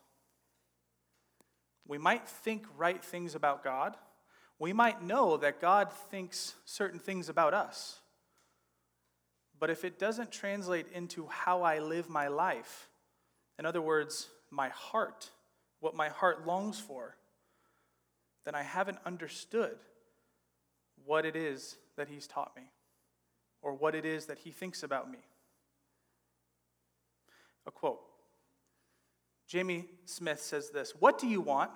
We 1.86 1.98
might 1.98 2.28
think 2.28 2.66
right 2.76 3.02
things 3.02 3.34
about 3.34 3.64
God. 3.64 3.96
We 4.58 4.72
might 4.72 5.02
know 5.02 5.36
that 5.38 5.60
God 5.60 5.90
thinks 6.10 6.54
certain 6.64 6.98
things 6.98 7.28
about 7.28 7.54
us. 7.54 8.00
But 9.58 9.70
if 9.70 9.84
it 9.84 9.98
doesn't 9.98 10.32
translate 10.32 10.86
into 10.92 11.26
how 11.28 11.62
I 11.62 11.78
live 11.80 12.08
my 12.08 12.28
life, 12.28 12.88
in 13.58 13.66
other 13.66 13.82
words, 13.82 14.28
my 14.50 14.68
heart, 14.70 15.30
what 15.80 15.94
my 15.94 16.08
heart 16.08 16.46
longs 16.46 16.78
for, 16.78 17.16
then 18.44 18.54
I 18.54 18.62
haven't 18.62 18.98
understood 19.04 19.76
what 21.04 21.26
it 21.26 21.36
is 21.36 21.76
that 21.96 22.08
He's 22.08 22.26
taught 22.26 22.54
me 22.56 22.70
or 23.62 23.74
what 23.74 23.94
it 23.94 24.04
is 24.04 24.26
that 24.26 24.38
He 24.38 24.50
thinks 24.50 24.82
about 24.82 25.10
me. 25.10 25.18
A 27.66 27.70
quote 27.70 28.00
Jamie 29.46 29.86
Smith 30.04 30.40
says 30.40 30.70
this 30.70 30.92
What 30.98 31.18
do 31.18 31.26
you 31.26 31.40
want? 31.40 31.70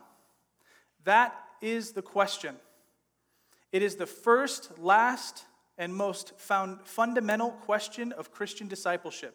That 1.05 1.35
is 1.61 1.93
the 1.93 2.03
question. 2.03 2.57
It 3.73 3.83
is 3.83 3.97
the 3.97 4.07
first, 4.07 4.79
last, 4.79 5.45
and 5.77 5.95
most 5.95 6.39
found 6.39 6.87
fundamental 6.87 7.51
question 7.51 8.13
of 8.13 8.31
Christian 8.31 8.69
discipleship. 8.69 9.35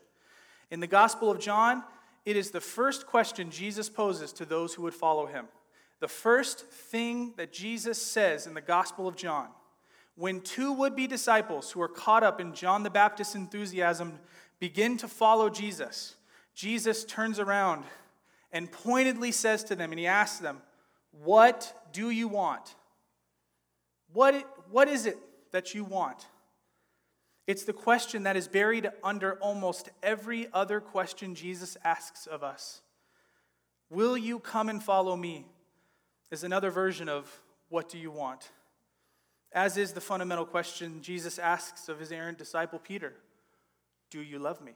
In 0.72 0.80
the 0.80 0.88
Gospel 0.88 1.30
of 1.30 1.40
John, 1.40 1.84
it 2.26 2.38
is 2.38 2.52
the 2.52 2.62
first 2.62 3.08
question 3.08 3.52
Jesus 3.52 3.90
poses 3.90 4.32
to 4.34 4.46
those 4.46 4.74
who 4.74 4.84
would 4.84 4.94
follow 4.94 5.26
him. 5.26 5.48
The 6.00 6.08
first 6.08 6.66
thing 6.66 7.34
that 7.36 7.52
Jesus 7.52 8.02
says 8.02 8.48
in 8.48 8.54
the 8.54 8.62
Gospel 8.62 9.08
of 9.08 9.18
John 9.18 9.50
when 10.16 10.42
two 10.42 10.74
would 10.74 10.96
be 10.96 11.08
disciples 11.08 11.72
who 11.72 11.82
are 11.82 11.88
caught 11.88 12.24
up 12.24 12.42
in 12.42 12.54
John 12.54 12.84
the 12.84 12.90
Baptist's 12.90 13.36
enthusiasm 13.36 14.20
begin 14.60 14.98
to 14.98 15.08
follow 15.08 15.50
Jesus, 15.50 16.16
Jesus 16.54 17.06
turns 17.06 17.40
around 17.40 17.86
and 18.52 18.72
pointedly 18.72 19.32
says 19.32 19.64
to 19.66 19.76
them, 19.76 19.92
and 19.92 20.00
he 20.00 20.08
asks 20.08 20.40
them, 20.40 20.62
What 21.12 21.74
do 21.94 22.10
you 22.10 22.28
want? 22.28 22.76
What, 24.12 24.46
what 24.70 24.88
is 24.88 25.06
it 25.06 25.18
that 25.52 25.74
you 25.74 25.84
want? 25.84 26.28
It's 27.48 27.64
the 27.64 27.74
question 27.74 28.24
that 28.24 28.38
is 28.38 28.48
buried 28.48 28.90
under 29.04 29.34
almost 29.36 29.90
every 30.04 30.48
other 30.54 30.80
question 30.80 31.34
Jesus 31.34 31.78
asks 31.84 32.28
of 32.28 32.44
us. 32.44 32.82
Will 33.90 34.18
you 34.18 34.40
come 34.40 34.70
and 34.70 34.84
follow 34.84 35.16
me? 35.16 35.48
Is 36.30 36.44
another 36.44 36.70
version 36.70 37.10
of 37.10 37.42
what 37.70 37.90
do 37.90 37.98
you 37.98 38.12
want? 38.12 38.52
As 39.52 39.78
is 39.78 39.94
the 39.94 40.02
fundamental 40.02 40.46
question 40.46 41.02
Jesus 41.02 41.40
asks 41.40 41.90
of 41.90 42.00
his 42.00 42.12
errant 42.12 42.38
disciple 42.38 42.80
Peter 42.80 43.14
Do 44.12 44.22
you 44.22 44.40
love 44.40 44.62
me? 44.62 44.74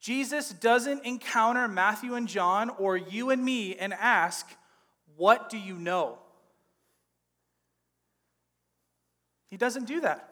Jesus 0.00 0.50
doesn't 0.50 1.04
encounter 1.04 1.68
Matthew 1.68 2.14
and 2.14 2.26
John 2.26 2.70
or 2.70 2.96
you 2.96 3.30
and 3.30 3.44
me 3.44 3.76
and 3.76 3.92
ask, 3.92 4.46
What 5.16 5.50
do 5.50 5.58
you 5.58 5.74
know? 5.74 6.18
He 9.48 9.56
doesn't 9.56 9.86
do 9.86 10.00
that. 10.00 10.28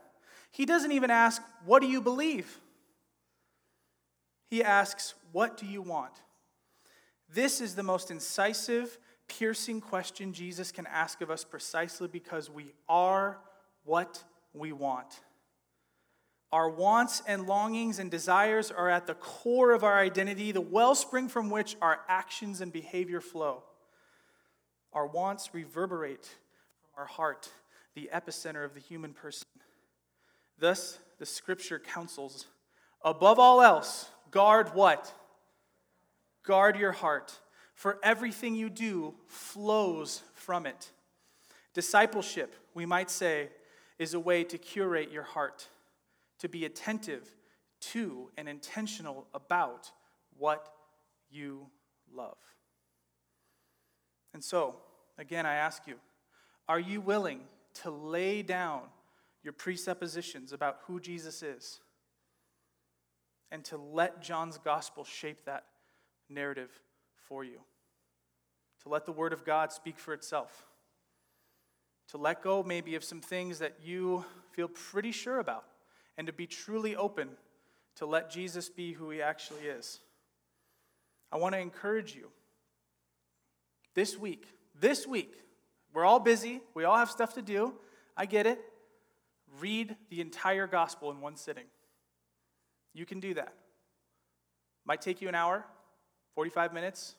He 0.50 0.64
doesn't 0.64 0.92
even 0.92 1.10
ask, 1.10 1.42
What 1.66 1.80
do 1.80 1.88
you 1.88 2.00
believe? 2.00 2.58
He 4.48 4.64
asks, 4.64 5.14
What 5.32 5.56
do 5.58 5.66
you 5.66 5.82
want? 5.82 6.12
This 7.30 7.60
is 7.60 7.74
the 7.74 7.82
most 7.82 8.10
incisive, 8.10 8.98
piercing 9.28 9.80
question 9.80 10.32
Jesus 10.32 10.72
can 10.72 10.86
ask 10.86 11.20
of 11.20 11.30
us 11.30 11.44
precisely 11.44 12.08
because 12.08 12.50
we 12.50 12.72
are 12.88 13.38
what 13.84 14.22
we 14.52 14.72
want. 14.72 15.20
Our 16.50 16.70
wants 16.70 17.22
and 17.26 17.46
longings 17.46 17.98
and 17.98 18.10
desires 18.10 18.70
are 18.70 18.88
at 18.88 19.06
the 19.06 19.14
core 19.14 19.72
of 19.72 19.84
our 19.84 19.98
identity, 19.98 20.50
the 20.50 20.60
wellspring 20.62 21.28
from 21.28 21.50
which 21.50 21.76
our 21.82 22.00
actions 22.08 22.60
and 22.60 22.72
behavior 22.72 23.20
flow. 23.20 23.62
Our 24.92 25.06
wants 25.06 25.50
reverberate 25.52 26.24
from 26.24 27.02
our 27.02 27.06
heart, 27.06 27.50
the 27.94 28.08
epicenter 28.12 28.64
of 28.64 28.72
the 28.72 28.80
human 28.80 29.12
person. 29.12 29.46
Thus, 30.58 30.98
the 31.18 31.26
scripture 31.26 31.78
counsels 31.78 32.46
above 33.02 33.38
all 33.38 33.60
else, 33.60 34.08
guard 34.30 34.74
what? 34.74 35.12
Guard 36.44 36.76
your 36.76 36.92
heart, 36.92 37.38
for 37.78 38.00
everything 38.02 38.56
you 38.56 38.68
do 38.68 39.14
flows 39.28 40.24
from 40.34 40.66
it. 40.66 40.90
Discipleship, 41.74 42.56
we 42.74 42.84
might 42.84 43.08
say, 43.08 43.50
is 44.00 44.14
a 44.14 44.18
way 44.20 44.42
to 44.42 44.58
curate 44.58 45.12
your 45.12 45.22
heart 45.22 45.68
to 46.40 46.48
be 46.48 46.64
attentive 46.64 47.32
to 47.80 48.32
and 48.36 48.48
intentional 48.48 49.28
about 49.32 49.92
what 50.36 50.72
you 51.30 51.68
love. 52.12 52.36
And 54.34 54.42
so, 54.42 54.74
again, 55.16 55.46
I 55.46 55.54
ask 55.54 55.86
you 55.86 55.94
are 56.68 56.80
you 56.80 57.00
willing 57.00 57.42
to 57.84 57.92
lay 57.92 58.42
down 58.42 58.80
your 59.44 59.52
presuppositions 59.52 60.52
about 60.52 60.80
who 60.88 60.98
Jesus 60.98 61.44
is 61.44 61.78
and 63.52 63.64
to 63.66 63.76
let 63.76 64.20
John's 64.20 64.58
gospel 64.58 65.04
shape 65.04 65.44
that 65.44 65.66
narrative 66.28 66.70
for 67.28 67.44
you? 67.44 67.60
To 68.82 68.88
let 68.88 69.06
the 69.06 69.12
Word 69.12 69.32
of 69.32 69.44
God 69.44 69.72
speak 69.72 69.98
for 69.98 70.14
itself? 70.14 70.64
To 72.08 72.16
let 72.18 72.42
go, 72.42 72.62
maybe, 72.62 72.94
of 72.94 73.04
some 73.04 73.20
things 73.20 73.58
that 73.58 73.76
you 73.84 74.24
feel 74.52 74.68
pretty 74.68 75.12
sure 75.12 75.38
about? 75.38 75.64
and 76.18 76.26
to 76.26 76.32
be 76.32 76.46
truly 76.46 76.96
open 76.96 77.30
to 77.94 78.04
let 78.04 78.28
Jesus 78.28 78.68
be 78.68 78.92
who 78.92 79.08
he 79.08 79.22
actually 79.22 79.62
is. 79.62 80.00
I 81.32 81.36
want 81.38 81.54
to 81.54 81.60
encourage 81.60 82.14
you 82.14 82.28
this 83.94 84.18
week, 84.18 84.44
this 84.78 85.06
week, 85.06 85.32
we're 85.94 86.04
all 86.04 86.20
busy, 86.20 86.60
we 86.74 86.84
all 86.84 86.96
have 86.96 87.10
stuff 87.10 87.34
to 87.34 87.42
do. 87.42 87.74
I 88.16 88.26
get 88.26 88.46
it. 88.46 88.60
Read 89.60 89.96
the 90.10 90.20
entire 90.20 90.66
gospel 90.66 91.10
in 91.10 91.20
one 91.20 91.36
sitting. 91.36 91.64
You 92.92 93.06
can 93.06 93.20
do 93.20 93.34
that. 93.34 93.54
Might 94.84 95.00
take 95.00 95.22
you 95.22 95.28
an 95.28 95.34
hour, 95.34 95.64
45 96.38 96.72
minutes, 96.72 97.16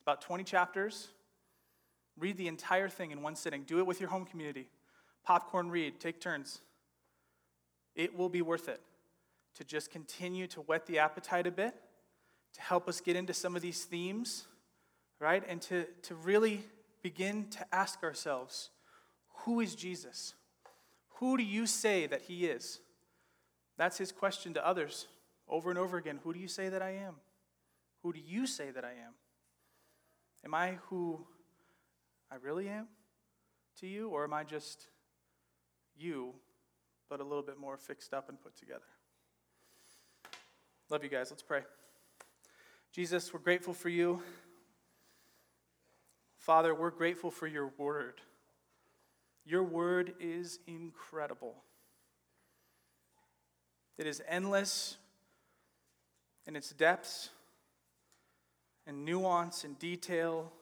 about 0.00 0.22
20 0.22 0.44
chapters. 0.44 1.08
Read 2.18 2.38
the 2.38 2.48
entire 2.48 2.88
thing 2.88 3.10
in 3.10 3.20
one 3.20 3.36
sitting. 3.36 3.64
Do 3.64 3.80
it 3.80 3.86
with 3.86 4.00
your 4.00 4.08
home 4.08 4.24
community. 4.24 4.66
Popcorn 5.26 5.70
read, 5.70 6.00
take 6.00 6.22
turns 6.22 6.62
it 7.94 8.16
will 8.16 8.30
be 8.30 8.40
worth 8.40 8.70
it 8.70 8.80
to 9.56 9.62
just 9.62 9.90
continue 9.90 10.46
to 10.46 10.60
whet 10.60 10.86
the 10.86 11.00
appetite 11.00 11.46
a 11.46 11.50
bit, 11.50 11.74
to 12.54 12.62
help 12.62 12.88
us 12.88 13.02
get 13.02 13.14
into 13.14 13.34
some 13.34 13.56
of 13.56 13.60
these 13.60 13.84
themes, 13.84 14.46
right? 15.20 15.42
And 15.46 15.60
to, 15.60 15.84
to 16.04 16.14
really 16.14 16.62
begin 17.02 17.50
to 17.50 17.74
ask 17.74 18.02
ourselves 18.02 18.70
who 19.44 19.60
is 19.60 19.74
Jesus? 19.74 20.32
Who 21.16 21.36
do 21.36 21.42
you 21.42 21.66
say 21.66 22.06
that 22.06 22.22
he 22.22 22.46
is? 22.46 22.80
That's 23.76 23.98
his 23.98 24.12
question 24.12 24.54
to 24.54 24.66
others 24.66 25.08
over 25.46 25.68
and 25.68 25.78
over 25.78 25.98
again. 25.98 26.20
Who 26.24 26.32
do 26.32 26.40
you 26.40 26.48
say 26.48 26.70
that 26.70 26.80
I 26.80 26.92
am? 26.92 27.16
Who 28.04 28.12
do 28.12 28.20
you 28.24 28.46
say 28.46 28.70
that 28.70 28.84
I 28.84 28.90
am? 28.90 29.14
Am 30.44 30.54
I 30.54 30.78
who 30.88 31.26
I 32.30 32.36
really 32.36 32.68
am 32.68 32.86
to 33.80 33.88
you, 33.88 34.10
or 34.10 34.22
am 34.22 34.32
I 34.32 34.44
just 34.44 34.86
you 35.96 36.34
but 37.08 37.20
a 37.20 37.24
little 37.24 37.42
bit 37.42 37.58
more 37.58 37.76
fixed 37.76 38.14
up 38.14 38.28
and 38.28 38.40
put 38.40 38.56
together. 38.56 38.80
Love 40.90 41.04
you 41.04 41.10
guys. 41.10 41.30
Let's 41.30 41.42
pray. 41.42 41.62
Jesus, 42.92 43.32
we're 43.32 43.40
grateful 43.40 43.74
for 43.74 43.88
you. 43.88 44.22
Father, 46.38 46.74
we're 46.74 46.90
grateful 46.90 47.30
for 47.30 47.46
your 47.46 47.72
word. 47.78 48.20
Your 49.46 49.62
word 49.62 50.14
is 50.20 50.58
incredible. 50.66 51.54
It 53.98 54.06
is 54.06 54.22
endless 54.28 54.96
in 56.46 56.56
its 56.56 56.70
depths 56.70 57.30
and 58.86 59.04
nuance 59.04 59.64
and 59.64 59.78
detail. 59.78 60.52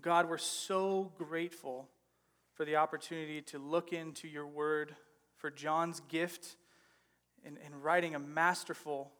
God, 0.00 0.28
we're 0.28 0.38
so 0.38 1.12
grateful 1.18 1.88
for 2.54 2.64
the 2.64 2.76
opportunity 2.76 3.42
to 3.42 3.58
look 3.58 3.92
into 3.92 4.28
your 4.28 4.46
word 4.46 4.94
for 5.36 5.50
John's 5.50 6.00
gift 6.08 6.56
in, 7.44 7.58
in 7.66 7.80
writing 7.80 8.14
a 8.14 8.18
masterful 8.18 9.10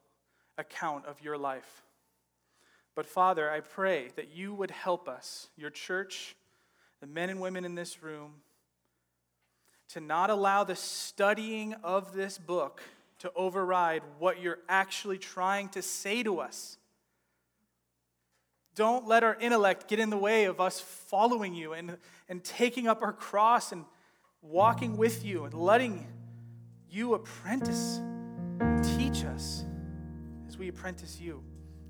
account 0.57 1.05
of 1.07 1.21
your 1.21 1.37
life. 1.37 1.83
But 2.95 3.07
Father, 3.07 3.51
I 3.51 3.61
pray 3.61 4.11
that 4.17 4.31
you 4.35 4.55
would 4.55 4.71
help 4.71 5.09
us, 5.09 5.49
your 5.57 5.71
church, 5.71 6.37
the 7.01 7.07
men 7.07 7.29
and 7.29 7.41
women 7.41 7.65
in 7.65 7.75
this 7.75 8.03
room, 8.03 8.35
to 9.91 10.01
not 10.01 10.31
allow 10.31 10.65
the 10.65 10.77
studying 10.77 11.75
of 11.83 12.15
this 12.15 12.39
book 12.39 12.83
to 13.19 13.33
override 13.35 14.03
what 14.19 14.41
you're 14.41 14.59
actually 14.69 15.19
trying 15.19 15.69
to 15.71 15.83
say 15.83 16.23
to 16.23 16.41
us. 16.41 16.79
Don't 18.75 19.07
let 19.07 19.23
our 19.23 19.37
intellect 19.41 19.89
get 19.89 19.99
in 19.99 20.11
the 20.11 20.19
way 20.19 20.45
of 20.45 20.61
us 20.61 20.81
following 20.81 21.55
you 21.55 21.75
and, 21.75 21.97
and 22.29 22.43
taking 22.43 22.89
up 22.89 23.03
our 23.03 23.13
cross 23.13 23.71
and 23.71 23.85
walking 24.43 24.97
with 24.97 25.25
you 25.25 25.45
and 25.45 25.55
letting 25.55 26.07
you 26.91 27.15
apprentice, 27.15 28.01
teach 28.97 29.25
us 29.25 29.65
as 30.49 30.59
we 30.59 30.69
apprentice 30.69 31.21
you 31.21 31.43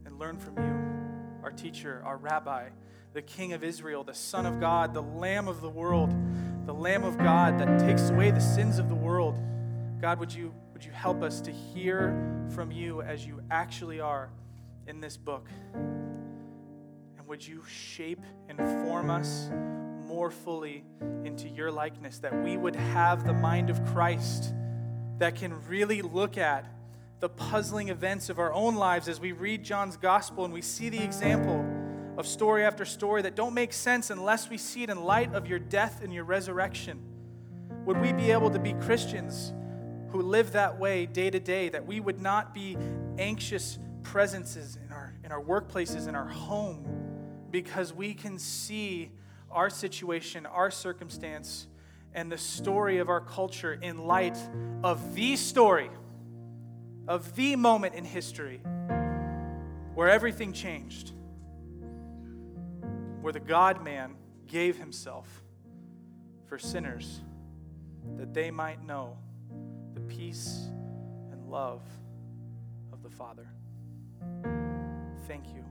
and 0.05 0.19
learn 0.19 0.39
from 0.39 0.57
you, 0.59 1.43
our 1.43 1.51
teacher, 1.51 2.03
our 2.05 2.19
rabbi, 2.19 2.69
the 3.15 3.23
King 3.23 3.53
of 3.55 3.65
Israel, 3.65 4.05
the 4.05 4.15
Son 4.15 4.45
of 4.45 4.61
God, 4.61 4.93
the 4.93 5.03
Lamb 5.03 5.49
of 5.49 5.61
the 5.61 5.71
world, 5.71 6.15
the 6.67 6.75
Lamb 6.75 7.05
of 7.05 7.17
God 7.17 7.59
that 7.61 7.79
takes 7.79 8.11
away 8.11 8.31
the 8.31 8.41
sins 8.41 8.79
of 8.79 8.89
the 8.89 8.95
world. 8.95 9.39
God, 10.01 10.19
would 10.21 10.33
you, 10.33 10.55
would 10.73 10.85
you 10.85 10.93
help 10.93 11.23
us 11.23 11.41
to 11.43 11.51
hear 11.51 12.47
from 12.55 12.71
you 12.71 13.01
as 13.03 13.27
you 13.27 13.41
actually 13.51 14.01
are 14.01 14.31
in 14.87 15.01
this 15.01 15.17
book? 15.17 15.49
And 17.25 17.31
would 17.31 17.49
you 17.49 17.63
shape 17.67 18.21
and 18.51 18.59
form 18.59 19.09
us 19.09 19.49
more 20.07 20.31
fully 20.31 20.85
into 21.25 21.49
your 21.49 21.71
likeness, 21.71 22.19
that 22.19 22.37
we 22.45 22.59
would 22.59 22.77
have 22.77 23.25
the 23.25 23.33
mind 23.33 23.71
of 23.71 23.83
Christ 23.87 24.53
that 25.17 25.35
can 25.35 25.55
really 25.67 26.03
look 26.03 26.37
at 26.37 26.67
the 27.21 27.31
puzzling 27.31 27.89
events 27.89 28.29
of 28.29 28.39
our 28.39 28.53
own 28.53 28.75
lives 28.75 29.09
as 29.09 29.21
we 29.21 29.33
read 29.33 29.65
John's 29.65 29.97
gospel 29.97 30.45
and 30.45 30.53
we 30.53 30.61
see 30.61 30.91
the 30.91 31.03
example 31.03 31.65
of 32.19 32.27
story 32.27 32.63
after 32.63 32.85
story 32.85 33.23
that 33.23 33.35
don't 33.35 33.55
make 33.55 33.73
sense 33.73 34.11
unless 34.11 34.51
we 34.51 34.59
see 34.59 34.83
it 34.83 34.91
in 34.91 35.03
light 35.03 35.33
of 35.33 35.47
your 35.47 35.59
death 35.59 36.03
and 36.05 36.13
your 36.13 36.25
resurrection. 36.25 37.01
Would 37.87 38.03
we 38.03 38.13
be 38.13 38.33
able 38.33 38.51
to 38.51 38.59
be 38.59 38.75
Christians 38.75 39.55
who 40.11 40.21
live 40.21 40.53
that 40.53 40.79
way 40.79 41.07
day 41.07 41.31
to 41.31 41.41
day, 41.41 41.71
that 41.71 41.87
we 41.87 42.01
would 42.01 42.21
not 42.21 42.53
be 42.53 42.77
anxious 43.17 43.79
presences 44.03 44.77
in 44.85 44.93
our, 44.93 45.15
in 45.25 45.33
our 45.33 45.41
workplaces, 45.41 46.07
in 46.07 46.15
our 46.15 46.29
home, 46.29 47.04
because 47.55 47.93
we 47.93 48.15
can 48.15 48.37
see 48.37 49.13
our 49.49 49.71
situation, 49.71 50.45
our 50.45 50.73
circumstance, 50.73 51.69
and 52.13 52.31
the 52.33 52.37
story 52.37 52.99
of 52.99 53.09
our 53.09 53.21
culture 53.21 53.79
in 53.81 54.09
light 54.09 54.37
of 54.83 55.15
the 55.15 55.37
story, 55.37 55.89
of 57.07 57.37
the 57.37 57.55
moment 57.55 57.95
in 57.95 58.05
history 58.05 58.61
where 59.95 60.09
everything 60.09 60.53
changed, 60.53 61.13
where 63.21 63.33
the 63.33 63.39
God 63.39 63.85
man 63.85 64.17
gave 64.49 64.77
himself 64.77 65.45
for 66.49 66.59
sinners 66.59 67.21
that 68.17 68.35
they 68.35 68.51
might 68.51 68.85
know 68.85 69.17
the 69.95 70.01
peace 70.01 70.67
and 71.31 71.49
love 71.49 71.83
of 72.93 73.05
the 73.05 73.11
Father. 73.11 73.47
Thank 75.29 75.47
you. 75.55 75.65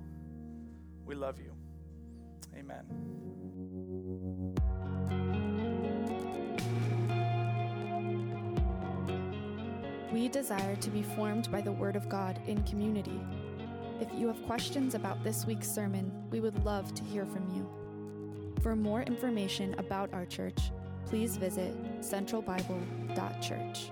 We 1.05 1.15
love 1.15 1.39
you. 1.39 1.51
Amen. 2.63 2.83
We 10.11 10.27
desire 10.27 10.75
to 10.75 10.89
be 10.89 11.01
formed 11.01 11.51
by 11.51 11.61
the 11.61 11.71
Word 11.71 11.95
of 11.95 12.07
God 12.07 12.39
in 12.47 12.63
community. 12.63 13.19
If 13.99 14.07
you 14.13 14.27
have 14.27 14.41
questions 14.45 14.95
about 14.95 15.23
this 15.23 15.45
week's 15.45 15.69
sermon, 15.69 16.11
we 16.29 16.39
would 16.39 16.63
love 16.63 16.93
to 16.95 17.03
hear 17.03 17.25
from 17.25 17.49
you. 17.55 17.67
For 18.61 18.75
more 18.75 19.01
information 19.01 19.75
about 19.77 20.13
our 20.13 20.25
church, 20.25 20.71
please 21.05 21.35
visit 21.35 21.73
centralbible.church. 22.01 23.91